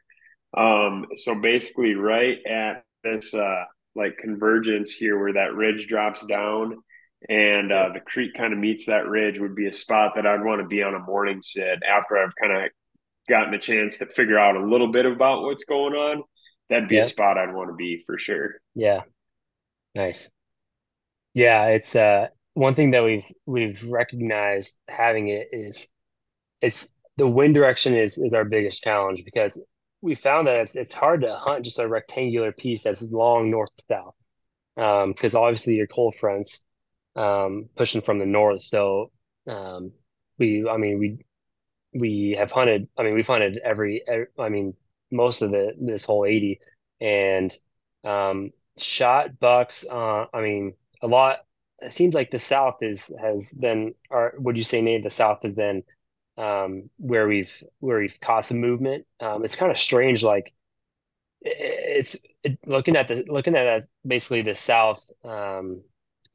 Um, 0.55 1.05
so 1.15 1.35
basically, 1.35 1.95
right 1.95 2.37
at 2.45 2.83
this 3.03 3.33
uh, 3.33 3.63
like 3.95 4.17
convergence 4.17 4.91
here 4.91 5.19
where 5.19 5.33
that 5.33 5.53
ridge 5.55 5.87
drops 5.87 6.25
down 6.25 6.77
and 7.29 7.71
uh, 7.71 7.89
the 7.93 7.99
creek 8.01 8.33
kind 8.35 8.53
of 8.53 8.59
meets 8.59 8.85
that 8.87 9.07
ridge 9.07 9.39
would 9.39 9.55
be 9.55 9.67
a 9.67 9.73
spot 9.73 10.13
that 10.15 10.27
I'd 10.27 10.43
want 10.43 10.61
to 10.61 10.67
be 10.67 10.83
on 10.83 10.93
a 10.93 10.99
morning 10.99 11.41
sit 11.41 11.79
after 11.89 12.17
I've 12.17 12.35
kind 12.35 12.65
of 12.65 12.71
gotten 13.29 13.53
a 13.53 13.59
chance 13.59 13.97
to 13.99 14.05
figure 14.05 14.37
out 14.37 14.57
a 14.57 14.65
little 14.65 14.91
bit 14.91 15.05
about 15.05 15.43
what's 15.43 15.63
going 15.63 15.93
on, 15.93 16.23
that'd 16.69 16.89
be 16.89 16.97
Yeah. 16.97 17.01
a 17.01 17.05
spot 17.05 17.37
I'd 17.37 17.53
want 17.53 17.69
to 17.69 17.75
be 17.75 18.03
for 18.05 18.17
sure. 18.19 18.55
Yeah. 18.75 19.01
Nice. 19.95 20.31
Yeah, 21.33 21.67
it's 21.67 21.95
uh 21.95 22.27
one 22.53 22.75
thing 22.75 22.91
that 22.91 23.03
we've 23.03 23.31
we've 23.45 23.83
recognized 23.85 24.77
having 24.87 25.29
it 25.29 25.49
is 25.51 25.87
it's 26.61 26.87
the 27.17 27.27
wind 27.27 27.53
direction 27.55 27.95
is 27.95 28.17
is 28.17 28.33
our 28.33 28.45
biggest 28.45 28.83
challenge 28.83 29.23
because 29.25 29.59
we 30.01 30.15
found 30.15 30.47
that 30.47 30.57
it's 30.57 30.75
it's 30.75 30.93
hard 30.93 31.21
to 31.21 31.33
hunt 31.33 31.65
just 31.65 31.79
a 31.79 31.87
rectangular 31.87 32.51
piece 32.51 32.83
that's 32.83 33.01
long 33.01 33.49
north 33.49 33.69
to 33.77 33.83
south. 33.89 34.15
Um, 34.77 35.13
because 35.13 35.35
obviously 35.35 35.75
your 35.75 35.87
cold 35.87 36.15
fronts 36.19 36.63
um 37.15 37.69
pushing 37.75 38.01
from 38.01 38.19
the 38.19 38.25
north. 38.25 38.61
So 38.61 39.11
um 39.47 39.91
we 40.37 40.67
I 40.69 40.77
mean 40.77 40.99
we 40.99 41.25
we 41.93 42.31
have 42.37 42.51
hunted 42.51 42.87
I 42.97 43.03
mean 43.03 43.15
we've 43.15 43.27
hunted 43.27 43.59
every, 43.63 44.03
every 44.07 44.27
I 44.39 44.49
mean 44.49 44.75
most 45.11 45.41
of 45.41 45.51
the 45.51 45.75
this 45.79 46.05
whole 46.05 46.25
80 46.25 46.59
and 47.01 47.55
um 48.03 48.51
shot 48.77 49.39
bucks 49.39 49.85
uh 49.89 50.25
I 50.33 50.41
mean 50.41 50.73
a 51.01 51.07
lot 51.07 51.39
it 51.83 51.93
seems 51.93 52.15
like 52.15 52.31
the 52.31 52.39
south 52.39 52.77
is 52.81 53.11
has 53.19 53.49
been 53.51 53.93
or 54.09 54.33
would 54.37 54.57
you 54.57 54.63
say 54.63 54.81
Nate 54.81 55.03
the 55.03 55.09
south 55.09 55.43
has 55.43 55.55
been 55.55 55.83
um 56.37 56.89
where 56.97 57.27
we've 57.27 57.63
where 57.79 57.99
we've 57.99 58.19
caught 58.21 58.45
some 58.45 58.59
movement 58.59 59.05
um 59.19 59.43
it's 59.43 59.55
kind 59.55 59.71
of 59.71 59.77
strange 59.77 60.23
like 60.23 60.53
it's 61.41 62.17
it, 62.43 62.57
looking 62.65 62.95
at 62.95 63.07
the 63.07 63.25
looking 63.27 63.55
at 63.55 63.63
that 63.65 63.87
basically 64.07 64.41
the 64.41 64.55
south 64.55 65.09
um 65.25 65.81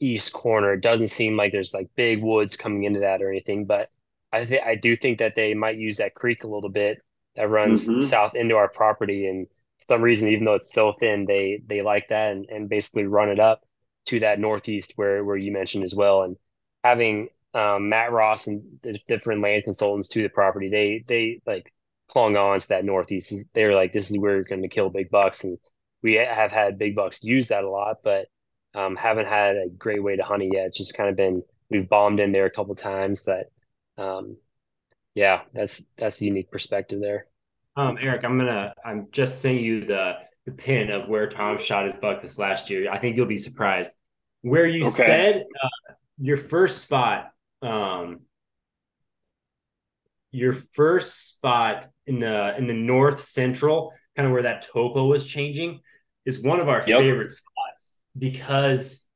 east 0.00 0.32
corner 0.32 0.74
it 0.74 0.80
doesn't 0.82 1.08
seem 1.08 1.36
like 1.36 1.52
there's 1.52 1.74
like 1.74 1.88
big 1.96 2.22
woods 2.22 2.56
coming 2.56 2.84
into 2.84 3.00
that 3.00 3.22
or 3.22 3.30
anything 3.30 3.64
but 3.66 3.90
I 4.32 4.44
think 4.44 4.62
I 4.64 4.74
do 4.76 4.96
think 4.96 5.18
that 5.18 5.34
they 5.34 5.54
might 5.54 5.76
use 5.78 5.96
that 5.98 6.14
creek 6.14 6.44
a 6.44 6.48
little 6.48 6.70
bit 6.70 7.02
that 7.36 7.48
runs 7.50 7.90
Mhm. 7.90 7.98
south 7.98 8.34
into 8.34 8.56
our 8.56 8.68
property 8.68 9.28
and 9.28 9.46
for 9.78 9.94
some 9.94 10.02
reason 10.02 10.28
even 10.28 10.44
though 10.44 10.54
it's 10.54 10.72
so 10.72 10.92
thin 10.92 11.24
they 11.26 11.62
they 11.66 11.82
like 11.82 12.08
that 12.08 12.32
and, 12.32 12.46
and 12.50 12.68
basically 12.68 13.04
run 13.06 13.30
it 13.30 13.40
up 13.40 13.64
to 14.08 14.20
that 14.20 14.40
northeast 14.40 14.92
where 14.96 15.24
where 15.24 15.36
you 15.36 15.52
mentioned 15.52 15.84
as 15.84 15.94
well. 15.94 16.22
And 16.22 16.36
having 16.82 17.28
um, 17.54 17.88
Matt 17.88 18.12
Ross 18.12 18.46
and 18.46 18.62
the 18.82 18.98
different 19.08 19.42
land 19.42 19.64
consultants 19.64 20.08
to 20.08 20.22
the 20.22 20.28
property 20.28 20.68
they 20.68 21.04
they 21.06 21.40
like 21.46 21.72
clung 22.08 22.36
on 22.36 22.58
to 22.58 22.68
that 22.68 22.84
northeast. 22.84 23.32
They 23.52 23.64
were 23.64 23.74
like 23.74 23.92
this 23.92 24.10
is 24.10 24.18
where 24.18 24.36
we're 24.36 24.44
going 24.44 24.62
to 24.62 24.68
kill 24.68 24.90
big 24.90 25.10
bucks. 25.10 25.44
And 25.44 25.58
we 26.02 26.14
have 26.14 26.50
had 26.50 26.78
big 26.78 26.94
bucks 26.96 27.22
use 27.22 27.48
that 27.48 27.64
a 27.64 27.70
lot 27.70 27.98
but 28.02 28.26
um, 28.74 28.96
haven't 28.96 29.26
had 29.26 29.56
a 29.56 29.68
great 29.68 30.02
way 30.02 30.16
to 30.16 30.22
hunt 30.22 30.42
it 30.42 30.50
yet. 30.52 30.66
It's 30.66 30.78
just 30.78 30.94
kind 30.94 31.10
of 31.10 31.16
been 31.16 31.42
we've 31.70 31.88
bombed 31.88 32.20
in 32.20 32.32
there 32.32 32.46
a 32.46 32.50
couple 32.50 32.74
times 32.74 33.22
but 33.22 33.50
um, 34.02 34.36
yeah 35.14 35.42
that's 35.52 35.82
that's 35.98 36.20
a 36.20 36.24
unique 36.24 36.50
perspective 36.50 37.00
there. 37.00 37.26
Um, 37.76 37.98
Erik, 38.00 38.24
I'm 38.24 38.38
gonna 38.38 38.72
I'm 38.84 39.08
just 39.12 39.40
sending 39.40 39.64
you 39.64 39.84
the 39.84 40.16
the 40.46 40.52
pin 40.52 40.90
of 40.90 41.08
where 41.08 41.28
Tom 41.28 41.58
shot 41.58 41.84
his 41.84 41.96
buck 41.96 42.22
this 42.22 42.38
last 42.38 42.70
year. 42.70 42.90
I 42.90 42.98
think 42.98 43.16
you'll 43.16 43.26
be 43.26 43.36
surprised. 43.36 43.92
Where 44.42 44.66
you 44.66 44.84
Okay. 44.84 45.04
said 45.04 45.44
uh, 45.62 45.68
your 46.18 46.36
first 46.36 46.78
spot, 46.78 47.32
um, 47.62 48.20
your 50.30 50.52
first 50.52 51.36
spot 51.36 51.86
in 52.06 52.20
the 52.20 52.56
in 52.56 52.66
the 52.66 52.74
north 52.74 53.20
central, 53.20 53.92
kind 54.16 54.26
of 54.26 54.32
where 54.32 54.42
that 54.42 54.62
topo 54.62 55.06
was 55.06 55.26
changing, 55.26 55.80
is 56.24 56.42
one 56.42 56.60
of 56.60 56.68
our 56.68 56.82
Yep. 56.86 56.98
favorite 56.98 57.30
spots 57.30 57.98
because 58.16 59.06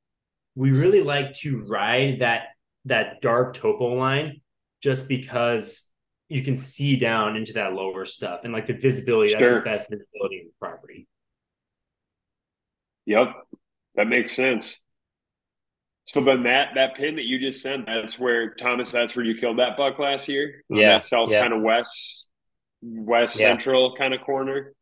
we 0.54 0.70
really 0.70 1.02
like 1.02 1.32
to 1.32 1.62
ride 1.64 2.20
that 2.20 2.48
that 2.86 3.20
dark 3.20 3.54
topo 3.54 3.94
line 3.94 4.40
just 4.82 5.08
because 5.08 5.88
you 6.28 6.42
can 6.42 6.56
see 6.56 6.96
down 6.96 7.36
into 7.36 7.52
that 7.52 7.74
lower 7.74 8.04
stuff 8.04 8.40
and 8.44 8.52
like 8.52 8.66
the 8.66 8.72
visibility 8.72 9.32
that's 9.32 9.50
the 9.50 9.60
best 9.64 9.90
visibility 9.90 10.40
in 10.40 10.46
the 10.46 10.52
property 10.58 11.06
Yep, 13.06 13.28
that 13.96 14.06
makes 14.08 14.32
sense. 14.32 14.78
So 16.12 16.20
then 16.22 16.42
that 16.42 16.74
that 16.74 16.94
pin 16.94 17.16
that 17.16 17.24
you 17.24 17.38
just 17.38 17.62
sent, 17.62 17.86
that's 17.86 18.18
where 18.18 18.54
Thomas, 18.56 18.90
that's 18.92 19.16
where 19.16 19.24
you 19.24 19.34
killed 19.40 19.58
that 19.58 19.78
buck 19.78 19.98
last 19.98 20.28
year? 20.28 20.62
Yeah, 20.68 20.98
that 20.98 21.04
south 21.04 21.30
yeah. 21.30 21.40
kind 21.40 21.54
of 21.54 21.62
west 21.62 22.28
west 22.82 23.38
Yeah. 23.38 23.48
central 23.48 23.96
kind 23.96 24.12
of 24.12 24.20
corner. 24.20 24.74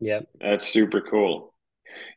yep 0.00 0.26
That's 0.40 0.66
super 0.66 1.00
cool. 1.02 1.54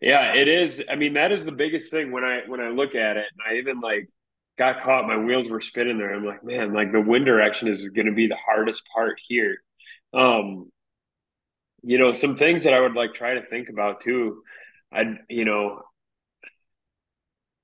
Yeah, 0.01 0.33
it 0.33 0.47
is. 0.47 0.81
I 0.89 0.95
mean, 0.95 1.13
that 1.13 1.31
is 1.31 1.45
the 1.45 1.51
biggest 1.51 1.91
thing 1.91 2.11
when 2.11 2.23
I 2.23 2.41
when 2.47 2.61
I 2.61 2.69
look 2.69 2.95
at 2.95 3.17
it, 3.17 3.25
and 3.33 3.41
I 3.49 3.59
even 3.59 3.79
like 3.81 4.07
got 4.57 4.83
caught, 4.83 5.07
my 5.07 5.17
wheels 5.17 5.49
were 5.49 5.61
spinning 5.61 5.97
there. 5.97 6.13
I'm 6.13 6.25
like, 6.25 6.43
man, 6.43 6.73
like 6.73 6.91
the 6.91 7.01
wind 7.01 7.25
direction 7.25 7.67
is 7.67 7.89
going 7.89 8.07
to 8.07 8.13
be 8.13 8.27
the 8.27 8.37
hardest 8.37 8.83
part 8.95 9.19
here. 9.27 9.57
Um, 10.13 10.71
you 11.83 11.97
know, 11.97 12.13
some 12.13 12.37
things 12.37 12.63
that 12.63 12.73
I 12.73 12.79
would 12.79 12.93
like 12.93 13.13
try 13.13 13.33
to 13.33 13.45
think 13.45 13.69
about 13.69 14.01
too. 14.01 14.41
I, 14.93 15.15
you 15.29 15.45
know, 15.45 15.81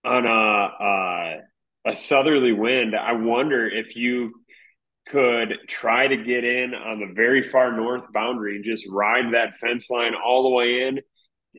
on 0.06 0.26
a 0.26 0.30
uh, 0.30 1.42
a 1.86 1.96
southerly 1.96 2.54
wind, 2.54 2.96
I 2.96 3.14
wonder 3.14 3.68
if 3.68 3.96
you 3.96 4.34
could 5.08 5.58
try 5.68 6.08
to 6.08 6.18
get 6.18 6.44
in 6.44 6.74
on 6.76 7.00
the 7.00 7.14
very 7.14 7.42
far 7.42 7.76
north 7.76 8.04
boundary 8.14 8.56
and 8.56 8.66
just 8.66 8.88
ride 8.88 9.34
that 9.34 9.56
fence 9.56 9.90
line 9.90 10.14
all 10.14 10.44
the 10.44 10.50
way 10.50 10.88
in, 10.88 11.00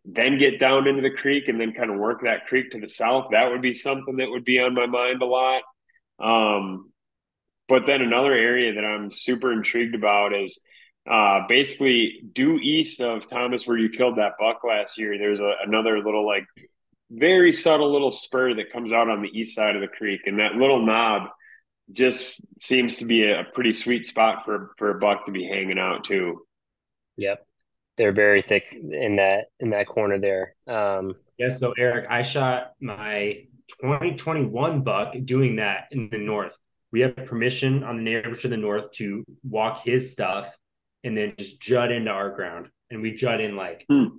then 0.05 0.39
get 0.39 0.61
down 0.61 0.87
into 0.87 1.03
the 1.03 1.11
creek 1.11 1.49
and 1.49 1.61
then 1.61 1.73
kind 1.73 1.91
of 1.91 1.99
work 1.99 2.23
that 2.23 2.47
creek 2.47 2.71
to 2.71 2.81
the 2.81 2.89
south. 2.89 3.29
That 3.33 3.51
would 3.51 3.63
be 3.63 3.75
something 3.75 4.17
that 4.17 4.31
would 4.31 4.45
be 4.45 4.61
on 4.61 4.75
my 4.75 4.87
mind 4.87 5.23
a 5.23 5.27
lot. 5.27 5.63
Um, 6.21 6.93
but 7.69 7.87
then 7.87 8.03
another 8.03 8.33
area 8.33 8.75
that 8.75 8.85
I'm 8.85 9.11
super 9.11 9.53
intrigued 9.53 9.95
about 9.95 10.35
is 10.35 10.61
uh, 11.11 11.41
basically 11.49 12.21
due 12.33 12.59
east 12.59 13.01
of 13.01 13.27
Thomas, 13.27 13.67
where 13.67 13.79
you 13.79 13.89
killed 13.89 14.19
that 14.19 14.35
buck 14.39 14.63
last 14.65 14.99
year. 14.99 15.19
There's 15.19 15.41
a, 15.41 15.53
another 15.65 15.99
little 15.99 16.27
like 16.27 16.45
very 17.11 17.53
subtle 17.53 17.91
little 17.91 18.11
spur 18.13 18.55
that 18.55 18.73
comes 18.73 18.93
out 18.93 19.09
on 19.09 19.23
the 19.23 19.29
east 19.29 19.55
side 19.55 19.75
of 19.75 19.83
the 19.83 19.89
creek, 19.89 20.23
and 20.27 20.39
that 20.39 20.55
little 20.55 20.85
knob 20.85 21.29
just 21.93 22.47
seems 22.63 22.99
to 22.99 23.05
be 23.05 23.25
a, 23.25 23.41
a 23.41 23.45
pretty 23.45 23.73
sweet 23.73 24.07
spot 24.07 24.45
for 24.45 24.71
for 24.79 24.91
a 24.91 24.99
buck 24.99 25.25
to 25.25 25.33
be 25.33 25.45
hanging 25.45 25.79
out 25.79 26.05
too. 26.05 26.47
yep. 27.17 27.45
They're 27.97 28.13
very 28.13 28.41
thick 28.41 28.73
in 28.73 29.17
that 29.17 29.47
in 29.59 29.71
that 29.71 29.87
corner 29.87 30.19
there. 30.19 30.55
Um 30.67 31.15
yeah 31.37 31.51
so 31.51 31.73
Erik 31.73 32.07
i 32.09 32.23
shot 32.23 32.73
my 32.81 33.45
2021 33.81 34.83
buck 34.83 35.15
doing 35.25 35.57
that 35.57 35.89
in 35.91 36.09
the 36.11 36.19
north. 36.19 36.57
We 36.93 37.01
have 37.01 37.15
permission 37.17 37.83
on 37.85 37.97
the 37.97 38.03
neighbors 38.03 38.43
to 38.43 38.49
the 38.49 38.57
north 38.57 38.93
to 38.93 39.25
walk 39.43 39.83
his 39.85 40.13
stuff 40.13 40.57
and 41.05 41.17
then 41.17 41.35
just 41.39 41.61
jut 41.61 41.93
into 41.93 42.11
our 42.11 42.31
ground. 42.31 42.69
And 42.91 43.03
we 43.03 43.13
jut 43.13 43.41
in 43.41 43.57
like 43.57 43.85
Hmm. 43.89 44.19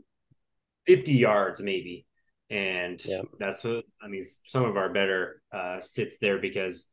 50 0.87 1.13
yards 1.13 1.61
maybe 1.61 2.05
and 2.51 3.03
Yeah. 3.05 3.21
that's 3.39 3.63
what 3.63 3.85
i 4.03 4.07
mean 4.07 4.23
some 4.45 4.65
of 4.65 4.75
our 4.77 4.89
better 4.89 5.41
uh 5.53 5.79
sits 5.79 6.17
there 6.19 6.37
because 6.37 6.89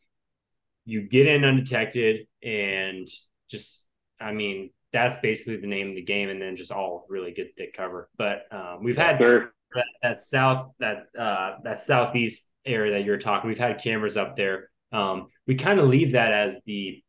you 0.87 1.03
get 1.03 1.27
in 1.27 1.45
undetected 1.45 2.27
and 2.43 3.07
just 3.51 3.87
i 4.21 4.33
mean 4.33 4.71
that's 4.93 5.17
basically 5.17 5.57
the 5.61 5.67
name 5.67 5.91
of 5.91 5.97
the 5.97 6.03
game 6.03 6.31
and 6.31 6.41
then 6.41 6.57
just 6.57 6.73
all 6.73 7.05
really 7.11 7.33
good 7.33 7.49
thick 7.59 7.75
cover 7.75 8.09
but 8.17 8.43
um, 8.53 8.83
we've 8.83 8.97
had 8.97 9.19
Sure. 9.19 9.53
that, 9.75 9.85
that 10.03 10.21
south 10.23 10.71
that 10.79 11.07
uh 11.19 11.57
that 11.65 11.83
southeast 11.83 12.51
area 12.65 12.93
that 12.93 13.05
you're 13.05 13.19
talking 13.19 13.49
we've 13.49 13.59
had 13.59 13.83
cameras 13.83 14.17
up 14.17 14.37
there 14.37 14.71
um 14.93 15.27
we 15.47 15.57
kind 15.57 15.81
of 15.81 15.89
leave 15.89 16.13
that 16.13 16.33
as 16.33 16.59
the 16.67 17.03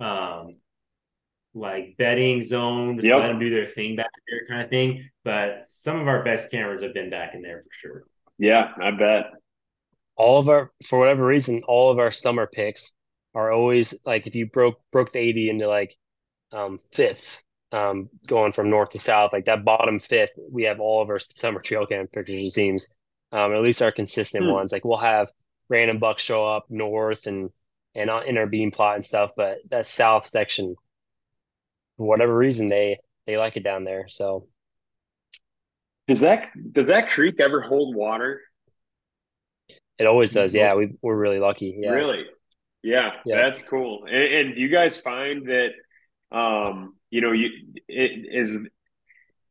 um 0.00 0.56
like 1.54 1.96
betting 1.98 2.42
zone 2.42 2.96
just 2.96 3.06
Yep. 3.08 3.18
let 3.18 3.26
them 3.28 3.38
do 3.38 3.50
their 3.50 3.66
thing 3.66 3.96
back 3.96 4.10
there 4.28 4.46
kind 4.48 4.62
of 4.62 4.70
thing 4.70 5.08
but 5.24 5.64
some 5.64 6.00
of 6.00 6.08
our 6.08 6.24
best 6.24 6.50
cameras 6.50 6.82
have 6.82 6.94
been 6.94 7.10
back 7.10 7.34
in 7.34 7.42
there 7.42 7.62
for 7.62 7.72
sure 7.72 8.04
Yeah, 8.38 8.72
I 8.80 8.90
bet. 8.90 9.26
all 10.16 10.38
of 10.38 10.48
our 10.48 10.70
for 10.86 10.98
whatever 10.98 11.24
reason 11.26 11.62
all 11.66 11.90
of 11.90 11.98
our 11.98 12.10
summer 12.10 12.46
picks 12.46 12.92
are 13.34 13.50
always 13.52 13.94
like 14.04 14.26
if 14.26 14.34
you 14.34 14.46
broke 14.46 14.80
broke 14.92 15.12
the 15.12 15.18
80 15.18 15.50
into 15.50 15.66
like 15.68 15.96
um 16.52 16.78
fifths 16.92 17.42
um 17.72 18.08
going 18.28 18.52
from 18.52 18.70
north 18.70 18.90
to 18.90 18.98
south 19.00 19.32
like 19.32 19.46
that 19.46 19.64
bottom 19.64 19.98
fifth 19.98 20.32
we 20.50 20.64
have 20.64 20.80
all 20.80 21.02
of 21.02 21.10
our 21.10 21.18
summer 21.18 21.60
trail 21.60 21.86
cam 21.86 22.06
pictures 22.08 22.40
it 22.42 22.50
seems 22.50 22.88
um 23.32 23.54
at 23.54 23.62
least 23.62 23.82
our 23.82 23.92
consistent 23.92 24.44
Hmm. 24.44 24.50
ones 24.50 24.72
like 24.72 24.84
we'll 24.84 24.98
have 24.98 25.28
random 25.68 25.98
bucks 25.98 26.22
show 26.22 26.44
up 26.46 26.66
north 26.70 27.26
and 27.26 27.50
and 27.94 28.10
in 28.26 28.38
our 28.38 28.46
beam 28.46 28.70
plot 28.70 28.96
and 28.96 29.04
stuff 29.04 29.32
but 29.36 29.58
that 29.70 29.86
south 29.88 30.26
section 30.26 30.76
for 31.96 32.06
whatever 32.06 32.36
reason 32.36 32.68
they 32.68 32.98
they 33.26 33.36
like 33.36 33.56
it 33.56 33.64
down 33.64 33.84
there 33.84 34.06
so 34.08 34.46
Does 36.08 36.20
that 36.20 36.48
does 36.72 36.88
that 36.88 37.10
creek 37.10 37.36
ever 37.40 37.60
hold 37.60 37.94
water? 37.94 38.40
it 39.98 40.06
always 40.06 40.32
does 40.32 40.54
yeah 40.54 40.74
we, 40.74 40.94
we're 41.02 41.16
really 41.16 41.38
lucky 41.38 41.76
yeah 41.78 41.90
Really? 41.90 42.24
Yeah, 42.82 43.12
Yeah. 43.24 43.36
that's 43.36 43.62
cool. 43.62 44.04
And, 44.04 44.14
and 44.34 44.54
do 44.54 44.60
you 44.60 44.68
guys 44.68 44.98
find 44.98 45.46
that, 45.48 45.70
um, 46.30 46.96
you 47.10 47.22
know, 47.22 47.32
you 47.32 47.48
it 47.88 48.26
is 48.30 48.58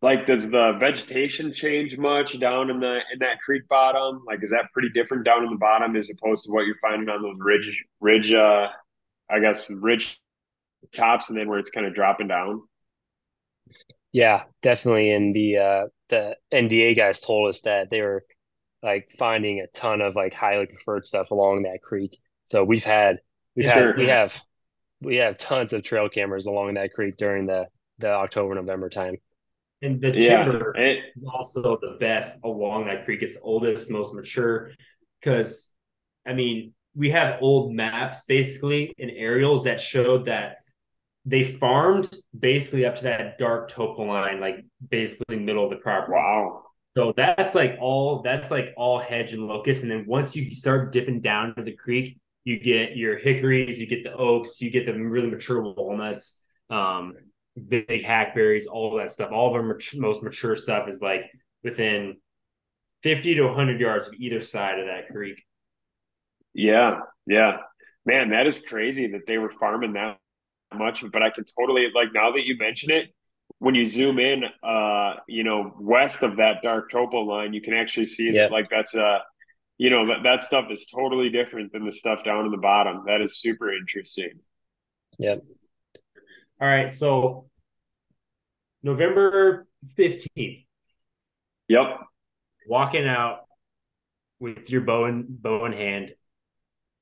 like 0.04 0.28
does 0.28 0.48
the 0.52 0.74
vegetation 0.74 1.52
change 1.52 1.98
much 1.98 2.40
down 2.40 2.70
in 2.70 2.80
the 2.80 3.00
in 3.12 3.20
that 3.22 3.40
creek 3.44 3.68
bottom? 3.68 4.22
Like, 4.28 4.44
is 4.44 4.52
that 4.52 4.66
pretty 4.72 4.90
different 4.94 5.26
down 5.26 5.44
in 5.46 5.50
the 5.50 5.56
bottom 5.58 5.96
as 5.96 6.12
opposed 6.12 6.46
to 6.46 6.52
what 6.52 6.68
you're 6.68 6.78
finding 6.80 7.10
on 7.10 7.24
those 7.24 7.38
ridge 7.40 7.84
ridge? 8.02 8.32
Uh, 8.32 8.68
I 9.32 9.40
guess 9.40 9.68
ridge 9.72 10.20
tops 10.94 11.30
and 11.30 11.38
then 11.38 11.48
where 11.48 11.60
it's 11.60 11.70
kind 11.70 11.86
of 11.86 11.96
dropping 11.96 12.28
down? 12.28 12.62
Yeah, 14.12 14.44
definitely. 14.62 15.12
And 15.12 15.34
the 15.36 15.58
uh 15.58 15.86
the 16.10 16.38
NDA 16.52 16.96
guys 16.96 17.22
told 17.22 17.50
us 17.50 17.62
that 17.62 17.90
they 17.90 18.02
were 18.02 18.24
like 18.82 19.10
finding 19.18 19.62
a 19.62 19.68
ton 19.68 20.02
of 20.02 20.16
like 20.16 20.34
highly 20.34 20.68
preferred 20.68 21.08
stuff 21.08 21.32
along 21.32 21.64
that 21.64 21.82
creek. 21.82 22.20
So 22.46 22.64
we've 22.64 22.84
had 22.84 23.20
we've 23.56 23.66
Sure. 23.66 23.88
had 23.88 23.98
we 23.98 24.08
have 24.08 24.40
we 25.02 25.18
have 25.18 25.38
tons 25.38 25.74
of 25.74 25.84
trail 25.84 26.10
cameras 26.10 26.46
along 26.46 26.76
that 26.76 26.94
creek 26.94 27.18
during 27.18 27.46
the 27.48 27.68
the 28.00 28.10
October 28.10 28.56
November 28.56 28.90
time. 28.90 29.18
And 29.82 30.00
the 30.00 30.12
timber 30.14 30.72
And, 30.72 31.00
is 31.16 31.30
also 31.32 31.78
the 31.82 31.98
best 32.00 32.40
along 32.44 32.86
that 32.86 33.04
creek. 33.04 33.22
It's 33.22 33.38
oldest, 33.42 33.92
most 33.92 34.14
mature. 34.14 34.72
Because, 35.20 35.74
I 36.26 36.34
mean, 36.34 36.74
we 36.96 37.10
have 37.10 37.42
old 37.42 37.74
maps 37.74 38.24
basically 38.26 38.94
and 38.98 39.12
aerials 39.12 39.66
that 39.66 39.82
showed 39.82 40.26
that 40.26 40.58
they 41.26 41.44
farmed 41.44 42.14
basically 42.38 42.86
up 42.86 42.96
to 42.96 43.04
that 43.04 43.38
dark 43.38 43.70
topo 43.70 44.04
line, 44.04 44.40
like 44.40 44.66
basically 44.90 45.38
middle 45.38 45.64
of 45.64 45.70
the 45.70 45.78
property. 45.78 46.14
wow. 46.14 46.64
So 46.96 47.14
that's 47.16 47.56
like 47.56 47.78
all 47.80 48.22
that's 48.22 48.52
like 48.52 48.74
all 48.78 49.00
hedge 49.00 49.34
and 49.34 49.48
locust. 49.48 49.84
And 49.84 49.92
then 49.92 50.06
once 50.06 50.36
you 50.36 50.54
start 50.54 50.92
dipping 50.92 51.22
down 51.22 51.56
to 51.56 51.64
the 51.64 51.76
creek, 51.76 52.20
you 52.44 52.60
get 52.60 52.96
your 52.96 53.18
hickories, 53.18 53.80
you 53.80 53.88
get 53.88 54.04
the 54.04 54.14
oaks, 54.14 54.62
you 54.62 54.70
get 54.70 54.86
the 54.86 54.94
really 54.94 55.30
mature 55.30 55.62
walnuts, 55.62 56.40
um, 56.70 57.14
big 57.68 58.04
hackberries, 58.04 58.68
all 58.68 58.96
that 58.98 59.12
stuff. 59.12 59.32
All 59.32 59.48
of 59.48 59.54
our 59.54 59.64
mat- 59.64 59.96
most 59.96 60.22
mature 60.22 60.56
stuff 60.56 60.88
is 60.88 61.02
like 61.02 61.32
within 61.64 62.18
50 63.02 63.36
to 63.36 63.44
100 63.44 63.80
yards 63.80 64.08
of 64.08 64.14
either 64.16 64.42
side 64.42 64.80
of 64.80 64.86
that 64.86 65.08
creek. 65.10 65.42
Yeah, 66.54 67.00
yeah. 67.26 67.58
Man, 68.06 68.30
that 68.32 68.46
is 68.46 68.60
crazy 68.60 69.08
that 69.14 69.26
they 69.26 69.38
were 69.38 69.50
farming 69.50 69.94
that 69.94 70.18
much, 70.78 71.04
but 71.12 71.22
I 71.24 71.30
can 71.30 71.46
totally 71.60 71.88
like 71.94 72.10
now 72.14 72.32
that 72.32 72.46
you 72.46 72.58
mention 72.58 72.92
it, 72.92 73.14
when 73.60 73.76
you 73.76 73.86
zoom 73.86 74.20
in 74.20 74.44
uh, 74.64 75.16
you 75.28 75.44
know, 75.44 75.74
west 75.80 76.24
of 76.24 76.38
that 76.38 76.62
dark 76.64 76.92
topo 76.92 77.22
line, 77.22 77.54
you 77.54 77.62
can 77.62 77.74
actually 77.74 78.06
see 78.08 78.30
Yeah. 78.32 78.44
that 78.44 78.52
like 78.52 78.70
that's 78.70 78.94
uh 78.96 79.20
you 79.80 79.90
know, 79.90 80.06
that, 80.08 80.22
that 80.24 80.42
stuff 80.44 80.66
is 80.70 80.88
totally 80.94 81.30
different 81.30 81.72
than 81.74 81.84
the 81.84 81.92
stuff 81.92 82.24
down 82.24 82.46
in 82.46 82.52
the 82.52 82.58
bottom. 82.58 83.04
That 83.08 83.22
is 83.22 83.38
super 83.40 83.74
interesting. 83.74 84.30
Yep. 85.18 85.42
All 86.62 86.68
right. 86.68 86.92
So 86.92 87.50
November 88.84 89.66
15th, 89.98 90.66
Yep. 91.70 92.00
walking 92.68 93.08
out 93.08 93.42
with 94.40 94.70
your 94.70 94.82
bow 94.82 95.06
in 95.06 95.26
bow 95.28 95.66
in 95.66 95.72
hand, 95.74 96.14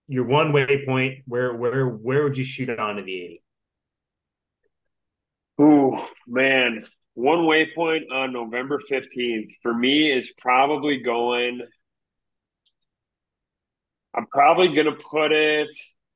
your 0.08 0.24
one 0.26 0.52
waypoint, 0.54 1.24
where 1.26 1.54
where 1.54 1.88
where 1.88 2.24
would 2.24 2.38
you 2.38 2.44
shoot 2.44 2.70
it 2.70 2.80
onto 2.80 3.04
the 3.04 3.14
80? 3.14 3.44
Ooh, 5.62 5.97
man. 6.28 6.84
One 7.14 7.39
waypoint 7.39 8.03
on 8.12 8.34
November 8.34 8.80
15th 8.80 9.51
for 9.62 9.74
me 9.74 10.12
is 10.12 10.34
probably 10.38 11.01
going. 11.01 11.62
I'm 14.16 14.26
probably 14.28 14.74
gonna 14.74 14.95
put 14.95 15.32
it. 15.32 15.70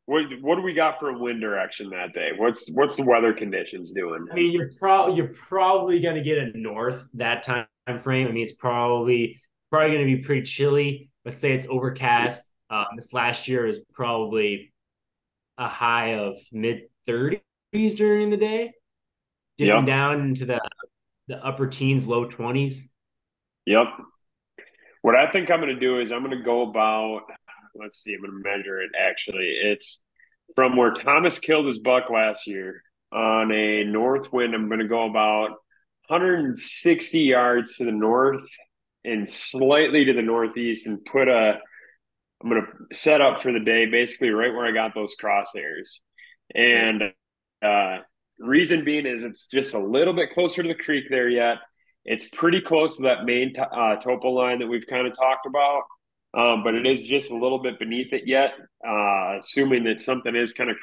What 0.05 0.25
what 0.41 0.55
do 0.55 0.61
we 0.61 0.73
got 0.73 0.99
for 0.99 1.09
a 1.09 1.17
wind 1.17 1.41
direction 1.41 1.89
that 1.89 2.13
day? 2.13 2.31
What's 2.35 2.71
what's 2.73 2.95
the 2.95 3.03
weather 3.03 3.33
conditions 3.33 3.93
doing? 3.93 4.25
I 4.31 4.35
mean, 4.35 4.51
you're 4.51 4.71
probably 4.79 5.15
you're 5.15 5.33
probably 5.33 5.99
going 5.99 6.15
to 6.15 6.21
get 6.21 6.37
a 6.37 6.57
north 6.57 7.07
that 7.15 7.43
time 7.43 7.67
frame. 7.99 8.27
I 8.27 8.31
mean, 8.31 8.43
it's 8.43 8.53
probably 8.53 9.39
probably 9.69 9.95
going 9.95 10.07
to 10.07 10.17
be 10.17 10.23
pretty 10.23 10.43
chilly. 10.43 11.09
Let's 11.23 11.39
say 11.39 11.53
it's 11.53 11.67
overcast. 11.69 12.43
Um, 12.69 12.85
this 12.95 13.13
last 13.13 13.47
year 13.47 13.67
is 13.67 13.83
probably 13.93 14.73
a 15.57 15.67
high 15.67 16.15
of 16.15 16.37
mid 16.51 16.83
30s 17.07 17.41
during 17.95 18.29
the 18.29 18.37
day, 18.37 18.73
dipping 19.57 19.75
Yep. 19.75 19.85
down 19.85 20.21
into 20.21 20.45
the 20.45 20.59
the 21.27 21.43
upper 21.43 21.65
teens, 21.67 22.05
low 22.07 22.27
20s. 22.27 22.91
Yep. 23.65 23.87
What 25.01 25.15
I 25.15 25.31
think 25.31 25.49
I'm 25.49 25.59
gonna 25.59 25.79
do 25.79 25.99
is 25.99 26.11
I'm 26.11 26.21
gonna 26.23 26.41
go 26.43 26.69
about. 26.69 27.23
Let's 27.73 27.97
see. 28.03 28.13
I'm 28.13 28.21
gonna 28.21 28.33
measure 28.57 28.81
it. 28.81 28.91
Actually, 28.99 29.49
it's 29.63 30.01
from 30.53 30.75
where 30.77 30.91
Thomas 30.91 31.39
killed 31.39 31.65
his 31.65 31.79
buck 31.79 32.09
last 32.11 32.45
year 32.47 32.81
on 33.11 33.51
a 33.51 33.83
north 33.83 34.31
wind. 34.31 34.53
I'm 34.53 34.69
gonna 34.69 34.87
go 34.87 35.09
about 35.09 35.57
160 36.07 37.19
yards 37.19 37.77
to 37.77 37.85
the 37.85 37.91
north 37.91 38.47
and 39.03 39.27
slightly 39.27 40.05
to 40.05 40.13
the 40.13 40.21
northeast, 40.21 40.85
and 40.87 41.03
put 41.05 41.27
a. 41.27 41.59
I'm 42.43 42.49
gonna 42.49 42.67
set 42.91 43.21
up 43.21 43.41
for 43.41 43.51
the 43.51 43.59
day 43.59 43.87
basically 43.87 44.29
right 44.29 44.53
where 44.53 44.65
I 44.67 44.71
got 44.71 44.93
those 44.93 45.15
crosshairs, 45.19 45.99
and 46.53 47.01
uh, 47.63 47.99
reason 48.39 48.83
being 48.83 49.05
is 49.05 49.23
it's 49.23 49.47
just 49.47 49.73
a 49.73 49.79
little 49.79 50.13
bit 50.13 50.33
closer 50.33 50.61
to 50.61 50.67
the 50.69 50.75
creek 50.75 51.05
there 51.09 51.29
yet. 51.29 51.57
It's 52.03 52.25
pretty 52.25 52.61
close 52.61 52.97
to 52.97 53.03
that 53.03 53.25
main 53.25 53.53
to- 53.53 53.67
uh, 53.69 53.95
topo 53.99 54.29
line 54.29 54.59
that 54.59 54.67
we've 54.67 54.85
kind 54.87 55.07
of 55.07 55.15
talked 55.17 55.45
about, 55.45 55.83
um, 56.33 56.63
but 56.63 56.75
it 56.75 56.85
is 56.85 57.03
just 57.05 57.31
a 57.31 57.35
little 57.35 57.59
bit 57.59 57.79
beneath 57.79 58.13
it 58.13 58.27
yet. 58.27 58.51
Uh, 58.85 59.37
assuming 59.39 59.85
that 59.85 59.99
something 59.99 60.35
is 60.35 60.53
kind 60.53 60.69
of 60.69 60.77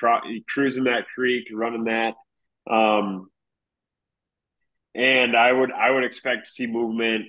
cruising 0.49 0.85
that 0.85 1.07
creek, 1.15 1.47
running 1.53 1.85
that, 1.85 2.15
um, 2.69 3.31
and 4.95 5.37
I 5.37 5.53
would 5.53 5.73
I 5.73 5.91
would 5.91 6.05
expect 6.05 6.47
to 6.47 6.51
see 6.51 6.67
movement. 6.67 7.27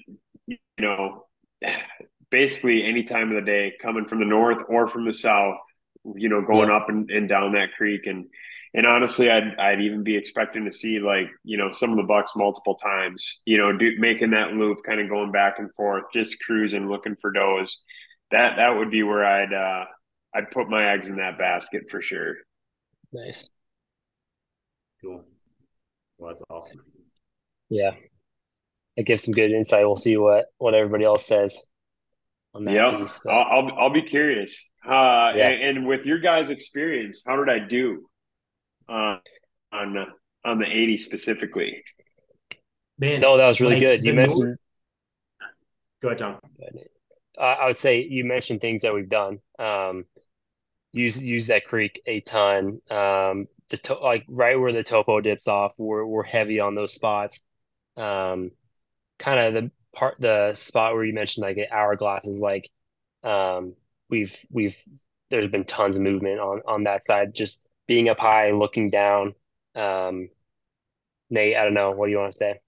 You 0.47 0.57
know, 0.80 1.26
basically 2.30 2.84
any 2.84 3.03
time 3.03 3.30
of 3.30 3.36
the 3.36 3.41
day, 3.49 3.74
coming 3.82 4.05
from 4.05 4.19
the 4.19 4.26
north 4.26 4.63
or 4.67 4.88
from 4.88 5.05
the 5.05 5.13
south. 5.13 5.57
You 6.15 6.28
know, 6.28 6.41
going 6.41 6.67
Yeah. 6.69 6.76
up 6.76 6.89
and, 6.89 7.09
and 7.09 7.30
down 7.30 7.53
that 7.53 7.76
creek 7.78 8.07
and 8.07 8.26
and 8.74 8.86
honestly, 8.88 9.30
I'd 9.30 9.55
I'd 9.59 9.82
even 9.82 10.03
be 10.03 10.15
expecting 10.15 10.65
to 10.65 10.71
see 10.71 10.99
like 10.99 11.28
you 11.43 11.57
know 11.57 11.71
some 11.71 11.91
of 11.91 11.97
the 11.97 12.03
bucks 12.03 12.36
multiple 12.36 12.76
times. 12.76 13.41
You 13.45 13.57
know, 13.57 13.78
do, 13.78 13.91
making 13.99 14.32
that 14.32 14.53
loop, 14.53 14.80
kind 14.86 14.99
of 14.99 15.09
going 15.09 15.32
back 15.32 15.59
and 15.59 15.74
forth, 15.74 16.05
just 16.13 16.39
cruising, 16.41 16.89
looking 16.89 17.15
for 17.21 17.32
does. 17.32 17.82
That 18.32 18.55
that 18.57 18.76
would 18.78 18.89
be 18.91 19.03
where 19.03 19.26
I'd 19.26 19.53
uh, 19.53 19.86
I'd 20.36 20.51
put 20.51 20.69
my 20.69 20.91
eggs 20.93 21.07
in 21.07 21.17
that 21.17 21.38
basket 21.38 21.84
for 21.89 22.01
sure. 22.01 22.36
Nice. 23.11 23.49
Cool. 25.01 25.24
Well, 26.17 26.30
that's 26.30 26.41
awesome. 26.49 26.82
Yeah. 27.69 27.91
It 28.95 29.05
gives 29.05 29.24
some 29.24 29.34
good 29.34 29.51
insight. 29.51 29.86
We'll 29.86 29.95
see 29.95 30.17
what 30.17 30.45
what 30.57 30.74
everybody 30.74 31.03
else 31.03 31.26
says 31.26 31.63
on 32.53 32.65
that 32.65 32.74
Yeah, 32.74 32.97
piece. 32.97 33.19
I'll, 33.28 33.39
I'll 33.67 33.71
I'll 33.78 33.93
be 33.93 34.03
curious. 34.03 34.57
Uh, 34.86 35.34
Yeah. 35.36 35.49
and, 35.49 35.78
and 35.78 35.88
with 35.88 36.05
your 36.05 36.19
guys' 36.19 36.49
experience, 36.49 37.24
how 37.26 37.36
did 37.38 37.49
I 37.49 37.59
do 37.59 38.07
uh, 38.89 39.17
on 39.71 39.97
uh, 39.97 40.05
on 40.45 40.59
the 40.59 40.65
eighty 40.65 40.97
specifically? 40.97 41.84
Man, 42.99 43.21
No, 43.21 43.38
that 43.38 43.47
was 43.47 43.59
really 43.59 43.75
like, 43.75 43.81
good. 43.81 44.05
You 44.05 44.11
the 44.11 44.25
north- 44.25 44.29
mentioned 44.39 44.57
Go 46.01 46.09
ahead, 46.09 46.19
Tom. 46.19 46.39
I 47.39 47.43
I 47.43 47.65
would 47.67 47.77
say 47.77 48.03
you 48.03 48.25
mentioned 48.25 48.61
things 48.61 48.81
that 48.81 48.93
we've 48.93 49.09
done. 49.09 49.39
Um, 49.57 50.05
use 50.91 51.21
use 51.21 51.47
that 51.47 51.65
creek 51.65 52.01
a 52.05 52.19
ton. 52.21 52.81
Um, 52.89 53.47
the 53.69 53.77
to 53.77 53.95
like 53.95 54.25
right 54.27 54.59
where 54.59 54.73
the 54.73 54.84
topo 54.84 55.21
dips 55.21 55.47
off, 55.47 55.73
we're 55.77 56.05
we're 56.05 56.23
heavy 56.23 56.59
on 56.59 56.75
those 56.75 56.93
spots. 56.93 57.41
Um, 57.95 58.51
kind 59.17 59.39
of 59.39 59.53
the 59.53 59.71
part 59.93 60.15
the 60.19 60.53
spot 60.53 60.93
where 60.93 61.05
you 61.05 61.13
mentioned 61.13 61.43
like 61.43 61.57
an 61.57 61.67
hourglass 61.71 62.25
is 62.25 62.38
like, 62.38 62.69
um, 63.23 63.75
we've 64.09 64.38
we've 64.51 64.77
there's 65.29 65.47
been 65.47 65.63
tons 65.63 65.95
of 65.95 66.01
movement 66.01 66.39
on 66.39 66.61
on 66.67 66.84
that 66.84 67.05
side. 67.05 67.34
Just 67.34 67.61
being 67.88 68.09
up 68.09 68.19
high, 68.19 68.51
looking 68.51 68.89
down. 68.89 69.34
Um, 69.75 70.29
Nate, 71.29 71.55
I 71.55 71.63
don't 71.63 71.73
know. 71.73 71.91
What 71.91 72.07
do 72.07 72.11
you 72.11 72.19
want 72.19 72.31
to 72.34 72.38
say? 72.38 72.59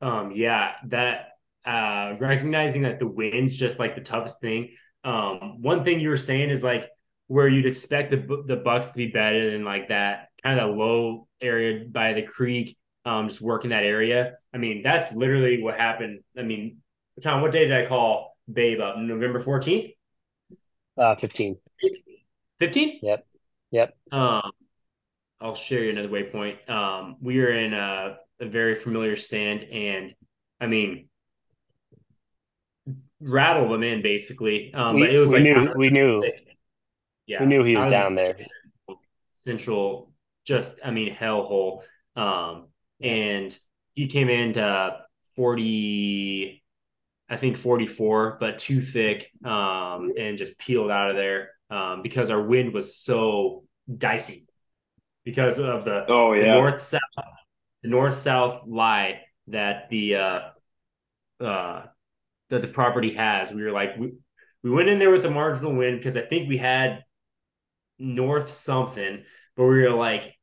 Um, 0.00 0.32
yeah, 0.34 0.72
that 0.86 1.30
uh 1.64 2.14
recognizing 2.20 2.82
that 2.82 3.00
the 3.00 3.06
wind's 3.06 3.56
just 3.56 3.78
like 3.78 3.94
the 3.94 4.00
toughest 4.00 4.40
thing. 4.40 4.70
Um, 5.04 5.62
one 5.62 5.84
thing 5.84 6.00
you 6.00 6.10
were 6.10 6.16
saying 6.16 6.50
is 6.50 6.62
like 6.62 6.90
where 7.28 7.48
you'd 7.48 7.66
expect 7.66 8.10
the 8.10 8.44
the 8.46 8.56
bucks 8.56 8.88
to 8.88 8.94
be 8.94 9.08
better 9.08 9.50
in 9.50 9.64
like 9.64 9.88
that 9.88 10.28
kind 10.42 10.60
of 10.60 10.68
that 10.68 10.76
low 10.76 11.26
area 11.40 11.84
by 11.88 12.12
the 12.12 12.22
creek, 12.22 12.76
um, 13.04 13.28
just 13.28 13.40
working 13.40 13.70
that 13.70 13.84
area. 13.84 14.34
I 14.54 14.58
mean, 14.58 14.82
that's 14.82 15.12
literally 15.12 15.62
what 15.62 15.76
happened. 15.76 16.20
I 16.36 16.42
mean, 16.42 16.78
Tom, 17.22 17.40
what 17.40 17.52
day 17.52 17.66
did 17.66 17.72
I 17.72 17.86
call 17.86 18.36
Babe 18.52 18.80
up? 18.80 18.98
November 18.98 19.40
14th? 19.40 19.94
Uh, 20.98 21.14
15. 22.58 23.00
Yep. 23.02 23.26
Yep. 23.72 23.96
Um, 24.12 24.50
I'll 25.40 25.54
share 25.54 25.84
you 25.84 25.90
another 25.90 26.08
waypoint. 26.08 26.68
Um, 26.70 27.16
we 27.20 27.40
are 27.40 27.50
in 27.50 27.74
a, 27.74 28.16
a 28.40 28.46
very 28.46 28.74
familiar 28.74 29.16
stand, 29.16 29.64
and 29.64 30.14
I 30.60 30.66
mean, 30.66 31.08
rattle 33.20 33.68
them 33.68 33.82
in 33.82 34.02
basically. 34.02 34.72
Um, 34.72 34.96
We, 34.96 35.02
but 35.02 35.10
it 35.10 35.18
was 35.18 35.30
we 35.30 35.36
like 35.38 35.44
knew 35.44 35.72
we 35.76 35.90
knew 35.90 36.22
yeah, 37.26 37.40
we 37.40 37.46
knew 37.46 37.62
he 37.62 37.76
was 37.76 37.86
out 37.86 37.92
of 37.92 37.92
the 37.92 38.00
down 38.02 38.14
there. 38.14 38.36
Central, 38.38 39.00
central, 39.34 40.12
just 40.44 40.78
I 40.84 40.90
mean, 40.90 41.14
hellhole. 41.14 41.82
Um, 42.14 42.68
and 43.00 43.56
he 43.94 44.06
came 44.06 44.28
into 44.28 44.96
forty, 45.34 46.62
I 47.28 47.36
think 47.36 47.56
forty 47.56 47.86
four, 47.86 48.38
but 48.40 48.58
too 48.58 48.80
thick. 48.80 49.30
Um, 49.44 50.12
and 50.18 50.38
just 50.38 50.58
peeled 50.58 50.90
out 50.90 51.10
of 51.10 51.16
there. 51.16 51.50
Um, 51.70 52.02
because 52.02 52.30
our 52.30 52.42
wind 52.42 52.72
was 52.74 52.96
so 52.96 53.64
dicey. 53.92 54.46
because 55.24 55.58
of 55.58 55.84
the, 55.84 56.04
oh 56.08 56.34
the 56.34 56.46
yeah 56.46 56.54
north 56.54 56.80
south 56.80 57.00
the 57.82 57.88
north 57.88 58.16
south 58.16 58.62
lie 58.66 59.20
that 59.48 59.88
the 59.90 60.16
uh 60.16 60.40
uh 61.40 61.82
that 62.50 62.62
the 62.62 62.68
property 62.68 63.12
has. 63.14 63.50
We 63.52 63.62
were 63.62 63.72
like 63.72 63.96
we, 63.98 64.12
we 64.62 64.70
went 64.70 64.88
in 64.88 64.98
there 64.98 65.10
with 65.10 65.24
a 65.24 65.30
marginal 65.30 65.74
win 65.74 65.96
because 65.96 66.16
I 66.16 66.22
think 66.22 66.48
we 66.48 66.56
had 66.58 67.04
north 67.98 68.50
something, 68.52 69.24
but 69.56 69.64
we 69.64 69.82
were 69.82 69.90
like, 69.90 70.34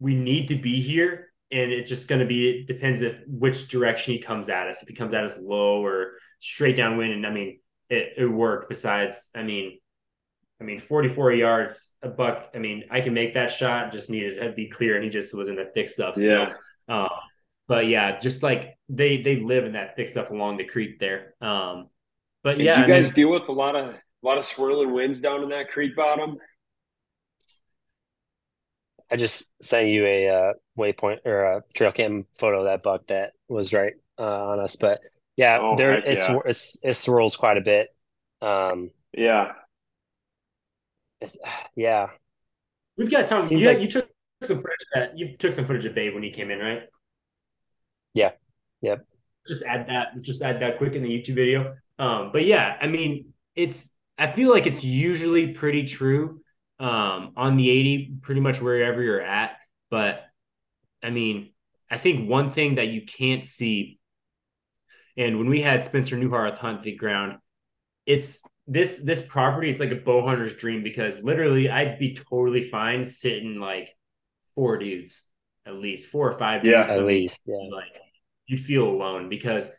we 0.00 0.14
need 0.14 0.48
to 0.48 0.54
be 0.56 0.80
here. 0.80 1.32
And 1.50 1.70
it's 1.72 1.88
just 1.88 2.08
going 2.08 2.20
to 2.20 2.26
be, 2.26 2.48
it 2.48 2.66
depends 2.66 3.02
if 3.02 3.16
which 3.26 3.68
direction 3.68 4.14
he 4.14 4.20
comes 4.20 4.48
at 4.48 4.68
us. 4.68 4.82
If 4.82 4.88
he 4.88 4.94
comes 4.94 5.12
at 5.14 5.24
us 5.24 5.38
low 5.38 5.84
or 5.84 6.12
straight 6.38 6.76
downwind. 6.76 7.12
And 7.12 7.26
I 7.26 7.30
mean, 7.30 7.60
it, 7.90 8.14
it 8.16 8.26
worked 8.26 8.68
besides, 8.70 9.30
I 9.34 9.42
mean, 9.42 9.78
I 10.60 10.64
mean, 10.64 10.78
44 10.78 11.32
yards, 11.32 11.94
a 12.02 12.08
buck. 12.08 12.50
I 12.54 12.58
mean, 12.58 12.84
I 12.90 13.00
can 13.00 13.14
make 13.14 13.34
that 13.34 13.50
shot, 13.50 13.90
just 13.92 14.10
needed 14.10 14.40
to 14.40 14.52
be 14.52 14.68
clear. 14.68 14.94
And 14.94 15.04
he 15.04 15.10
just 15.10 15.34
was 15.34 15.48
in 15.48 15.56
the 15.56 15.64
thick 15.74 15.88
stuff. 15.88 16.14
Still. 16.16 16.28
yeah 16.28 16.52
Um, 16.88 17.08
but 17.68 17.86
yeah, 17.86 18.18
just 18.20 18.42
like 18.42 18.76
they, 18.88 19.22
they 19.22 19.36
live 19.40 19.64
in 19.64 19.72
that 19.72 19.96
thick 19.96 20.08
stuff 20.08 20.30
along 20.30 20.58
the 20.58 20.64
creek 20.64 20.98
there. 21.00 21.34
Um, 21.40 21.88
but 22.44 22.58
Did 22.58 22.66
yeah, 22.66 22.78
you 22.78 22.84
I 22.84 22.86
mean- 22.86 22.96
guys 22.96 23.12
deal 23.12 23.30
with 23.30 23.48
a 23.48 23.52
lot 23.52 23.74
of 23.76 23.94
a 23.94 24.26
lot 24.26 24.38
of 24.38 24.44
swirling 24.44 24.92
winds 24.92 25.20
down 25.20 25.42
in 25.42 25.48
that 25.48 25.70
creek 25.70 25.96
bottom 25.96 26.38
I 29.10 29.16
just 29.16 29.52
sent 29.62 29.88
you 29.88 30.06
a 30.06 30.28
uh, 30.28 30.52
waypoint 30.78 31.18
or 31.26 31.44
a 31.44 31.62
trail 31.74 31.92
cam 31.92 32.26
photo 32.38 32.60
of 32.60 32.64
that 32.64 32.82
buck 32.82 33.06
that 33.08 33.32
was 33.48 33.72
right 33.72 33.92
uh, 34.18 34.46
on 34.46 34.58
us. 34.60 34.76
But 34.76 35.00
yeah, 35.36 35.58
Oh, 35.60 35.76
there 35.76 35.94
it's 35.98 36.26
yeah. 36.28 36.38
it's 36.46 36.78
it 36.82 36.94
swirls 36.94 37.36
quite 37.36 37.58
a 37.58 37.60
bit. 37.60 37.88
Um, 38.40 38.90
yeah 39.12 39.52
it's, 39.52 39.58
yeah, 41.76 42.08
We've 42.96 43.10
got 43.10 43.26
time. 43.26 43.46
You, 43.48 43.60
like- 43.60 43.80
you 43.80 43.88
took 43.88 44.08
some 44.42 44.58
footage 44.58 44.86
that 44.94 45.18
you 45.18 45.36
took 45.36 45.52
some 45.52 45.64
footage 45.64 45.84
of 45.86 45.94
Babe 45.94 46.14
when 46.14 46.22
he 46.22 46.30
came 46.30 46.50
in, 46.50 46.58
right? 46.58 46.82
Yeah. 48.14 48.32
Yep. 48.82 49.06
Just 49.46 49.62
add 49.62 49.88
that. 49.88 50.20
Just 50.20 50.42
add 50.42 50.60
that 50.60 50.78
quick 50.78 50.94
in 50.94 51.02
the 51.02 51.08
YouTube 51.08 51.34
video. 51.36 51.74
Um, 51.98 52.30
but 52.32 52.44
yeah, 52.44 52.76
I 52.80 52.86
mean, 52.86 53.32
it's. 53.54 53.88
I 54.18 54.30
feel 54.30 54.50
like 54.50 54.66
it's 54.66 54.84
usually 54.84 55.52
pretty 55.52 55.84
true. 55.84 56.40
Um, 56.78 57.32
on 57.36 57.56
the 57.56 57.70
eighty, 57.70 58.14
pretty 58.22 58.40
much 58.40 58.60
wherever 58.60 59.02
you're 59.02 59.22
at. 59.22 59.52
But 59.90 60.24
I 61.02 61.10
mean, 61.10 61.52
I 61.90 61.98
think 61.98 62.28
one 62.28 62.50
thing 62.50 62.76
that 62.76 62.88
you 62.88 63.02
can't 63.06 63.46
see, 63.46 63.98
and 65.16 65.38
when 65.38 65.48
we 65.48 65.62
had 65.62 65.82
Spencer 65.82 66.16
Newhart 66.16 66.58
hunt 66.58 66.82
the 66.82 66.94
ground, 66.96 67.38
it's 68.06 68.38
this 68.66 68.98
this 68.98 69.22
property. 69.26 69.70
It's 69.70 69.80
like 69.80 69.90
a 69.90 69.96
bow 69.96 70.24
hunter's 70.26 70.54
dream 70.54 70.82
because 70.82 71.22
literally, 71.22 71.68
I'd 71.70 71.98
be 71.98 72.14
totally 72.14 72.62
fine 72.62 73.04
sitting 73.04 73.58
like 73.58 73.88
four 74.54 74.78
dudes, 74.78 75.26
at 75.66 75.74
least 75.74 76.06
four 76.10 76.28
or 76.30 76.38
five 76.38 76.64
Yeah. 76.64 76.82
dudes. 76.86 76.94
at 76.94 77.04
least 77.06 77.40
yeah. 77.46 77.56
like 77.70 77.96
you 78.46 78.58
feel 78.58 78.88
alone 78.88 79.28
because 79.28 79.70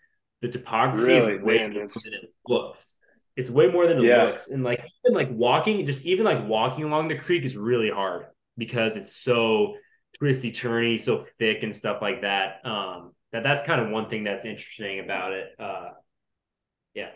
the 0.41 0.49
topography 0.49 1.05
Really, 1.07 1.33
is 1.35 1.41
way 1.41 1.57
man, 1.59 1.73
more 1.73 1.83
it's- 1.83 2.03
than 2.03 2.13
it 2.13 2.33
looks. 2.47 2.99
It's 3.35 3.49
way 3.49 3.67
more 3.67 3.87
than 3.87 3.97
it 3.99 4.03
Yeah. 4.03 4.23
looks. 4.25 4.49
And 4.49 4.63
like 4.63 4.85
even 5.05 5.15
like 5.15 5.29
walking, 5.31 5.85
just 5.85 6.05
even 6.05 6.25
like 6.25 6.47
walking 6.47 6.83
along 6.83 7.07
the 7.07 7.17
creek 7.17 7.43
is 7.45 7.55
really 7.57 7.89
hard 7.89 8.25
because 8.57 8.95
it's 8.95 9.15
so 9.15 9.75
twisty 10.19 10.51
turny, 10.51 10.99
so 10.99 11.25
thick 11.39 11.63
and 11.63 11.75
stuff 11.75 12.01
like 12.01 12.21
that. 12.21 12.63
Um 12.65 13.13
that 13.31 13.41
that's 13.43 13.63
kind 13.63 13.81
of 13.81 13.89
one 13.89 14.09
thing 14.09 14.23
that's 14.23 14.45
interesting 14.45 14.99
about 14.99 15.31
it. 15.33 15.47
Uh 15.57 15.89
yeah. 16.93 17.09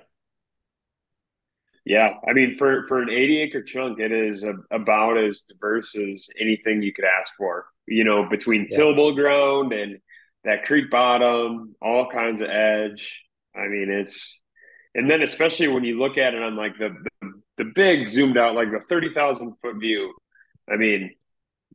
Yeah, 1.88 2.16
I 2.28 2.34
mean, 2.34 2.56
for 2.56 2.86
for 2.88 3.02
an 3.02 3.10
80 3.10 3.42
acre 3.44 3.64
chunk, 3.64 4.00
it 4.00 4.12
is 4.12 4.44
a, 4.44 4.56
about 4.72 5.18
as 5.18 5.46
diverse 5.48 5.96
as 5.96 6.28
anything 6.40 6.82
you 6.82 6.92
could 6.94 7.06
ask 7.06 7.34
for. 7.38 7.66
You 7.88 8.04
know, 8.04 8.28
between 8.30 8.68
Yeah. 8.70 8.78
tillable 8.78 9.16
ground 9.16 9.72
and 9.72 10.00
that 10.44 10.66
creek 10.66 10.90
bottom, 10.92 11.76
all 11.82 12.10
kinds 12.10 12.42
of 12.42 12.50
edge. 12.50 13.22
I 13.56 13.68
mean, 13.68 13.90
it's 13.90 14.42
and 14.96 15.10
then 15.10 15.22
especially 15.22 15.70
when 15.70 15.86
you 15.86 15.98
look 15.98 16.18
at 16.18 16.34
it 16.34 16.42
on 16.42 16.58
like 16.58 16.78
the 16.78 16.90
the, 17.22 17.32
the 17.58 17.72
big 17.74 18.08
zoomed 18.08 18.38
out, 18.38 18.56
like 18.56 18.72
the 18.72 18.82
30,000 18.82 19.54
foot 19.62 19.78
view. 19.80 20.14
I 20.70 20.76
mean, 20.76 21.16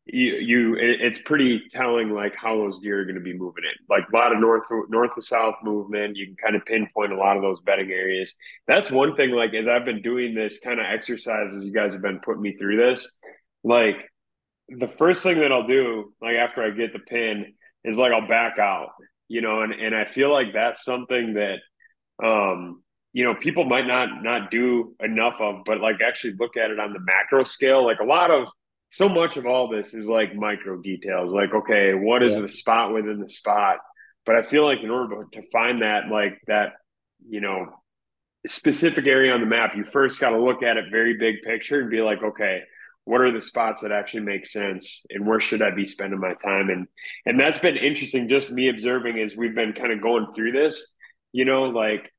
you 0.05 0.35
you 0.35 0.77
it's 0.79 1.19
pretty 1.23 1.63
telling 1.71 2.11
like 2.11 2.35
how 2.35 2.57
those 2.57 2.81
deer 2.81 3.01
are 3.01 3.05
going 3.05 3.15
to 3.15 3.21
be 3.21 3.39
moving 3.39 3.65
in. 3.65 3.87
Like 3.89 4.05
a 4.13 4.17
lot 4.17 4.33
of 4.33 4.41
north 4.41 4.65
north 4.89 5.15
to 5.15 5.23
south 5.23 5.57
movement. 5.63 6.17
You 6.17 6.27
can 6.27 6.37
kind 6.37 6.57
of 6.57 6.65
pinpoint 6.65 7.13
a 7.13 7.17
lot 7.17 7.37
of 7.37 7.43
those 7.43 7.61
bedding 7.61 7.91
areas 7.91 8.35
that's 8.67 8.91
one 8.91 9.17
thing 9.17 9.31
like 9.31 9.55
as 9.55 9.67
i've 9.67 9.85
been 9.85 10.03
doing 10.03 10.35
this 10.35 10.59
kind 10.59 10.81
of 10.81 10.87
exercise 10.87 11.53
as 11.53 11.65
you 11.65 11.73
guys 11.73 11.93
have 11.93 12.03
been 12.03 12.21
putting 12.21 12.43
me 12.43 12.57
through 12.57 12.77
this 12.77 13.11
like 13.65 13.97
the 14.69 14.87
first 14.87 15.23
thing 15.23 15.39
that 15.39 15.53
i'll 15.53 15.67
do 15.67 16.13
like 16.21 16.37
after 16.37 16.63
i 16.63 16.71
get 16.71 16.93
the 16.93 16.99
pin 17.01 17.53
is 17.85 17.97
like 17.97 18.13
i'll 18.13 18.29
back 18.29 18.59
out 18.59 18.91
you 19.29 19.41
know 19.41 19.63
and, 19.63 19.73
and 19.73 19.95
i 19.95 20.05
feel 20.05 20.31
like 20.31 20.53
that's 20.53 20.85
something 20.85 21.35
that 21.35 21.59
um 22.25 22.83
you 23.13 23.25
know 23.25 23.35
people 23.35 23.65
might 23.65 23.87
not 23.87 24.23
not 24.23 24.51
do 24.51 24.95
enough 25.01 25.37
of 25.41 25.65
but 25.65 25.81
like 25.81 25.97
actually 26.07 26.35
look 26.39 26.57
at 26.57 26.71
it 26.71 26.79
on 26.79 26.93
the 26.93 27.01
macro 27.01 27.45
scale 27.45 27.85
like 27.85 28.01
a 28.01 28.05
lot 28.05 28.31
of 28.31 28.49
so 28.93 29.09
much 29.09 29.37
of 29.37 29.47
all 29.47 29.69
this 29.69 29.95
is 29.95 30.07
like 30.09 30.35
micro 30.35 30.81
details 30.81 31.33
like 31.33 31.53
okay 31.55 31.95
what 31.95 32.23
is 32.23 32.35
Yeah. 32.35 32.41
the 32.43 32.49
spot 32.49 32.93
within 32.95 33.21
the 33.21 33.29
spot 33.29 33.79
but 34.27 34.37
i 34.37 34.43
feel 34.43 34.65
like 34.65 34.81
in 34.83 34.91
order 34.91 35.27
to 35.33 35.43
find 35.51 35.83
that 35.83 36.09
like 36.11 36.41
that 36.47 36.75
you 37.29 37.41
know 37.41 37.69
specific 38.47 39.07
area 39.07 39.33
on 39.33 39.41
the 39.41 39.47
map, 39.47 39.77
you 39.77 39.85
first 39.85 40.19
got 40.19 40.31
to 40.31 40.43
look 40.43 40.63
at 40.63 40.77
it 40.77 40.87
very 40.91 41.17
big 41.17 41.43
picture 41.43 41.81
and 41.81 41.91
be 41.91 42.01
like, 42.03 42.23
okay, 42.23 42.63
what 43.05 43.21
are 43.21 43.33
the 43.33 43.41
spots 43.41 43.83
that 43.83 43.93
actually 43.93 44.23
make 44.23 44.47
sense 44.47 45.05
and 45.11 45.27
where 45.27 45.41
should 45.41 45.63
I 45.63 45.71
be 45.75 45.85
spending 45.85 46.21
my 46.21 46.35
time? 46.35 46.71
And 46.71 46.87
and 47.27 47.39
that's 47.39 47.59
been 47.59 47.77
interesting, 47.77 48.29
just 48.29 48.51
me 48.51 48.69
observing 48.69 49.19
as 49.19 49.37
we've 49.37 49.55
been 49.55 49.73
kind 49.73 49.93
of 49.93 50.01
going 50.01 50.33
through 50.35 50.53
this, 50.53 50.93
you 51.33 51.45
know, 51.45 51.65
like 51.65 52.13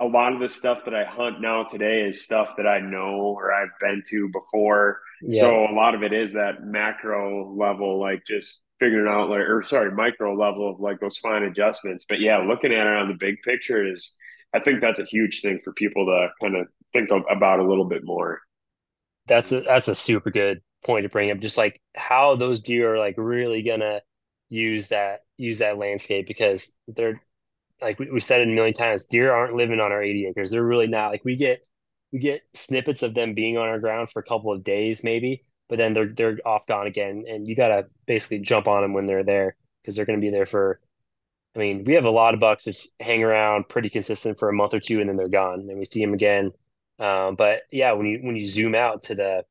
a 0.00 0.06
lot 0.06 0.32
of 0.32 0.40
the 0.40 0.48
stuff 0.48 0.84
that 0.84 0.94
I 0.94 1.04
hunt 1.04 1.40
now 1.40 1.64
today 1.64 2.02
is 2.02 2.24
stuff 2.24 2.54
that 2.56 2.66
I 2.66 2.80
know 2.80 3.34
or 3.36 3.52
I've 3.52 3.76
been 3.80 4.02
to 4.10 4.30
before. 4.32 5.00
Yeah. 5.22 5.42
So 5.42 5.66
a 5.66 5.74
lot 5.74 5.94
of 5.94 6.02
it 6.02 6.12
is 6.12 6.32
that 6.34 6.62
macro 6.62 7.54
level, 7.54 8.00
like 8.00 8.24
just 8.26 8.62
figuring 8.80 9.08
out 9.08 9.28
like 9.28 9.40
or 9.40 9.62
sorry, 9.64 9.90
micro 9.90 10.34
level 10.34 10.70
of 10.70 10.80
like 10.80 11.00
those 11.00 11.18
fine 11.18 11.42
adjustments. 11.42 12.04
But 12.08 12.20
yeah, 12.20 12.38
looking 12.38 12.72
at 12.72 12.86
it 12.86 12.92
on 12.92 13.08
the 13.08 13.14
big 13.14 13.36
picture 13.42 13.84
is 13.92 14.14
I 14.54 14.60
think 14.60 14.80
that's 14.80 15.00
a 15.00 15.04
huge 15.04 15.40
thing 15.42 15.60
for 15.64 15.72
people 15.72 16.06
to 16.06 16.28
kind 16.40 16.56
of 16.56 16.68
think 16.92 17.10
of, 17.10 17.22
about 17.30 17.60
a 17.60 17.68
little 17.68 17.84
bit 17.84 18.02
more. 18.04 18.40
That's 19.26 19.52
a 19.52 19.60
that's 19.60 19.88
a 19.88 19.94
super 19.94 20.30
good 20.30 20.62
point 20.84 21.02
to 21.04 21.08
bring 21.08 21.30
up. 21.30 21.38
Just 21.38 21.58
like 21.58 21.80
how 21.94 22.36
those 22.36 22.60
deer 22.60 22.94
are 22.94 22.98
like 22.98 23.14
really 23.18 23.62
gonna 23.62 24.00
use 24.48 24.88
that 24.88 25.20
use 25.36 25.58
that 25.58 25.78
landscape 25.78 26.26
because 26.26 26.72
they're 26.88 27.20
like 27.80 27.98
we, 27.98 28.10
we 28.10 28.20
said 28.20 28.40
it 28.40 28.48
a 28.48 28.50
million 28.50 28.74
times, 28.74 29.04
deer 29.04 29.32
aren't 29.32 29.54
living 29.54 29.80
on 29.80 29.92
our 29.92 30.02
80 30.02 30.26
acres. 30.28 30.50
They're 30.50 30.64
really 30.64 30.86
not. 30.88 31.10
Like 31.10 31.24
we 31.24 31.36
get 31.36 31.60
we 32.12 32.18
get 32.18 32.42
snippets 32.54 33.02
of 33.02 33.14
them 33.14 33.34
being 33.34 33.56
on 33.58 33.68
our 33.68 33.78
ground 33.80 34.10
for 34.10 34.20
a 34.20 34.24
couple 34.24 34.52
of 34.52 34.64
days 34.64 35.04
maybe, 35.04 35.44
but 35.68 35.78
then 35.78 35.92
they're 35.92 36.08
they're 36.08 36.38
off 36.44 36.66
gone 36.66 36.86
again. 36.86 37.24
And 37.28 37.46
you 37.46 37.54
gotta 37.56 37.88
basically 38.06 38.40
jump 38.40 38.68
on 38.68 38.82
them 38.82 38.92
when 38.94 39.06
they're 39.06 39.24
there 39.24 39.56
because 39.82 39.96
they're 39.96 40.06
gonna 40.06 40.18
be 40.18 40.30
there 40.30 40.46
for 40.46 40.80
I 41.56 41.58
mean, 41.60 41.84
we 41.84 41.94
have 41.94 42.04
a 42.04 42.10
lot 42.10 42.34
of 42.34 42.40
bucks 42.40 42.64
just 42.64 42.92
hang 43.00 43.22
around 43.24 43.68
pretty 43.68 43.90
consistent 43.90 44.38
for 44.38 44.48
a 44.48 44.52
month 44.52 44.74
or 44.74 44.80
two 44.80 45.00
and 45.00 45.08
then 45.08 45.16
they're 45.16 45.28
gone 45.28 45.66
and 45.68 45.78
we 45.78 45.86
see 45.86 46.00
them 46.04 46.14
again. 46.14 46.52
Um, 46.98 47.36
but 47.36 47.62
yeah, 47.70 47.92
when 47.92 48.06
you 48.06 48.18
when 48.22 48.36
you 48.36 48.46
zoom 48.46 48.74
out 48.74 49.04
to 49.04 49.14
the 49.14 49.44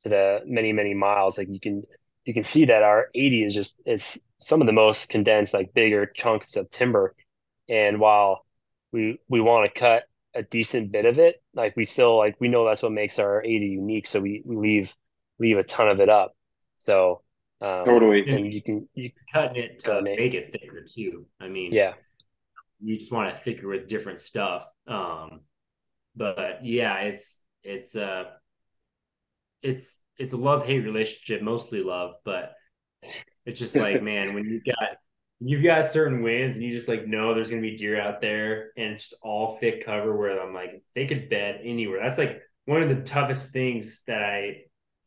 to 0.00 0.08
the 0.08 0.42
many 0.46 0.72
many 0.72 0.94
miles, 0.94 1.38
like 1.38 1.48
you 1.50 1.60
can 1.60 1.84
you 2.24 2.34
can 2.34 2.42
see 2.44 2.66
that 2.66 2.82
our 2.82 3.08
80 3.14 3.44
is 3.44 3.54
just 3.54 3.80
it's 3.86 4.18
some 4.38 4.60
of 4.60 4.66
the 4.66 4.72
most 4.72 5.08
condensed, 5.08 5.54
like 5.54 5.74
bigger 5.74 6.06
chunks 6.06 6.56
of 6.56 6.70
timber. 6.70 7.14
And 7.68 8.00
while 8.00 8.44
we 8.92 9.20
we 9.28 9.40
want 9.40 9.66
to 9.72 9.80
cut 9.80 10.04
a 10.34 10.42
decent 10.42 10.92
bit 10.92 11.04
of 11.04 11.18
it, 11.18 11.42
like 11.54 11.76
we 11.76 11.84
still 11.84 12.16
like 12.16 12.36
we 12.40 12.48
know 12.48 12.64
that's 12.64 12.82
what 12.82 12.92
makes 12.92 13.18
our 13.18 13.42
80 13.42 13.66
unique. 13.66 14.06
So 14.06 14.20
we, 14.20 14.42
we 14.44 14.56
leave 14.56 14.96
leave 15.38 15.58
a 15.58 15.64
ton 15.64 15.88
of 15.88 16.00
it 16.00 16.08
up. 16.08 16.36
So 16.78 17.22
um, 17.60 17.84
Totally. 17.84 18.28
and 18.28 18.52
you 18.52 18.62
can 18.62 18.88
you 18.94 19.10
can 19.10 19.20
Cutting 19.32 19.62
it 19.62 19.78
to 19.80 19.98
on, 19.98 20.04
make 20.04 20.34
it 20.34 20.52
thicker 20.52 20.84
too. 20.84 21.26
I 21.40 21.48
mean, 21.48 21.72
yeah 21.72 21.94
you 22.82 22.98
just 22.98 23.12
want 23.12 23.28
it 23.28 23.42
thicker 23.44 23.68
with 23.68 23.88
different 23.88 24.20
stuff. 24.20 24.66
Um, 24.86 25.40
but 26.16 26.64
yeah, 26.64 26.96
it's 27.00 27.40
it's 27.62 27.94
uh 27.94 28.24
it's 29.62 29.98
it's 30.18 30.32
a 30.32 30.36
love 30.36 30.64
hate 30.64 30.84
relationship, 30.84 31.42
mostly 31.42 31.82
love, 31.82 32.14
but 32.24 32.54
it's 33.44 33.60
just 33.60 33.76
like 33.76 34.02
man, 34.02 34.34
when 34.34 34.44
you 34.44 34.60
got 34.64 34.96
you've 35.40 35.62
got 35.64 35.86
certain 35.86 36.22
winds 36.22 36.56
and 36.56 36.64
you 36.64 36.72
just 36.74 36.88
like 36.88 37.06
know 37.06 37.34
there's 37.34 37.50
gonna 37.50 37.62
be 37.62 37.76
deer 37.76 37.98
out 38.00 38.20
there 38.20 38.70
and 38.76 38.94
it's 38.94 39.10
just 39.10 39.22
all 39.22 39.52
thick 39.58 39.84
cover 39.84 40.14
where 40.16 40.40
I'm 40.40 40.52
like 40.54 40.82
they 40.94 41.06
could 41.06 41.28
bed 41.30 41.60
anywhere. 41.64 42.00
That's 42.02 42.18
like 42.18 42.42
one 42.66 42.82
of 42.82 42.88
the 42.90 43.02
toughest 43.02 43.52
things 43.52 44.02
that 44.06 44.22
I 44.22 44.62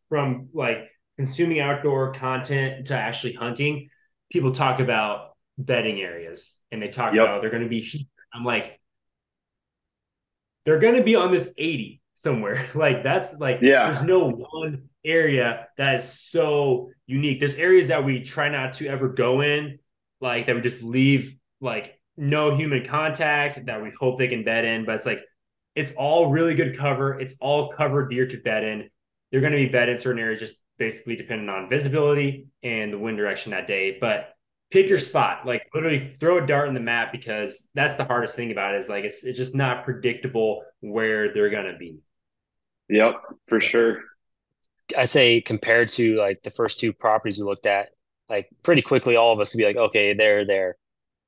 from 0.10 0.50
like 0.54 0.90
consuming 1.18 1.60
outdoor 1.60 2.14
content 2.14 2.88
to 2.88 2.96
actually 2.98 3.34
hunting, 3.34 3.90
people 4.32 4.52
talk 4.52 4.80
about 4.80 5.32
bedding 5.58 6.02
areas 6.02 6.56
and 6.72 6.82
they 6.82 6.88
talk 6.90 7.14
Yep. 7.14 7.24
about 7.24 7.42
they're 7.42 7.52
going 7.52 7.64
to 7.64 7.70
be 7.70 7.80
here. 7.82 8.02
I'm 8.34 8.44
like, 8.44 8.80
they're 10.66 10.80
going 10.80 10.96
to 10.96 11.04
be 11.04 11.16
on 11.16 11.32
this 11.32 11.54
80. 11.58 12.02
somewhere. 12.14 12.68
Like 12.76 13.04
that's 13.04 13.34
like 13.40 13.60
Yeah. 13.62 13.86
there's 13.86 14.02
no 14.02 14.30
one 14.30 14.90
area 15.06 15.68
that 15.78 15.96
is 15.96 16.06
so 16.20 16.92
unique. 17.08 17.40
There's 17.40 17.56
areas 17.56 17.88
that 17.90 18.04
we 18.06 18.24
try 18.24 18.50
not 18.50 18.74
to 18.74 18.88
ever 18.88 19.10
go 19.10 19.42
in, 19.42 19.80
like 20.24 20.46
that 20.48 20.56
we 20.56 20.62
just 20.62 20.82
leave 20.82 21.36
like 21.62 22.00
no 22.18 22.56
human 22.56 22.86
contact 22.86 23.66
that 23.66 23.84
we 23.84 23.92
hope 24.00 24.18
they 24.18 24.30
can 24.30 24.44
bed 24.44 24.66
in, 24.66 24.86
but 24.86 24.96
it's 24.96 25.06
like 25.06 25.20
it's 25.76 25.92
all 25.98 26.32
really 26.32 26.56
good 26.56 26.78
cover. 26.78 27.20
It's 27.20 27.36
all 27.40 27.74
covered 27.74 28.10
deer 28.10 28.26
to 28.28 28.38
bed 28.38 28.64
in. 28.64 28.90
They're 29.32 29.42
going 29.42 29.54
to 29.54 29.58
be 29.58 29.68
bed 29.68 29.90
in 29.90 30.00
certain 30.00 30.22
areas 30.22 30.40
just 30.40 30.56
basically 30.78 31.16
depending 31.16 31.50
on 31.50 31.70
visibility 31.70 32.48
and 32.64 32.94
the 32.94 32.98
wind 32.98 33.18
direction 33.18 33.52
that 33.52 33.68
day. 33.68 33.98
But 34.00 34.34
pick 34.72 34.88
your 34.88 35.00
spot, 35.00 35.46
like 35.46 35.68
literally 35.74 36.16
throw 36.20 36.44
a 36.44 36.48
dart 36.48 36.68
in 36.68 36.74
the 36.74 36.80
map 36.80 37.12
because 37.12 37.68
that's 37.74 37.98
the 37.98 38.06
hardest 38.06 38.36
thing 38.36 38.52
about 38.52 38.76
it 38.76 38.78
is 38.80 38.90
like 38.90 39.04
it's 39.04 39.24
it's 39.24 39.38
just 39.38 39.56
not 39.56 39.84
predictable 39.84 40.64
where 40.80 41.34
they're 41.34 41.50
going 41.50 41.72
to 41.72 41.78
be. 41.78 41.98
Yep, 42.90 43.16
for 43.48 43.60
sure. 43.60 44.02
I'd 44.98 45.10
say 45.10 45.42
compared 45.42 45.90
to 45.90 46.16
like 46.18 46.44
the 46.44 46.52
first 46.52 46.80
two 46.80 46.94
properties 46.94 47.40
we 47.40 47.46
looked 47.46 47.66
at, 47.66 47.90
like 48.30 48.50
pretty 48.64 48.82
quickly, 48.82 49.16
all 49.16 49.34
of 49.34 49.40
us 49.40 49.54
would 49.54 49.58
be 49.60 49.66
like, 49.66 49.76
okay, 49.78 50.14
they're 50.14 50.46
there, 50.46 50.78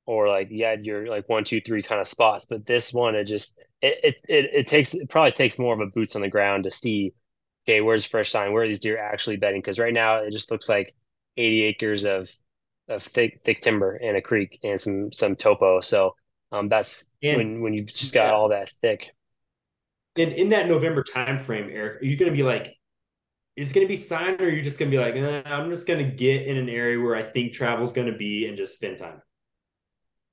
or 0.06 0.28
like 0.28 0.48
yeah, 0.50 0.56
you 0.56 0.64
had 0.66 0.86
your 0.86 1.06
like 1.08 1.28
one, 1.28 1.44
two, 1.44 1.60
three 1.60 1.82
kind 1.82 2.00
of 2.00 2.08
spots. 2.08 2.46
But 2.46 2.66
this 2.66 2.92
one, 2.92 3.14
it 3.14 3.24
just 3.24 3.58
it 3.82 3.98
it 4.04 4.16
it, 4.28 4.50
it 4.54 4.66
takes 4.66 4.94
it 4.94 5.08
probably 5.08 5.32
takes 5.32 5.58
more 5.58 5.74
of 5.74 5.80
a 5.80 5.86
boots 5.86 6.16
on 6.16 6.22
the 6.22 6.28
ground 6.28 6.64
to 6.64 6.70
see, 6.70 7.12
okay, 7.66 7.80
where's 7.80 8.04
fresh 8.04 8.30
sign? 8.30 8.52
Where 8.52 8.62
are 8.64 8.68
these 8.68 8.80
deer 8.80 8.98
actually 8.98 9.36
bedding? 9.36 9.60
Because 9.60 9.78
right 9.78 9.94
now 9.94 10.16
it 10.16 10.30
just 10.32 10.50
looks 10.50 10.68
like 10.68 10.94
80 11.36 11.64
acres 11.64 12.04
of 12.04 12.30
of 12.88 13.02
thick 13.02 13.40
thick 13.42 13.60
timber 13.60 13.96
and 13.96 14.16
a 14.16 14.22
creek 14.22 14.58
and 14.62 14.80
some 14.80 15.12
some 15.12 15.36
topo. 15.36 15.80
So 15.80 16.14
um, 16.52 16.68
that's 16.68 17.04
And- 17.22 17.36
when 17.38 17.60
when 17.62 17.74
you've 17.74 17.86
just 17.86 18.12
got 18.14 18.26
yeah. 18.26 18.32
all 18.32 18.48
that 18.50 18.70
thick. 18.82 19.10
And 20.16 20.32
in 20.32 20.48
that 20.50 20.66
November 20.68 21.04
timeframe, 21.04 21.70
Erik, 21.70 22.00
are 22.00 22.04
you 22.06 22.16
going 22.16 22.30
to 22.30 22.36
be 22.36 22.42
like, 22.42 22.74
is 23.56 23.72
going 23.72 23.86
to 23.86 23.88
be 23.88 23.96
signed, 23.96 24.40
or 24.40 24.46
are 24.46 24.50
you 24.50 24.62
just 24.62 24.78
going 24.78 24.90
to 24.90 24.96
be 24.96 25.02
like, 25.02 25.14
eh, 25.14 25.42
I'm 25.46 25.70
just 25.70 25.86
going 25.86 26.04
to 26.04 26.14
get 26.14 26.46
in 26.46 26.56
an 26.56 26.68
area 26.68 27.00
where 27.00 27.16
I 27.16 27.22
think 27.22 27.52
travel's 27.52 27.92
going 27.92 28.10
to 28.10 28.16
be 28.16 28.46
and 28.46 28.56
just 28.56 28.74
spend 28.74 28.98
time? 28.98 29.22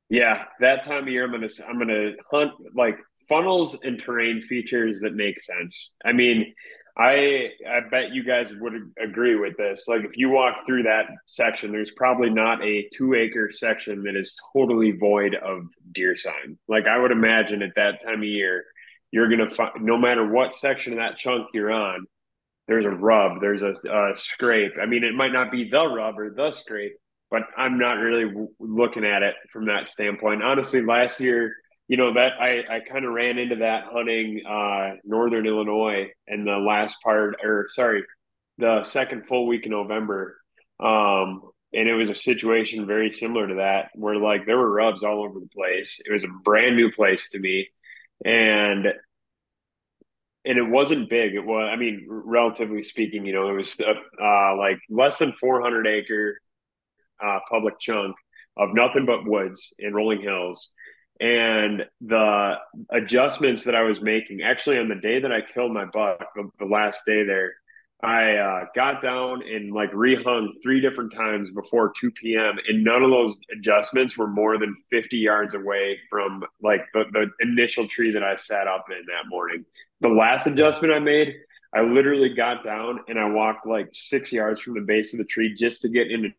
Yeah, 0.09 0.43
that 0.59 0.83
time 0.83 1.03
of 1.03 1.09
year, 1.09 1.23
I'm 1.23 1.31
gonna 1.31 1.49
I'm 1.67 1.79
gonna 1.79 2.11
hunt 2.29 2.51
like 2.75 2.99
funnels 3.27 3.75
and 3.81 3.99
terrain 3.99 4.41
features 4.41 4.99
that 4.99 5.15
make 5.15 5.39
sense. 5.41 5.95
I 6.05 6.11
mean, 6.11 6.53
I 6.95 7.49
I 7.67 7.79
bet 7.89 8.13
you 8.13 8.23
guys 8.23 8.53
would 8.53 8.73
agree 9.01 9.35
with 9.35 9.57
this. 9.57 9.87
Like, 9.87 10.03
if 10.03 10.15
you 10.15 10.29
walk 10.29 10.67
through 10.67 10.83
that 10.83 11.05
section, 11.25 11.71
there's 11.71 11.93
probably 11.93 12.29
not 12.29 12.63
a 12.63 12.87
two 12.93 13.15
acre 13.15 13.51
section 13.51 14.03
that 14.03 14.15
is 14.15 14.37
totally 14.53 14.91
void 14.91 15.33
of 15.33 15.73
deer 15.93 16.15
sign. 16.15 16.59
Like, 16.67 16.85
I 16.85 16.99
would 16.99 17.11
imagine 17.11 17.63
at 17.63 17.73
that 17.75 18.03
time 18.03 18.19
of 18.19 18.25
year, 18.25 18.65
you're 19.09 19.29
gonna 19.29 19.49
find 19.49 19.71
no 19.81 19.97
matter 19.97 20.29
what 20.31 20.53
section 20.53 20.93
of 20.93 20.99
that 20.99 21.17
chunk 21.17 21.47
you're 21.55 21.71
on, 21.71 22.05
there's 22.67 22.85
a 22.85 22.89
rub, 22.89 23.41
there's 23.41 23.61
a, 23.61 23.73
a 23.89 24.15
scrape. 24.15 24.73
I 24.81 24.85
mean, 24.85 25.03
it 25.03 25.13
might 25.13 25.33
not 25.33 25.51
be 25.51 25.69
the 25.69 25.85
rub 25.87 26.17
or 26.17 26.29
the 26.29 26.51
scrape, 26.51 26.93
but 27.29 27.43
I'm 27.57 27.77
not 27.77 27.93
really 27.93 28.25
w- 28.25 28.49
looking 28.59 29.05
at 29.05 29.23
it 29.23 29.35
from 29.51 29.65
that 29.65 29.89
standpoint. 29.89 30.43
Honestly, 30.43 30.81
last 30.81 31.19
year, 31.19 31.53
you 31.87 31.97
know 31.97 32.13
that 32.13 32.33
I, 32.39 32.63
I 32.69 32.79
kind 32.79 33.05
of 33.05 33.11
ran 33.11 33.37
into 33.37 33.57
that 33.57 33.85
hunting 33.91 34.41
uh, 34.47 34.95
northern 35.03 35.45
Illinois 35.45 36.11
in 36.27 36.45
the 36.45 36.57
last 36.57 36.95
part, 37.03 37.35
or 37.43 37.67
sorry, 37.69 38.03
the 38.57 38.83
second 38.83 39.27
full 39.27 39.47
week 39.47 39.65
in 39.65 39.71
November, 39.71 40.37
um, 40.79 41.41
and 41.73 41.89
it 41.89 41.95
was 41.95 42.09
a 42.09 42.15
situation 42.15 42.87
very 42.87 43.11
similar 43.11 43.47
to 43.47 43.55
that, 43.55 43.89
where 43.95 44.15
like 44.15 44.45
there 44.45 44.57
were 44.57 44.71
rubs 44.71 45.03
all 45.03 45.23
over 45.23 45.39
the 45.39 45.49
place. 45.53 45.99
It 46.05 46.13
was 46.13 46.23
a 46.23 46.27
brand 46.43 46.77
new 46.77 46.91
place 46.91 47.29
to 47.31 47.39
me, 47.39 47.67
and 48.23 48.87
and 50.45 50.57
it 50.57 50.67
wasn't 50.67 51.09
big. 51.09 51.35
It 51.35 51.45
was, 51.45 51.69
I 51.71 51.75
mean, 51.75 52.05
relatively 52.07 52.83
speaking, 52.83 53.25
you 53.25 53.33
know, 53.33 53.49
it 53.49 53.53
was 53.53 53.77
uh, 53.79 54.57
like 54.57 54.79
less 54.89 55.17
than 55.17 55.33
400 55.33 55.87
acre 55.87 56.37
uh, 57.23 57.39
public 57.49 57.79
chunk 57.79 58.15
of 58.57 58.73
nothing 58.73 59.05
but 59.05 59.25
woods 59.25 59.73
and 59.79 59.95
rolling 59.95 60.21
hills. 60.21 60.69
And 61.19 61.85
the 62.01 62.55
adjustments 62.89 63.63
that 63.63 63.75
I 63.75 63.83
was 63.83 64.01
making, 64.01 64.41
actually, 64.41 64.79
on 64.79 64.89
the 64.89 64.95
day 64.95 65.19
that 65.19 65.31
I 65.31 65.41
killed 65.41 65.71
my 65.71 65.85
buck, 65.85 66.19
the, 66.35 66.49
the 66.59 66.65
last 66.65 67.05
day 67.05 67.23
there, 67.23 67.53
I 68.03 68.35
uh, 68.35 68.65
got 68.75 69.01
down 69.01 69.43
and 69.43 69.73
like 69.73 69.91
rehung 69.93 70.49
three 70.61 70.81
different 70.81 71.13
times 71.13 71.49
before 71.51 71.93
2 71.97 72.11
p.m. 72.11 72.55
And 72.67 72.83
none 72.83 73.01
of 73.01 73.09
those 73.09 73.39
adjustments 73.57 74.17
were 74.17 74.27
more 74.27 74.57
than 74.57 74.75
50 74.91 75.15
yards 75.17 75.55
away 75.55 75.97
from 76.09 76.43
like 76.61 76.81
the, 76.93 77.05
the 77.13 77.31
initial 77.39 77.87
tree 77.87 78.11
that 78.11 78.21
I 78.21 78.35
sat 78.35 78.67
up 78.67 78.87
in 78.89 79.05
that 79.05 79.29
morning. 79.29 79.63
The 80.01 80.09
last 80.09 80.47
adjustment 80.47 80.93
I 80.93 80.99
made, 80.99 81.33
I 81.73 81.81
literally 81.81 82.33
got 82.33 82.65
down 82.65 82.99
and 83.07 83.17
I 83.17 83.29
walked 83.29 83.65
like 83.65 83.87
six 83.93 84.33
yards 84.33 84.59
from 84.59 84.73
the 84.73 84.81
base 84.81 85.13
of 85.13 85.19
the 85.19 85.25
tree 85.25 85.55
just 85.55 85.81
to 85.83 85.89
get 85.89 86.11
into 86.11 86.29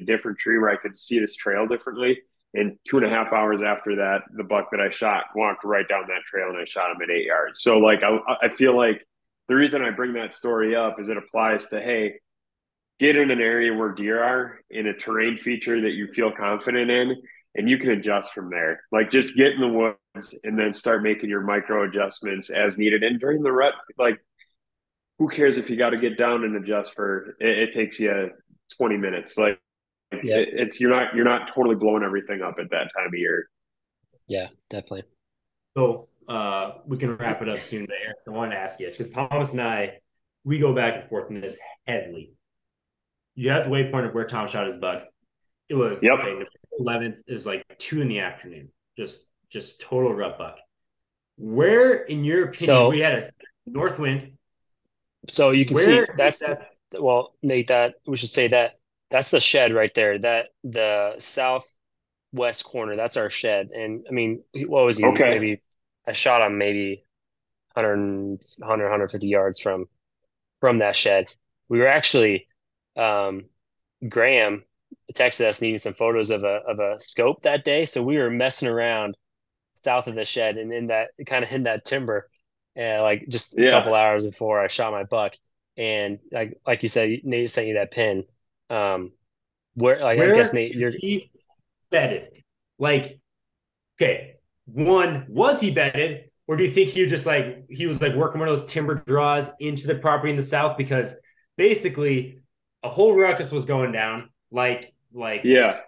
a 0.00 0.04
different 0.04 0.38
tree 0.38 0.58
where 0.58 0.70
I 0.70 0.76
could 0.76 0.96
see 0.96 1.20
this 1.20 1.36
trail 1.36 1.68
differently. 1.68 2.22
And 2.54 2.76
two 2.88 2.98
and 2.98 3.06
a 3.06 3.08
half 3.08 3.32
hours 3.32 3.62
after 3.62 3.94
that, 3.96 4.22
the 4.36 4.44
buck 4.44 4.68
that 4.72 4.80
I 4.80 4.90
shot 4.90 5.26
walked 5.36 5.64
right 5.64 5.88
down 5.88 6.02
that 6.08 6.22
trail 6.26 6.48
and 6.48 6.58
I 6.58 6.64
shot 6.64 6.90
him 6.90 7.02
at 7.02 7.10
eight 7.10 7.26
yards. 7.26 7.60
So 7.60 7.78
like 7.78 8.00
I, 8.02 8.18
I 8.42 8.48
feel 8.48 8.76
like 8.76 9.06
the 9.48 9.54
reason 9.54 9.82
I 9.82 9.90
bring 9.90 10.14
that 10.14 10.34
story 10.34 10.74
up 10.76 11.00
is 11.00 11.08
it 11.08 11.16
applies 11.16 11.68
to 11.68 11.80
hey, 11.80 12.20
get 12.98 13.16
in 13.16 13.30
an 13.30 13.40
area 13.40 13.74
where 13.74 13.92
deer 13.92 14.22
are 14.22 14.60
in 14.70 14.86
a 14.86 14.94
terrain 14.94 15.36
feature 15.36 15.80
that 15.82 15.92
you 15.92 16.08
feel 16.12 16.32
confident 16.32 16.90
in, 16.90 17.16
and 17.56 17.68
you 17.68 17.78
can 17.78 17.90
adjust 17.90 18.32
from 18.32 18.50
there. 18.50 18.82
Like 18.92 19.10
just 19.10 19.36
get 19.36 19.52
in 19.52 19.60
the 19.60 19.68
woods 19.68 20.34
and 20.44 20.58
then 20.58 20.72
start 20.72 21.02
making 21.02 21.30
your 21.30 21.42
micro 21.42 21.84
adjustments 21.88 22.50
as 22.50 22.78
needed. 22.78 23.02
And 23.02 23.20
during 23.20 23.42
the 23.42 23.52
rut, 23.52 23.74
like 23.98 24.20
who 25.18 25.28
cares 25.28 25.58
if 25.58 25.70
you 25.70 25.76
got 25.76 25.90
to 25.90 25.98
get 25.98 26.18
down 26.18 26.44
and 26.44 26.56
adjust 26.56 26.94
for 26.94 27.36
it, 27.40 27.58
it 27.70 27.72
takes 27.72 28.00
you 28.00 28.30
20 28.76 28.96
minutes. 28.96 29.38
Like 29.38 29.60
Yeah. 30.22 30.36
it, 30.36 30.48
it's 30.52 30.80
you're 30.80 30.90
not 30.90 31.14
you're 31.14 31.24
not 31.24 31.52
totally 31.54 31.76
blowing 31.76 32.02
everything 32.02 32.42
up 32.42 32.58
at 32.58 32.70
that 32.70 32.90
time 32.96 33.08
of 33.08 33.14
year. 33.14 33.48
Yeah, 34.26 34.48
definitely. 34.70 35.04
So 35.76 36.08
uh, 36.28 36.72
we 36.86 36.96
can 36.96 37.16
wrap 37.16 37.42
it 37.42 37.48
up 37.48 37.60
soon. 37.62 37.86
But 37.86 37.96
Erik, 38.04 38.16
I 38.26 38.30
want 38.30 38.52
to 38.52 38.56
ask 38.56 38.80
you 38.80 38.88
because 38.90 39.10
Thomas 39.10 39.52
and 39.52 39.60
I, 39.60 39.98
we 40.44 40.58
go 40.58 40.74
back 40.74 40.94
and 41.00 41.08
forth 41.08 41.30
in 41.30 41.40
this 41.40 41.58
heavily. 41.86 42.32
You 43.34 43.50
have 43.50 43.64
the 43.64 43.70
waypoint 43.70 44.06
of 44.06 44.14
where 44.14 44.24
Tom 44.26 44.46
shot 44.48 44.66
his 44.66 44.76
buck. 44.76 45.04
It 45.68 45.74
was 45.74 46.02
Yep. 46.02 46.18
okay. 46.20 46.44
Eleventh 46.78 47.20
is 47.26 47.46
like 47.46 47.64
two 47.78 48.00
in 48.02 48.08
the 48.08 48.20
afternoon. 48.20 48.68
Just 48.96 49.26
just 49.50 49.80
total 49.80 50.12
rut 50.12 50.38
buck. 50.38 50.58
Where, 51.36 52.02
in 52.04 52.24
your 52.24 52.44
opinion, 52.48 52.66
So- 52.66 52.90
we 52.90 53.00
had 53.00 53.14
a 53.18 53.30
north 53.66 53.98
wind? 53.98 54.32
So 55.28 55.50
you 55.50 55.64
can 55.64 55.78
see 55.78 55.86
Where 55.86 56.14
that's 56.18 56.40
that's 56.40 56.76
well, 56.98 57.34
Nate, 57.42 57.68
that 57.68 57.94
we 58.06 58.16
should 58.16 58.30
say 58.30 58.48
that 58.48 58.72
that's 59.10 59.30
the 59.30 59.40
shed 59.40 59.72
right 59.72 59.92
there. 59.94 60.18
That 60.18 60.48
the 60.64 61.14
southwest 61.18 62.64
corner, 62.64 62.94
that's 62.94 63.16
our 63.16 63.30
shed. 63.30 63.70
And 63.70 64.04
I 64.08 64.12
mean, 64.12 64.42
what 64.66 64.84
was 64.84 64.98
he? 64.98 65.04
Okay. 65.06 65.30
Maybe 65.30 65.62
I 66.06 66.12
shot 66.12 66.42
him 66.42 66.58
maybe 66.58 67.04
100, 67.74 68.38
100, 68.58 68.84
150 68.84 69.26
yards 69.26 69.60
from 69.60 69.86
from 70.60 70.78
that 70.78 70.96
shed. 70.96 71.28
We 71.68 71.78
were 71.78 71.88
actually 71.88 72.48
um, 72.96 73.46
Graham 74.08 74.64
texted 75.14 75.46
us 75.46 75.60
needing 75.60 75.78
some 75.78 75.94
photos 75.94 76.30
of 76.30 76.44
a 76.44 76.60
of 76.68 76.78
a 76.80 77.00
scope 77.00 77.42
that 77.42 77.64
day, 77.64 77.86
so 77.86 78.02
we 78.02 78.18
were 78.18 78.30
messing 78.30 78.68
around 78.68 79.16
south 79.74 80.06
of 80.06 80.14
the 80.14 80.24
shed 80.24 80.56
and 80.56 80.72
in 80.72 80.86
that 80.88 81.10
kind 81.26 81.44
of 81.44 81.52
in 81.52 81.64
that 81.64 81.84
timber, 81.84 82.28
and 82.76 83.02
like 83.02 83.26
just 83.28 83.54
a 83.58 83.70
couple 83.70 83.94
hours 83.94 84.22
before 84.22 84.60
I 84.60 84.68
shot 84.68 84.92
my 84.92 85.04
buck, 85.04 85.34
and 85.76 86.18
like 86.32 86.58
like 86.66 86.82
you 86.82 86.88
said, 86.88 87.20
Nate 87.24 87.50
sent 87.50 87.68
you 87.68 87.74
that 87.74 87.90
pin. 87.90 88.24
Um, 88.70 89.12
where 89.74 90.00
like 90.00 90.18
where 90.18 90.32
I 90.32 90.36
guess 90.36 90.52
Nate, 90.52 90.74
you're 90.74 90.90
he 90.90 91.30
bedded? 91.90 92.42
Like, 92.78 93.20
okay, 93.96 94.33
one 94.66 95.26
was 95.28 95.60
he 95.60 95.70
bedded, 95.70 96.24
or 96.46 96.56
do 96.56 96.64
you 96.64 96.70
think 96.70 96.90
he 96.90 97.06
just 97.06 97.26
like 97.26 97.64
he 97.68 97.86
was 97.86 98.00
like 98.00 98.14
working 98.14 98.40
one 98.40 98.48
of 98.48 98.58
those 98.58 98.66
timber 98.70 98.96
draws 99.06 99.50
into 99.60 99.86
the 99.86 99.96
property 99.96 100.30
in 100.30 100.36
the 100.36 100.42
south? 100.42 100.76
Because 100.76 101.14
basically, 101.56 102.40
a 102.82 102.88
whole 102.88 103.14
ruckus 103.16 103.52
was 103.52 103.64
going 103.66 103.92
down. 103.92 104.30
Like, 104.50 104.92
like 105.12 105.42
Yeah. 105.44 105.80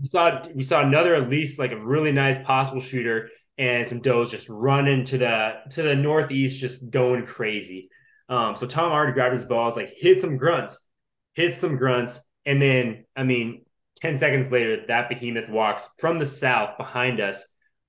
we 0.00 0.06
saw 0.06 0.42
we 0.54 0.62
saw 0.62 0.82
another 0.82 1.14
at 1.14 1.28
least 1.28 1.58
like 1.58 1.72
a 1.72 1.76
really 1.78 2.12
nice 2.12 2.42
possible 2.42 2.80
shooter 2.80 3.28
and 3.58 3.86
some 3.88 4.00
does 4.00 4.30
just 4.30 4.48
running 4.48 5.04
to 5.04 5.18
the 5.18 5.54
to 5.70 5.82
the 5.82 5.94
northeast, 5.94 6.58
just 6.58 6.90
going 6.90 7.26
crazy. 7.26 7.88
Um, 8.28 8.56
so 8.56 8.66
Tom 8.66 8.92
already 8.92 9.12
grabbed 9.12 9.34
his 9.34 9.44
balls, 9.44 9.76
like 9.76 9.92
hit 9.96 10.20
some 10.20 10.36
grunts, 10.36 10.88
hit 11.34 11.54
some 11.54 11.76
grunts, 11.76 12.20
and 12.46 12.60
then 12.60 13.04
I 13.14 13.22
mean, 13.24 13.64
ten 13.96 14.16
seconds 14.16 14.50
later, 14.50 14.84
that 14.88 15.08
behemoth 15.08 15.48
walks 15.48 15.90
from 16.00 16.18
the 16.18 16.26
south 16.26 16.76
behind 16.78 17.20
us, 17.20 17.46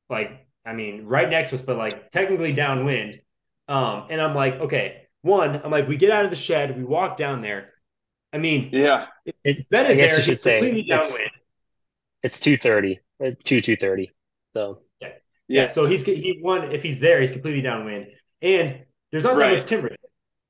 like 0.09 0.45
I 0.65 0.73
mean, 0.73 1.05
right 1.05 1.29
next 1.29 1.49
to 1.49 1.55
us, 1.55 1.61
but 1.61 1.77
like 1.77 2.09
technically 2.11 2.53
downwind. 2.53 3.19
Um, 3.67 4.07
and 4.09 4.21
I'm 4.21 4.33
like, 4.33 4.55
okay, 4.61 5.07
one, 5.21 5.61
I'm 5.63 5.71
like, 5.71 5.87
we 5.87 5.97
get 5.97 6.11
out 6.11 6.23
of 6.25 6.29
the 6.31 6.37
shed, 6.37 6.77
we 6.77 6.83
walk 6.83 7.17
down 7.17 7.41
there. 7.41 7.73
I 8.31 8.37
mean, 8.37 8.69
Yeah. 8.71 9.07
it's 9.43 9.63
better 9.65 9.89
I 9.89 9.93
guess 9.95 10.11
there. 10.11 10.19
you 10.19 10.23
should 10.23 10.33
It's 10.33 10.41
say 10.41 10.59
completely 10.59 10.89
it's- 10.91 11.09
downwind. 11.09 11.31
it's 12.23 12.39
two 12.39 12.57
thirty, 12.57 12.99
uh, 13.23 13.31
two 13.43 13.61
two 13.61 13.75
thirty. 13.75 14.11
So 14.53 14.81
Yeah, 15.01 15.09
yeah. 15.47 15.67
so 15.67 15.85
he's 15.85 16.03
he 16.05 16.39
won 16.41 16.71
if 16.71 16.81
he's 16.83 16.99
there, 16.99 17.19
he's 17.19 17.31
completely 17.31 17.61
downwind. 17.61 18.07
And 18.41 18.83
there's 19.11 19.23
not 19.23 19.35
Right. 19.35 19.49
that 19.51 19.57
much 19.59 19.65
timber. 19.67 19.95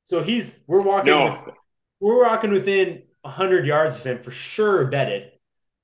So 0.06 0.22
he's 0.24 0.64
we're 0.68 0.82
walking 0.82 1.12
No. 1.12 1.24
with- 1.45 1.56
we're 1.99 2.22
walking 2.24 2.51
within 2.51 3.04
hundred 3.26 3.66
yards 3.66 3.97
of 3.97 4.04
him 4.06 4.22
for 4.22 4.32
sure 4.32 4.86
bedded. 4.86 5.32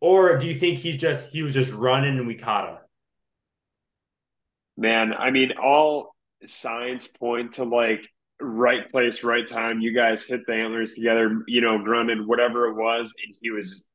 Or 0.01 0.37
do 0.37 0.47
you 0.47 0.55
think 0.55 0.77
he 0.79 0.95
just 0.97 1.31
he 1.33 1.41
was 1.43 1.53
just 1.53 1.71
running 1.71 2.17
and 2.17 2.27
we 2.27 2.35
caught 2.35 2.69
him? 2.69 2.77
Man, 4.79 5.13
I 5.13 5.31
mean, 5.31 5.53
all 5.61 6.15
signs 6.45 7.07
point 7.07 7.53
to 7.53 7.65
like 7.65 8.07
right 8.41 8.89
place, 8.91 9.23
right 9.23 9.45
time. 9.47 9.81
You 9.81 9.93
guys 9.93 10.25
hit 10.25 10.41
the 10.47 10.53
antlers 10.53 10.93
together, 10.93 11.43
you 11.47 11.61
know, 11.61 11.79
grunted, 11.79 12.25
whatever 12.25 12.67
it 12.67 12.75
was, 12.75 13.13
and 13.25 13.35
he 13.41 13.51
was 13.51 13.85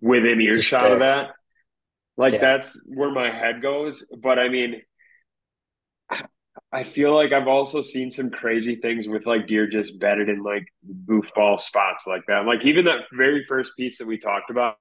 within 0.00 0.40
earshot 0.40 0.92
of 0.92 1.00
that. 1.00 1.30
Like 2.16 2.34
Yeah. 2.34 2.40
that's 2.40 2.80
where 2.86 3.10
my 3.10 3.30
head 3.30 3.62
goes. 3.62 4.04
But 4.20 4.38
I 4.38 4.48
mean, 4.48 4.82
I 6.72 6.82
feel 6.82 7.14
like 7.14 7.32
I've 7.32 7.48
also 7.48 7.82
seen 7.82 8.10
some 8.10 8.30
crazy 8.30 8.76
things 8.76 9.08
with 9.08 9.26
like 9.26 9.46
deer 9.46 9.66
just 9.66 9.98
bedded 9.98 10.28
in 10.28 10.42
like 10.42 10.66
goofball 11.06 11.58
spots 11.58 12.06
like 12.06 12.22
that. 12.28 12.44
Like 12.44 12.64
even 12.66 12.84
that 12.86 13.04
very 13.12 13.44
first 13.46 13.72
piece 13.76 13.98
that 13.98 14.06
we 14.06 14.18
talked 14.18 14.50
about, 14.50 14.76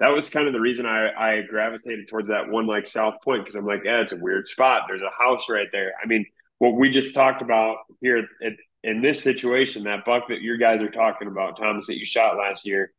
that 0.00 0.08
was 0.08 0.28
kind 0.28 0.46
of 0.46 0.52
the 0.52 0.60
reason 0.60 0.86
I, 0.86 1.10
I 1.12 1.42
gravitated 1.42 2.08
towards 2.08 2.28
that 2.28 2.48
one 2.48 2.66
like 2.66 2.86
South 2.86 3.22
Point 3.22 3.44
because 3.44 3.54
I'm 3.54 3.66
like, 3.66 3.82
yeah, 3.84 4.00
it's 4.00 4.12
a 4.12 4.16
weird 4.16 4.46
spot. 4.46 4.82
There's 4.88 5.02
a 5.02 5.22
house 5.22 5.48
right 5.48 5.68
there. 5.70 5.92
I 6.02 6.06
mean, 6.06 6.24
what 6.58 6.74
we 6.74 6.90
just 6.90 7.14
talked 7.14 7.42
about 7.42 7.76
here 8.00 8.26
at, 8.44 8.52
in 8.82 9.02
this 9.02 9.22
situation, 9.22 9.84
that 9.84 10.06
buck 10.06 10.28
that 10.28 10.40
your 10.40 10.56
guys 10.56 10.80
are 10.80 10.90
talking 10.90 11.28
about, 11.28 11.58
Thomas, 11.58 11.86
that 11.86 11.98
you 11.98 12.06
shot 12.06 12.38
last 12.38 12.66
year. 12.66 12.92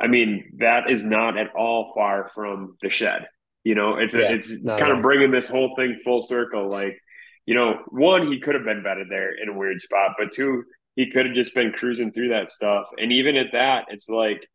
I 0.00 0.06
mean, 0.06 0.52
that 0.58 0.88
is 0.88 1.04
not 1.04 1.36
at 1.36 1.54
all 1.54 1.92
far 1.94 2.28
from 2.28 2.76
the 2.80 2.90
shed. 2.90 3.26
You 3.64 3.74
know, 3.74 3.96
it's 3.96 4.14
a, 4.14 4.32
it's 4.32 4.56
kind 4.64 4.92
of 4.92 5.02
bringing 5.02 5.30
this 5.30 5.48
whole 5.48 5.74
thing 5.76 5.98
full 6.02 6.22
circle. 6.22 6.70
Like, 6.70 6.98
you 7.44 7.54
know, 7.54 7.80
one, 7.88 8.30
he 8.30 8.38
could 8.38 8.54
have 8.54 8.64
been 8.64 8.82
better 8.82 9.04
there 9.08 9.32
in 9.32 9.48
a 9.48 9.52
weird 9.52 9.80
spot, 9.80 10.14
but 10.16 10.32
two, 10.32 10.62
he 10.96 11.10
could 11.10 11.26
have 11.26 11.34
just 11.34 11.54
been 11.54 11.72
cruising 11.72 12.12
through 12.12 12.28
that 12.28 12.50
stuff. 12.50 12.86
And 12.96 13.12
even 13.12 13.36
at 13.36 13.52
that, 13.52 13.86
it's 13.88 14.08
like, 14.08 14.46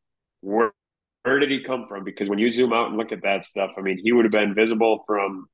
where, 0.41 0.71
where 1.25 1.39
did 1.39 1.49
he 1.49 1.61
come 1.63 1.87
from? 1.87 2.03
Because 2.03 2.29
when 2.29 2.37
you 2.37 2.51
zoom 2.51 2.71
out 2.71 2.89
and 2.89 2.97
look 2.97 3.11
at 3.11 3.23
that 3.23 3.45
stuff, 3.45 3.71
I 3.77 3.81
mean, 3.81 3.99
he 4.01 4.11
would 4.11 4.25
have 4.25 4.31
been 4.31 4.53
visible 4.53 5.03
from, 5.07 5.47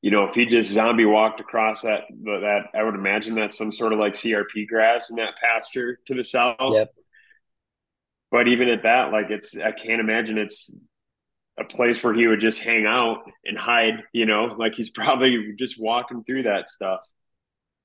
you 0.00 0.12
know, 0.12 0.24
if 0.28 0.34
he 0.36 0.46
just 0.46 0.70
zombie 0.70 1.04
walked 1.04 1.40
across 1.40 1.82
that, 1.82 2.02
that 2.24 2.66
I 2.72 2.84
would 2.84 2.94
imagine 2.94 3.34
that's 3.34 3.58
some 3.58 3.72
sort 3.72 3.92
of 3.92 3.98
like 3.98 4.14
CRP 4.14 4.68
grass 4.68 5.10
in 5.10 5.16
that 5.16 5.34
pasture 5.42 5.98
to 6.06 6.14
the 6.14 6.22
south. 6.22 6.56
Yep. 6.60 6.94
But 8.30 8.46
even 8.46 8.68
at 8.68 8.84
that, 8.84 9.10
like 9.10 9.30
it's, 9.30 9.56
I 9.56 9.72
can't 9.72 10.00
imagine 10.00 10.38
it's 10.38 10.72
a 11.58 11.64
place 11.64 12.04
where 12.04 12.14
he 12.14 12.28
would 12.28 12.40
just 12.40 12.62
hang 12.62 12.86
out 12.86 13.24
and 13.44 13.58
hide, 13.58 14.04
you 14.12 14.26
know, 14.26 14.54
like 14.56 14.74
he's 14.74 14.90
probably 14.90 15.54
just 15.58 15.80
walking 15.80 16.22
through 16.22 16.44
that 16.44 16.68
stuff. 16.68 17.00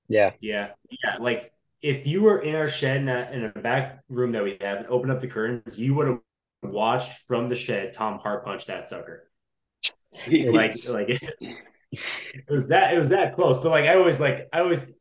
Yeah. 0.08 0.34
Yeah, 0.39 0.70
yeah. 0.91 1.18
Like 1.20 1.51
if 1.82 2.06
you 2.06 2.22
were 2.22 2.39
in 2.39 2.54
our 2.54 2.70
shed 2.70 2.97
in 2.97 3.10
a, 3.10 3.30
in 3.32 3.45
a 3.45 3.49
back 3.49 4.04
room 4.08 4.34
that 4.34 4.43
we 4.43 4.58
have 4.62 4.78
and 4.78 4.88
opened 4.88 5.12
up 5.12 5.20
the 5.20 5.28
curtains, 5.28 5.80
you 5.80 5.95
would 5.95 6.08
have 6.08 6.20
watched 6.64 7.11
from 7.28 7.49
the 7.49 7.55
shed 7.55 7.93
Tom 7.93 8.20
Hart 8.20 8.45
punch 8.45 8.66
that 8.68 8.88
sucker. 8.88 9.30
Like, 10.28 10.74
like 10.89 11.09
it 11.09 11.22
was 12.49 12.68
that 12.68 12.93
it 12.93 12.97
was 12.99 13.09
that 13.09 13.36
close. 13.36 13.59
But 13.59 13.70
like 13.70 13.86
I 13.86 13.95
always 13.95 14.20
like 14.20 14.47
I 14.53 14.59
always 14.59 14.91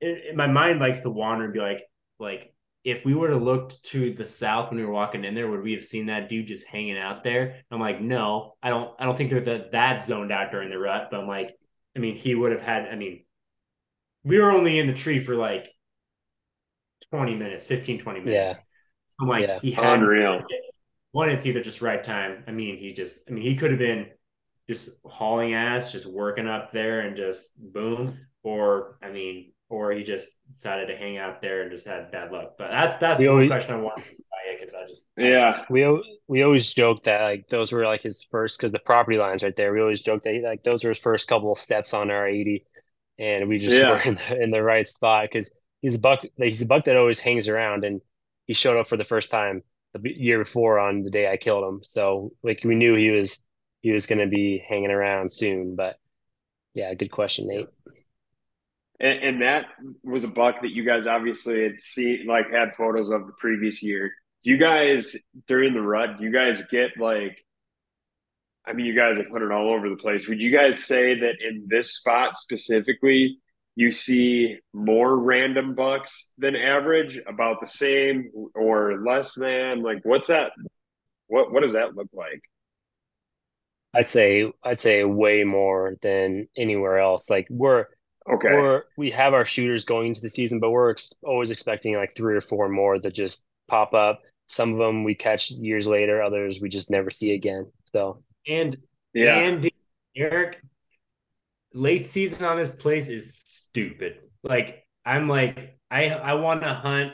in, 0.00 0.20
in 0.30 0.36
my 0.36 0.46
mind 0.46 0.80
likes 0.80 1.00
to 1.00 1.10
wander 1.10 1.44
and 1.44 1.52
be 1.54 1.60
like 1.60 1.82
like 2.18 2.52
if 2.84 3.04
we 3.04 3.14
would 3.14 3.30
have 3.30 3.42
looked 3.42 3.82
to 3.84 4.14
the 4.14 4.24
south 4.24 4.70
when 4.70 4.78
we 4.78 4.84
were 4.86 4.92
walking 4.92 5.24
in 5.24 5.34
there, 5.34 5.48
would 5.50 5.62
we 5.62 5.72
have 5.72 5.84
seen 5.84 6.06
that 6.06 6.28
dude 6.28 6.46
just 6.46 6.66
hanging 6.66 6.96
out 6.98 7.24
there? 7.24 7.56
I'm 7.70 7.80
like, 7.80 8.00
no, 8.00 8.54
I 8.62 8.70
don't. 8.70 8.94
I 8.98 9.04
don't 9.04 9.16
think 9.16 9.30
they're 9.30 9.40
that 9.40 9.72
that 9.72 10.02
zoned 10.02 10.32
out 10.32 10.50
during 10.52 10.70
the 10.70 10.78
rut. 10.78 11.08
But 11.10 11.20
I'm 11.20 11.28
like, 11.28 11.56
I 11.96 11.98
mean, 11.98 12.16
he 12.16 12.34
would 12.34 12.52
have 12.52 12.62
had. 12.62 12.88
I 12.88 12.96
mean, 12.96 13.24
we 14.24 14.38
were 14.38 14.50
only 14.52 14.78
in 14.78 14.86
the 14.86 14.94
tree 14.94 15.18
for 15.18 15.34
like 15.34 15.68
20 17.10 17.34
minutes, 17.34 17.64
15, 17.64 17.98
20 18.00 18.20
minutes. 18.20 18.58
So 19.08 19.16
I'm 19.22 19.28
like, 19.28 19.46
Yeah. 19.46 19.58
he 19.60 19.72
had 19.72 19.84
Unreal. 19.84 20.42
One, 21.18 21.30
it's 21.30 21.46
either 21.46 21.62
just 21.62 21.82
right 21.82 22.02
time. 22.02 22.44
I 22.46 22.52
mean, 22.52 22.78
he 22.78 22.92
just, 22.92 23.28
I 23.28 23.32
mean, 23.32 23.42
he 23.44 23.56
could 23.56 23.70
have 23.70 23.78
been 23.80 24.06
just 24.68 24.90
hauling 25.04 25.54
ass, 25.54 25.92
just 25.92 26.06
working 26.06 26.46
up 26.48 26.72
there 26.72 27.00
and 27.00 27.16
just 27.16 27.50
boom. 27.72 28.16
Or, 28.42 28.98
I 29.02 29.10
mean, 29.10 29.52
or 29.68 29.90
he 29.92 30.02
just 30.02 30.30
decided 30.54 30.86
to 30.88 30.96
hang 30.96 31.18
out 31.18 31.42
there 31.42 31.62
and 31.62 31.70
just 31.70 31.86
had 31.86 32.10
bad 32.12 32.30
luck. 32.32 32.52
But 32.56 32.70
that's, 32.70 32.96
that's 32.98 33.18
We 33.18 33.26
the 33.26 33.30
always- 33.32 33.48
question 33.50 33.74
I 33.74 33.76
want 33.76 34.02
because 34.60 34.74
I 34.74 34.86
just, 34.86 35.10
Yeah. 35.16 35.64
We 35.68 35.80
we 36.28 36.42
always 36.42 36.72
joke 36.72 37.02
that 37.04 37.22
like 37.22 37.48
those 37.48 37.72
were 37.72 37.84
like 37.84 38.00
his 38.02 38.22
first 38.30 38.58
because 38.58 38.70
the 38.72 38.78
property 38.78 39.18
lines 39.18 39.42
right 39.42 39.54
there. 39.56 39.72
We 39.72 39.80
always 39.80 40.00
joke 40.00 40.22
that 40.22 40.42
like 40.42 40.62
those 40.62 40.84
were 40.84 40.90
his 40.90 40.98
first 40.98 41.28
couple 41.28 41.52
of 41.52 41.58
steps 41.58 41.92
on 41.92 42.10
our 42.10 42.26
80, 42.26 42.64
and 43.18 43.48
we 43.48 43.58
just 43.58 43.76
Yeah. 43.76 43.90
were 43.92 44.02
in 44.10 44.14
the, 44.14 44.42
in 44.44 44.50
the 44.50 44.62
right 44.62 44.86
spot 44.88 45.24
because 45.24 45.50
he's 45.82 45.94
a 45.96 45.98
buck. 45.98 46.20
He's 46.36 46.62
a 46.62 46.66
buck 46.66 46.84
that 46.84 46.96
always 46.96 47.18
hangs 47.20 47.48
around, 47.48 47.84
and 47.84 48.00
he 48.46 48.54
showed 48.54 48.78
up 48.78 48.88
for 48.88 48.96
the 48.96 49.04
first 49.04 49.30
time 49.30 49.62
the 50.02 50.12
year 50.12 50.38
before 50.38 50.78
on 50.78 51.02
the 51.02 51.10
day 51.10 51.30
I 51.30 51.36
killed 51.36 51.64
him. 51.64 51.80
So 51.82 52.32
like 52.42 52.62
we 52.64 52.74
knew 52.74 52.94
he 52.96 53.10
was 53.10 53.42
he 53.80 53.92
was 53.92 54.06
going 54.06 54.18
to 54.18 54.26
be 54.26 54.62
hanging 54.66 54.90
around 54.90 55.32
soon. 55.32 55.76
But 55.76 55.96
yeah, 56.74 56.92
good 56.94 57.10
question, 57.10 57.48
Nate. 57.48 57.68
And, 59.00 59.18
and 59.22 59.42
that 59.42 59.66
was 60.02 60.24
a 60.24 60.28
buck 60.28 60.56
that 60.62 60.70
you 60.70 60.84
guys 60.84 61.06
obviously 61.06 61.62
had 61.62 61.80
seen, 61.80 62.26
like 62.26 62.50
had 62.50 62.74
photos 62.74 63.08
of 63.10 63.26
the 63.26 63.32
previous 63.38 63.82
year. 63.82 64.12
Do 64.44 64.50
you 64.50 64.58
guys 64.58 65.16
during 65.46 65.74
the 65.74 65.80
rut? 65.80 66.18
Do 66.18 66.24
you 66.24 66.32
guys 66.32 66.62
get 66.70 66.98
like? 66.98 67.38
I 68.66 68.74
mean, 68.74 68.86
you 68.86 68.94
guys 68.94 69.16
have 69.16 69.26
it 69.26 69.52
all 69.52 69.72
over 69.72 69.88
the 69.88 69.96
place. 69.96 70.28
Would 70.28 70.42
you 70.42 70.52
guys 70.52 70.84
say 70.84 71.18
that 71.20 71.36
in 71.40 71.66
this 71.68 71.96
spot 71.96 72.36
specifically, 72.36 73.38
you 73.78 73.92
see 73.92 74.58
more 74.74 75.16
random 75.16 75.76
bucks 75.76 76.32
than 76.36 76.56
average, 76.56 77.20
about 77.28 77.60
the 77.60 77.66
same 77.68 78.28
or 78.56 79.00
less 79.06 79.34
than? 79.34 79.82
Like, 79.82 80.00
what's 80.02 80.26
that? 80.26 80.50
What 81.28 81.52
what 81.52 81.62
does 81.62 81.74
that 81.74 81.94
look 81.94 82.08
like? 82.12 82.40
I'd 83.94 84.08
say 84.08 84.50
I'd 84.64 84.80
say 84.80 85.04
way 85.04 85.44
more 85.44 85.94
than 86.02 86.48
anywhere 86.56 86.98
else. 86.98 87.30
Like 87.30 87.46
we're 87.50 87.86
Okay, 88.28 88.48
We're 88.48 88.82
we 88.96 89.12
have 89.12 89.32
our 89.32 89.44
shooters 89.44 89.84
going 89.84 90.08
into 90.08 90.22
the 90.22 90.28
season, 90.28 90.58
but 90.58 90.70
we're 90.70 90.90
ex 90.90 91.10
always 91.22 91.50
expecting 91.50 91.94
like 91.94 92.16
three 92.16 92.34
or 92.34 92.40
four 92.40 92.68
more 92.68 92.98
that 92.98 93.14
just 93.14 93.46
pop 93.68 93.94
up. 93.94 94.22
Some 94.48 94.72
of 94.72 94.78
them 94.78 95.04
we 95.04 95.14
catch 95.14 95.52
years 95.52 95.86
later, 95.86 96.20
others 96.20 96.60
we 96.60 96.68
just 96.68 96.90
never 96.90 97.10
see 97.10 97.32
again. 97.32 97.70
So 97.92 98.24
and, 98.48 98.76
yeah, 99.14 99.38
and 99.38 99.70
Erik, 100.16 100.60
late 101.72 102.06
season 102.06 102.44
on 102.44 102.56
this 102.56 102.70
place 102.70 103.08
is 103.08 103.42
stupid. 103.44 104.18
Like, 104.42 104.86
I'm 105.04 105.28
like, 105.28 105.78
I, 105.90 106.08
I 106.10 106.34
want 106.34 106.62
to 106.62 106.72
hunt, 106.72 107.12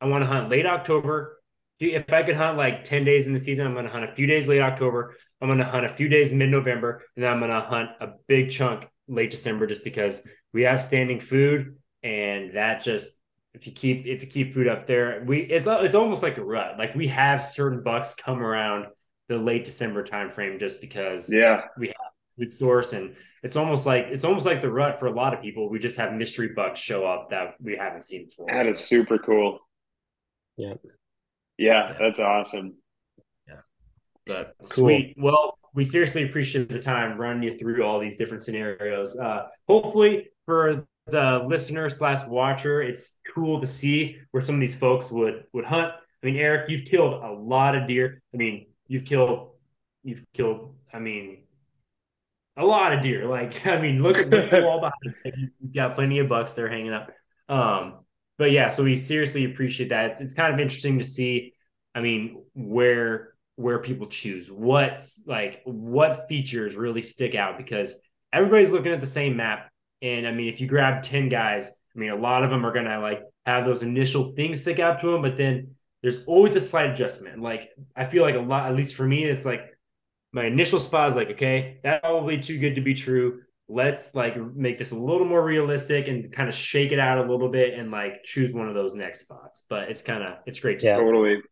I 0.00 0.06
want 0.06 0.22
to 0.22 0.26
hunt 0.26 0.50
late 0.50 0.66
October. 0.66 1.40
If 1.80 2.12
I 2.12 2.22
could 2.22 2.36
hunt 2.36 2.56
like 2.56 2.84
10 2.84 3.04
days 3.04 3.26
in 3.26 3.32
the 3.32 3.40
season, 3.40 3.66
I'm 3.66 3.72
going 3.72 3.86
to 3.86 3.90
hunt 3.90 4.04
a 4.04 4.14
few 4.14 4.26
days 4.26 4.46
late 4.46 4.60
October. 4.60 5.16
I'm 5.40 5.48
going 5.48 5.58
to 5.58 5.64
hunt 5.64 5.84
a 5.84 5.88
few 5.88 6.08
days 6.08 6.32
mid 6.32 6.50
November, 6.50 7.02
and 7.16 7.24
then 7.24 7.32
I'm 7.32 7.40
going 7.40 7.50
to 7.50 7.60
hunt 7.60 7.90
a 8.00 8.10
big 8.28 8.50
chunk 8.50 8.88
late 9.08 9.32
December 9.32 9.66
just 9.66 9.82
because 9.82 10.26
we 10.52 10.62
have 10.62 10.80
standing 10.82 11.18
food. 11.18 11.76
And 12.04 12.56
that 12.56 12.82
just, 12.82 13.18
if 13.54 13.66
you 13.66 13.72
keep, 13.72 14.06
if 14.06 14.22
you 14.22 14.28
keep 14.28 14.54
food 14.54 14.68
up 14.68 14.86
there, 14.86 15.24
we, 15.26 15.40
it's, 15.40 15.66
it's 15.66 15.94
almost 15.94 16.22
like 16.22 16.38
a 16.38 16.44
rut. 16.44 16.78
Like 16.78 16.94
we 16.94 17.08
have 17.08 17.42
certain 17.42 17.82
bucks 17.82 18.14
come 18.14 18.42
around 18.42 18.86
the 19.28 19.38
late 19.38 19.64
December 19.64 20.04
timeframe 20.04 20.60
just 20.60 20.80
because 20.80 21.32
yeah. 21.32 21.62
Food 22.38 22.52
source. 22.52 22.92
And 22.92 23.14
it's 23.42 23.56
almost 23.56 23.86
like, 23.86 24.06
it's 24.10 24.24
almost 24.24 24.46
like 24.46 24.60
the 24.60 24.70
rut 24.70 24.98
for 24.98 25.06
a 25.06 25.10
lot 25.12 25.34
of 25.34 25.42
people. 25.42 25.68
We 25.68 25.78
just 25.78 25.96
have 25.96 26.12
mystery 26.14 26.50
bucks 26.54 26.80
show 26.80 27.06
up 27.06 27.30
that 27.30 27.54
we 27.62 27.76
haven't 27.76 28.02
seen 28.04 28.26
before. 28.26 28.46
That 28.50 28.66
is 28.66 28.78
So, 28.78 28.84
super 28.86 29.18
cool. 29.18 29.58
Yeah. 30.56 30.74
Yeah, 31.58 31.90
Yeah. 31.90 31.96
that's 32.00 32.18
awesome. 32.18 32.76
Yeah. 33.46 33.60
But 34.26 34.54
Cool. 34.62 34.68
sweet. 34.68 35.14
Well, 35.18 35.58
we 35.74 35.84
seriously 35.84 36.24
appreciate 36.24 36.68
the 36.68 36.78
time 36.78 37.18
running 37.18 37.42
you 37.42 37.58
through 37.58 37.82
all 37.82 37.98
these 38.00 38.16
different 38.16 38.42
scenarios. 38.42 39.18
Uh, 39.18 39.48
hopefully 39.68 40.28
for 40.46 40.86
the 41.06 41.44
listener 41.46 41.88
slash 41.88 42.26
watcher, 42.28 42.82
it's 42.82 43.18
cool 43.34 43.60
to 43.60 43.66
see 43.66 44.18
where 44.30 44.42
some 44.42 44.54
of 44.56 44.60
these 44.60 44.76
folks 44.76 45.10
would 45.10 45.44
would 45.52 45.64
hunt. 45.64 45.92
I 46.22 46.26
mean, 46.26 46.36
Erik, 46.36 46.68
you've 46.70 46.84
killed 46.84 47.22
a 47.22 47.32
lot 47.32 47.74
of 47.74 47.88
deer. 47.88 48.22
I 48.32 48.36
mean, 48.36 48.66
you've 48.86 49.04
killed, 49.04 49.50
you've 50.04 50.22
killed. 50.34 50.76
I 50.92 50.98
mean, 51.00 51.41
a 52.56 52.64
lot 52.64 52.92
of 52.92 53.02
deer. 53.02 53.26
Like, 53.26 53.66
I 53.66 53.80
mean, 53.80 54.02
look 54.02 54.18
at 54.18 54.30
the 54.30 54.62
wall 54.64 54.80
behind 54.80 55.16
you. 55.24 55.48
You've 55.60 55.72
got 55.72 55.94
plenty 55.94 56.18
of 56.18 56.28
bucks 56.28 56.52
there 56.52 56.68
hanging 56.68 56.92
up. 56.92 57.10
Um, 57.48 58.00
but 58.38 58.50
yeah, 58.50 58.68
so 58.68 58.84
we 58.84 58.96
seriously 58.96 59.44
appreciate 59.44 59.90
that. 59.90 60.12
It's, 60.12 60.20
it's 60.20 60.34
kind 60.34 60.52
of 60.52 60.60
interesting 60.60 60.98
to 60.98 61.04
see. 61.04 61.54
I 61.94 62.00
mean, 62.00 62.42
where 62.54 63.34
where 63.56 63.78
people 63.78 64.06
choose 64.06 64.50
what's 64.50 65.20
like 65.26 65.60
what 65.64 66.26
features 66.26 66.74
really 66.74 67.02
stick 67.02 67.34
out 67.34 67.58
because 67.58 68.00
everybody's 68.32 68.72
looking 68.72 68.92
at 68.92 69.00
the 69.00 69.06
same 69.06 69.36
map. 69.36 69.70
And 70.00 70.26
I 70.26 70.32
mean, 70.32 70.48
if 70.48 70.60
you 70.60 70.66
grab 70.66 71.02
10 71.02 71.28
guys, 71.28 71.70
I 71.94 71.98
mean, 71.98 72.10
a 72.10 72.16
lot 72.16 72.42
of 72.42 72.50
them 72.50 72.64
are 72.64 72.72
gonna 72.72 72.98
like 73.00 73.22
have 73.44 73.66
those 73.66 73.82
initial 73.82 74.32
things 74.32 74.62
stick 74.62 74.78
out 74.78 75.00
to 75.02 75.12
them, 75.12 75.22
but 75.22 75.36
then 75.36 75.74
there's 76.00 76.24
always 76.24 76.56
a 76.56 76.60
slight 76.60 76.90
adjustment. 76.90 77.40
Like 77.40 77.70
I 77.94 78.04
feel 78.04 78.22
like 78.22 78.34
a 78.34 78.40
lot, 78.40 78.70
at 78.70 78.76
least 78.76 78.94
for 78.94 79.06
me, 79.06 79.24
it's 79.24 79.44
like 79.44 79.71
my 80.32 80.46
initial 80.46 80.78
spot 80.80 81.10
is 81.10 81.16
like, 81.16 81.30
okay, 81.30 81.78
that's 81.82 82.00
probably 82.00 82.38
too 82.38 82.58
good 82.58 82.74
to 82.76 82.80
be 82.80 82.94
true. 82.94 83.42
let's 83.68 84.14
like 84.14 84.36
make 84.54 84.76
this 84.78 84.90
a 84.90 84.94
little 84.96 85.26
more 85.26 85.42
realistic 85.44 86.08
and 86.08 86.32
kind 86.32 86.48
of 86.48 86.54
shake 86.54 86.92
it 86.92 86.98
out 86.98 87.18
a 87.18 87.30
little 87.30 87.48
bit 87.48 87.74
and 87.78 87.90
like 87.90 88.22
choose 88.24 88.52
one 88.52 88.68
of 88.68 88.74
those 88.74 88.94
next 88.94 89.20
spots. 89.20 89.64
But 89.68 89.90
it's 89.90 90.02
kind 90.02 90.22
of 90.22 90.38
it's 90.46 90.60
great 90.60 90.80
to 90.80 90.86
Yeah. 90.86 90.96
see. 90.96 91.00
Totally. 91.00 91.42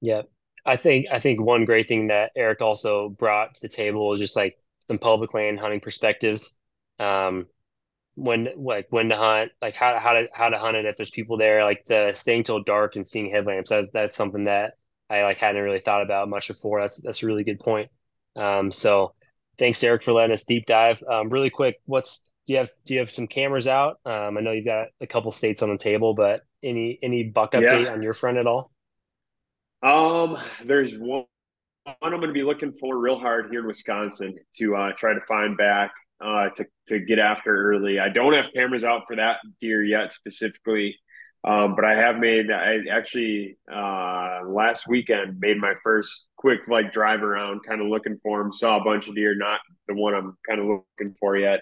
Yeah. 0.00 0.22
I 0.66 0.76
think 0.76 1.06
I 1.10 1.20
think 1.20 1.40
one 1.40 1.64
great 1.64 1.88
thing 1.88 2.08
that 2.08 2.32
Erik 2.36 2.60
also 2.62 3.10
brought 3.10 3.54
to 3.54 3.60
the 3.60 3.68
table 3.68 4.12
is 4.12 4.20
just 4.20 4.36
like 4.36 4.58
some 4.84 4.98
public 4.98 5.34
land 5.34 5.60
hunting 5.60 5.80
perspectives. 5.80 6.58
Um, 6.98 7.46
when 8.16 8.50
like 8.56 8.88
when 8.90 9.10
to 9.10 9.16
hunt, 9.16 9.52
like 9.62 9.74
how 9.74 9.98
how 10.00 10.14
to 10.14 10.28
how 10.34 10.50
to 10.50 10.58
hunt 10.58 10.76
it 10.76 10.86
if 10.86 10.96
there's 10.96 11.10
people 11.10 11.38
there, 11.38 11.64
like 11.64 11.86
the 11.86 12.12
staying 12.14 12.44
till 12.44 12.62
dark 12.64 12.96
and 12.96 13.06
seeing 13.06 13.30
headlamps. 13.30 13.70
That's 13.70 13.90
that's 13.92 14.16
something 14.16 14.44
that 14.44 14.74
I 15.10 15.24
like 15.24 15.38
hadn't 15.38 15.62
really 15.62 15.80
thought 15.80 16.02
about 16.02 16.28
much 16.30 16.48
before. 16.48 16.80
That's 16.82 16.98
that's 17.02 17.22
a 17.22 17.26
really 17.26 17.44
good 17.44 17.60
point. 17.60 17.90
Um, 18.36 18.72
so 18.72 19.14
thanks 19.58 19.82
Erik 19.82 20.02
for 20.02 20.12
letting 20.12 20.32
us 20.32 20.44
deep 20.44 20.66
dive. 20.66 21.02
Um, 21.10 21.30
really 21.30 21.50
quick, 21.50 21.76
what's 21.86 22.22
do 22.46 22.52
you 22.52 22.58
have 22.58 22.68
do 22.84 22.94
you 22.94 23.00
have 23.00 23.10
some 23.10 23.26
cameras 23.26 23.66
out? 23.66 23.98
Um, 24.04 24.36
I 24.36 24.40
know 24.40 24.52
you've 24.52 24.64
got 24.66 24.88
a 25.00 25.06
couple 25.06 25.30
states 25.32 25.62
on 25.62 25.70
the 25.70 25.78
table, 25.78 26.14
but 26.14 26.42
any 26.62 26.98
any 27.02 27.24
buck 27.24 27.54
Yeah. 27.54 27.60
update 27.60 27.90
on 27.90 28.02
your 28.02 28.12
front 28.14 28.38
at 28.38 28.46
all? 28.46 28.70
Um, 29.82 30.38
there's 30.64 30.94
one, 30.94 31.24
one 31.84 31.96
I'm 32.02 32.20
going 32.20 32.28
to 32.28 32.32
be 32.32 32.42
looking 32.42 32.72
for 32.72 32.98
real 32.98 33.18
hard 33.18 33.50
here 33.50 33.60
in 33.60 33.66
Wisconsin 33.66 34.34
to 34.56 34.76
uh, 34.76 34.92
try 34.96 35.14
to 35.14 35.20
find 35.20 35.56
back 35.56 35.92
uh, 36.22 36.48
to 36.50 36.66
to 36.88 36.98
get 37.00 37.18
after 37.18 37.54
early. 37.54 37.98
I 37.98 38.08
don't 38.08 38.32
have 38.34 38.52
cameras 38.52 38.84
out 38.84 39.02
for 39.06 39.16
that 39.16 39.38
deer 39.60 39.82
yet 39.82 40.12
specifically, 40.12 40.96
um, 41.46 41.74
but 41.76 41.84
I 41.84 41.94
have 41.94 42.18
made. 42.18 42.50
I 42.50 42.78
actually 42.90 43.58
uh, 43.70 44.40
last 44.46 44.88
weekend 44.88 45.40
made 45.40 45.58
my 45.58 45.74
first 45.82 46.28
quick 46.36 46.68
like 46.68 46.92
drive 46.92 47.22
around, 47.22 47.60
kind 47.64 47.80
of 47.82 47.88
looking 47.88 48.18
for 48.22 48.42
them. 48.42 48.52
Saw 48.52 48.80
a 48.80 48.84
bunch 48.84 49.08
of 49.08 49.14
deer, 49.14 49.34
not 49.34 49.60
the 49.88 49.94
one 49.94 50.14
I'm 50.14 50.36
kind 50.48 50.60
of 50.60 50.66
looking 50.66 51.14
for 51.20 51.36
yet. 51.36 51.60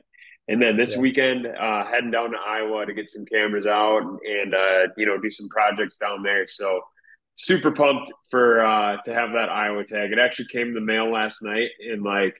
And 0.49 0.61
then 0.63 0.77
this 0.77 0.93
Yeah. 0.95 1.01
weekend, 1.01 1.47
uh, 1.47 1.85
heading 1.87 2.11
down 2.11 2.31
to 2.33 2.39
Iowa 2.39 2.87
to 2.87 2.95
get 2.95 3.09
some 3.09 3.25
cameras 3.25 3.67
out 3.67 4.03
and 4.25 4.55
uh, 4.55 4.89
you 4.97 5.07
know 5.07 5.19
do 5.19 5.31
some 5.31 5.49
projects 5.49 5.97
down 5.97 6.23
there. 6.23 6.47
So 6.47 6.81
super 7.35 7.71
pumped 7.73 8.13
for 8.31 8.65
uh 8.65 8.99
to 9.05 9.15
have 9.15 9.33
that 9.33 9.49
Iowa 9.49 9.85
tag. 9.85 10.13
It 10.13 10.19
actually 10.19 10.49
came 10.53 10.69
in 10.69 10.75
the 10.75 10.81
mail 10.81 11.11
last 11.11 11.43
night 11.43 11.71
and 11.81 12.03
like 12.03 12.35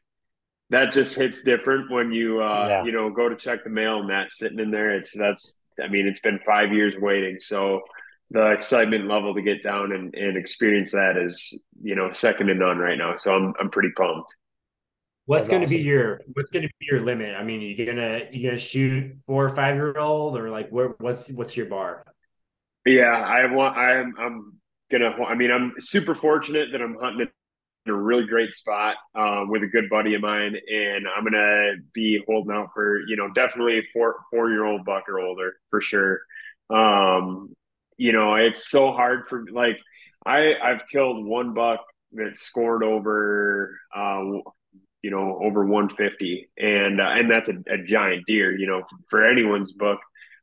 that 0.71 0.93
just 0.93 1.15
hits 1.17 1.43
different 1.43 1.91
when 1.91 2.13
you 2.13 2.43
uh 2.43 2.67
Yeah. 2.69 2.85
you 2.85 2.93
know 2.93 3.11
go 3.11 3.29
to 3.29 3.37
check 3.37 3.65
the 3.65 3.71
mail 3.71 4.01
and 4.01 4.11
that's 4.11 4.39
sitting 4.39 4.59
in 4.59 4.71
there. 4.71 4.95
It's 4.97 5.17
that's 5.17 5.59
I 5.83 5.89
mean 5.89 6.07
it's 6.07 6.21
been 6.21 6.41
five 6.45 6.73
years 6.73 6.95
waiting. 6.99 7.39
So 7.41 7.83
the 8.31 8.51
excitement 8.53 9.07
level 9.09 9.35
to 9.35 9.43
get 9.43 9.63
down 9.63 9.93
and, 9.93 10.15
and 10.15 10.37
experience 10.37 10.93
that 10.93 11.19
is, 11.19 11.65
you 11.83 11.95
know, 11.95 12.11
second 12.13 12.47
to 12.47 12.55
none 12.55 12.79
right 12.79 12.97
now. 12.97 13.17
So 13.17 13.33
I'm 13.33 13.55
I'm 13.61 13.71
pretty 13.71 13.91
pumped. 13.97 14.35
What's 15.27 15.49
That's 15.49 15.51
going 15.51 15.63
to 15.63 15.69
be 15.69 15.83
your 15.83 16.21
What's 16.33 16.51
going 16.51 16.63
to 16.63 16.71
be 16.81 16.87
your 16.91 17.01
limit? 17.01 17.37
I 17.37 17.45
mean, 17.45 17.61
you 17.61 17.87
gonna 17.87 18.23
you 18.33 18.49
gonna 18.49 18.59
shoot 18.59 19.17
four 19.27 19.45
or 19.45 19.55
five 19.55 19.77
year 19.77 19.97
old 19.99 20.37
or 20.37 20.51
like 20.51 20.71
where 20.71 20.95
what's 20.99 21.31
what's 21.31 21.57
your 21.57 21.67
bar? 21.67 22.05
Yeah, 22.85 23.13
I 23.13 23.47
want 23.47 23.77
I'm 23.77 24.15
I'm 24.19 24.53
gonna 24.91 25.11
I 25.25 25.35
mean 25.35 25.51
I'm 25.51 25.75
super 25.79 26.15
fortunate 26.15 26.73
that 26.73 26.83
I'm 26.83 26.97
hunting 27.01 27.23
in 27.23 27.29
a 27.87 27.93
really 27.93 28.27
great 28.27 28.53
spot 28.53 28.97
uh, 29.15 29.45
with 29.49 29.63
a 29.63 29.67
good 29.67 29.89
buddy 29.91 30.15
of 30.15 30.21
mine, 30.21 30.57
and 30.73 31.07
I'm 31.09 31.25
gonna 31.25 31.75
be 31.93 32.23
holding 32.27 32.55
out 32.55 32.71
for 32.75 33.01
you 33.07 33.17
know 33.17 33.31
definitely 33.33 33.83
four 33.93 34.17
four 34.31 34.51
year 34.51 34.65
old 34.65 34.85
buck 34.85 35.09
or 35.09 35.21
older 35.21 35.55
for 35.71 35.81
sure. 35.81 36.21
Um, 36.71 37.55
you 37.97 38.13
know, 38.13 38.35
it's 38.37 38.71
so 38.71 38.93
hard 38.93 39.29
for 39.29 39.45
like 39.53 39.79
I 40.25 40.55
I've 40.63 40.87
killed 40.89 41.25
one 41.25 41.55
buck 41.55 41.81
that 42.13 42.39
scored 42.39 42.85
over 42.85 43.79
uh, 43.95 44.21
you 45.03 45.11
know 45.11 45.41
over 45.43 45.65
150, 45.65 46.51
and 46.59 47.01
uh, 47.01 47.05
and 47.05 47.31
that's 47.31 47.49
a, 47.49 47.55
a 47.69 47.83
giant 47.85 48.27
deer. 48.27 48.57
You 48.57 48.67
know, 48.67 48.83
for 49.09 49.27
anyone's 49.27 49.73
book. 49.73 49.99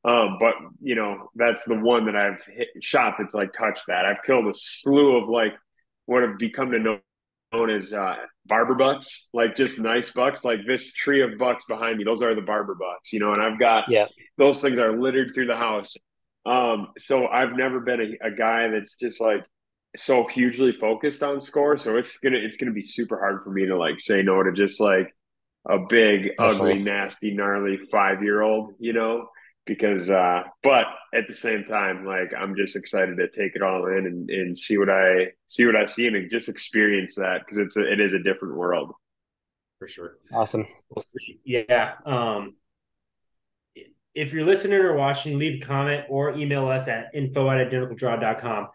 Um, 0.05 0.37
but 0.39 0.55
you 0.81 0.95
know, 0.95 1.29
that's 1.35 1.65
the 1.65 1.77
one 1.77 2.05
that 2.05 2.15
I've 2.15 2.43
hit, 2.45 2.69
shot 2.81 3.15
that's 3.17 3.33
like 3.33 3.51
touched 3.53 3.83
that. 3.87 4.05
I've 4.05 4.23
killed 4.23 4.47
a 4.47 4.53
slew 4.53 5.17
of 5.17 5.27
like 5.27 5.53
what 6.05 6.23
have 6.23 6.37
become 6.37 6.71
to 6.71 6.79
know 6.79 6.99
known 7.53 7.69
as 7.69 7.93
uh, 7.93 8.15
barber 8.45 8.75
bucks, 8.75 9.29
like 9.33 9.55
just 9.55 9.79
nice 9.79 10.11
bucks. 10.11 10.45
Like 10.45 10.59
this 10.67 10.93
tree 10.93 11.21
of 11.21 11.37
bucks 11.37 11.63
behind 11.67 11.97
me, 11.97 12.03
those 12.03 12.21
are 12.21 12.35
the 12.35 12.41
barber 12.41 12.75
bucks, 12.75 13.11
you 13.13 13.19
know. 13.19 13.33
And 13.33 13.41
I've 13.41 13.59
got 13.59 13.85
Yeah. 13.89 14.05
those 14.37 14.61
things 14.61 14.79
are 14.79 14.99
littered 14.99 15.33
through 15.33 15.47
the 15.47 15.55
house. 15.55 15.95
Um, 16.45 16.89
so 16.97 17.27
I've 17.27 17.53
never 17.55 17.79
been 17.79 18.17
a, 18.21 18.27
a 18.27 18.31
guy 18.31 18.67
that's 18.69 18.95
just 18.97 19.19
like 19.21 19.43
so 19.97 20.27
hugely 20.27 20.71
focused 20.71 21.23
on 21.23 21.39
score. 21.39 21.77
So 21.77 21.97
it's 21.97 22.17
gonna 22.17 22.37
it's 22.37 22.57
gonna 22.57 22.71
be 22.71 22.83
super 22.83 23.17
hard 23.19 23.43
for 23.43 23.51
me 23.51 23.65
to 23.65 23.77
like 23.77 23.99
say 23.99 24.21
no 24.21 24.41
to 24.43 24.51
just 24.51 24.79
like 24.79 25.13
a 25.67 25.79
big, 25.89 26.31
ugly, 26.39 26.79
nasty, 26.81 27.33
gnarly 27.33 27.77
five 27.91 28.23
year 28.23 28.41
old, 28.41 28.73
you 28.79 28.93
know. 28.93 29.27
Because, 29.69 30.09
uh, 30.09 30.41
but 30.63 30.87
at 31.13 31.27
the 31.27 31.33
same 31.35 31.63
time, 31.63 32.03
like 32.03 32.33
I'm 32.35 32.55
just 32.55 32.75
excited 32.75 33.17
to 33.17 33.29
take 33.29 33.55
it 33.55 33.61
all 33.61 33.85
in 33.85 34.07
and, 34.07 34.27
and 34.27 34.57
see 34.57 34.79
what 34.79 34.89
I 34.89 35.27
see 35.45 35.67
what 35.67 35.75
I 35.75 35.85
see 35.85 36.07
and 36.07 36.31
just 36.31 36.49
experience 36.49 37.13
that 37.15 37.41
because 37.41 37.59
it's 37.59 37.77
a, 37.77 37.91
it 37.91 37.99
is 37.99 38.15
a 38.15 38.19
different 38.19 38.55
world. 38.55 38.91
For 39.77 39.87
sure. 39.87 40.17
Awesome. 40.33 40.65
Well, 40.89 41.03
sweet. 41.03 41.39
Yeah. 41.45 41.93
Um, 42.03 42.55
if 44.15 44.33
you're 44.33 44.43
listening 44.43 44.79
or 44.79 44.95
watching, 44.95 45.37
leave 45.37 45.61
a 45.61 45.65
comment 45.65 46.05
or 46.09 46.31
email 46.31 46.67
us 46.67 46.87
at 46.87 47.11
info 47.13 47.47
at 47.51 47.69
identicaldraw.com. 47.69 48.69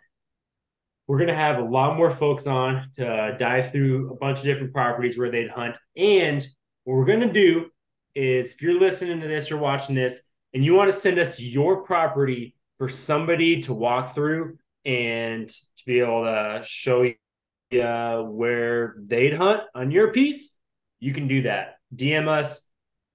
We're 1.09 1.18
going 1.18 1.28
to 1.28 1.34
have 1.34 1.59
a 1.59 1.64
lot 1.64 1.97
more 1.97 2.12
folks 2.12 2.47
on 2.47 2.88
to 2.99 3.34
dive 3.36 3.72
through 3.72 4.12
a 4.12 4.16
bunch 4.16 4.38
of 4.38 4.45
different 4.45 4.72
properties 4.72 5.18
where 5.18 5.32
they'd 5.32 5.51
hunt. 5.51 5.76
And 5.97 6.47
what 6.84 6.95
we're 6.95 7.05
going 7.05 7.18
to 7.20 7.32
do 7.32 7.66
is 8.14 8.53
if 8.53 8.62
you're 8.62 8.78
listening 8.78 9.20
to 9.22 9.26
this 9.26 9.51
or 9.51 9.59
watching 9.59 9.97
this 9.97 10.22
and 10.55 10.64
you 10.64 10.74
want 10.74 10.90
to 10.90 10.96
send 10.96 11.18
us 11.18 11.40
your 11.40 11.82
property 11.82 12.55
for 12.78 12.88
somebody 12.88 13.61
to 13.62 13.74
walk 13.74 14.14
through 14.14 14.57
and 14.84 15.48
to 15.48 15.84
be 15.86 16.00
able 16.00 16.24
to 16.24 16.62
show 16.64 17.02
you 17.02 17.82
uh, 17.82 18.22
where 18.22 18.94
they'd 18.98 19.34
hunt 19.34 19.62
on 19.74 19.90
your 19.90 20.12
piece, 20.12 20.57
you 21.00 21.12
can 21.12 21.26
do 21.26 21.42
that. 21.42 21.76
DM 21.94 22.28
us, 22.28 22.70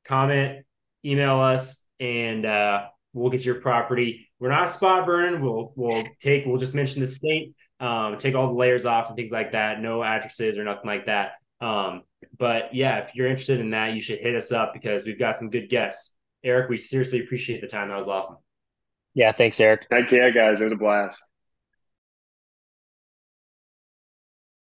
comment, 0.05 0.65
email 1.05 1.39
us, 1.39 1.85
and 1.99 2.45
uh, 2.45 2.87
we'll 3.13 3.29
get 3.29 3.45
your 3.45 3.55
property. 3.55 4.29
We're 4.39 4.49
not 4.49 4.71
spot 4.71 5.05
burning. 5.05 5.41
We'll 5.41 5.73
we'll 5.75 6.03
take 6.19 6.45
we'll 6.45 6.57
just 6.57 6.73
mention 6.73 7.01
the 7.01 7.07
state, 7.07 7.53
um, 7.79 8.17
take 8.17 8.35
all 8.35 8.47
the 8.47 8.53
layers 8.53 8.85
off 8.85 9.07
and 9.07 9.15
things 9.15 9.31
like 9.31 9.51
that. 9.53 9.81
No 9.81 10.03
addresses 10.03 10.57
or 10.57 10.63
nothing 10.63 10.87
like 10.87 11.05
that. 11.05 11.33
Um, 11.61 12.03
but 12.37 12.73
yeah, 12.73 12.99
if 12.99 13.15
you're 13.15 13.27
interested 13.27 13.59
in 13.59 13.71
that, 13.71 13.93
you 13.93 14.01
should 14.01 14.19
hit 14.19 14.35
us 14.35 14.51
up 14.51 14.73
because 14.73 15.05
we've 15.05 15.19
got 15.19 15.37
some 15.37 15.49
good 15.49 15.69
guests. 15.69 16.18
Erik, 16.43 16.69
we 16.69 16.77
seriously 16.77 17.21
appreciate 17.21 17.61
the 17.61 17.67
time. 17.67 17.89
That 17.89 17.97
was 17.97 18.07
awesome. 18.07 18.37
Yeah, 19.13 19.31
thanks, 19.31 19.59
Erik. 19.59 19.85
Heck 19.91 20.11
yeah, 20.11 20.29
guys, 20.29 20.61
it 20.61 20.63
was 20.63 20.73
a 20.73 20.77
blast. 20.77 21.21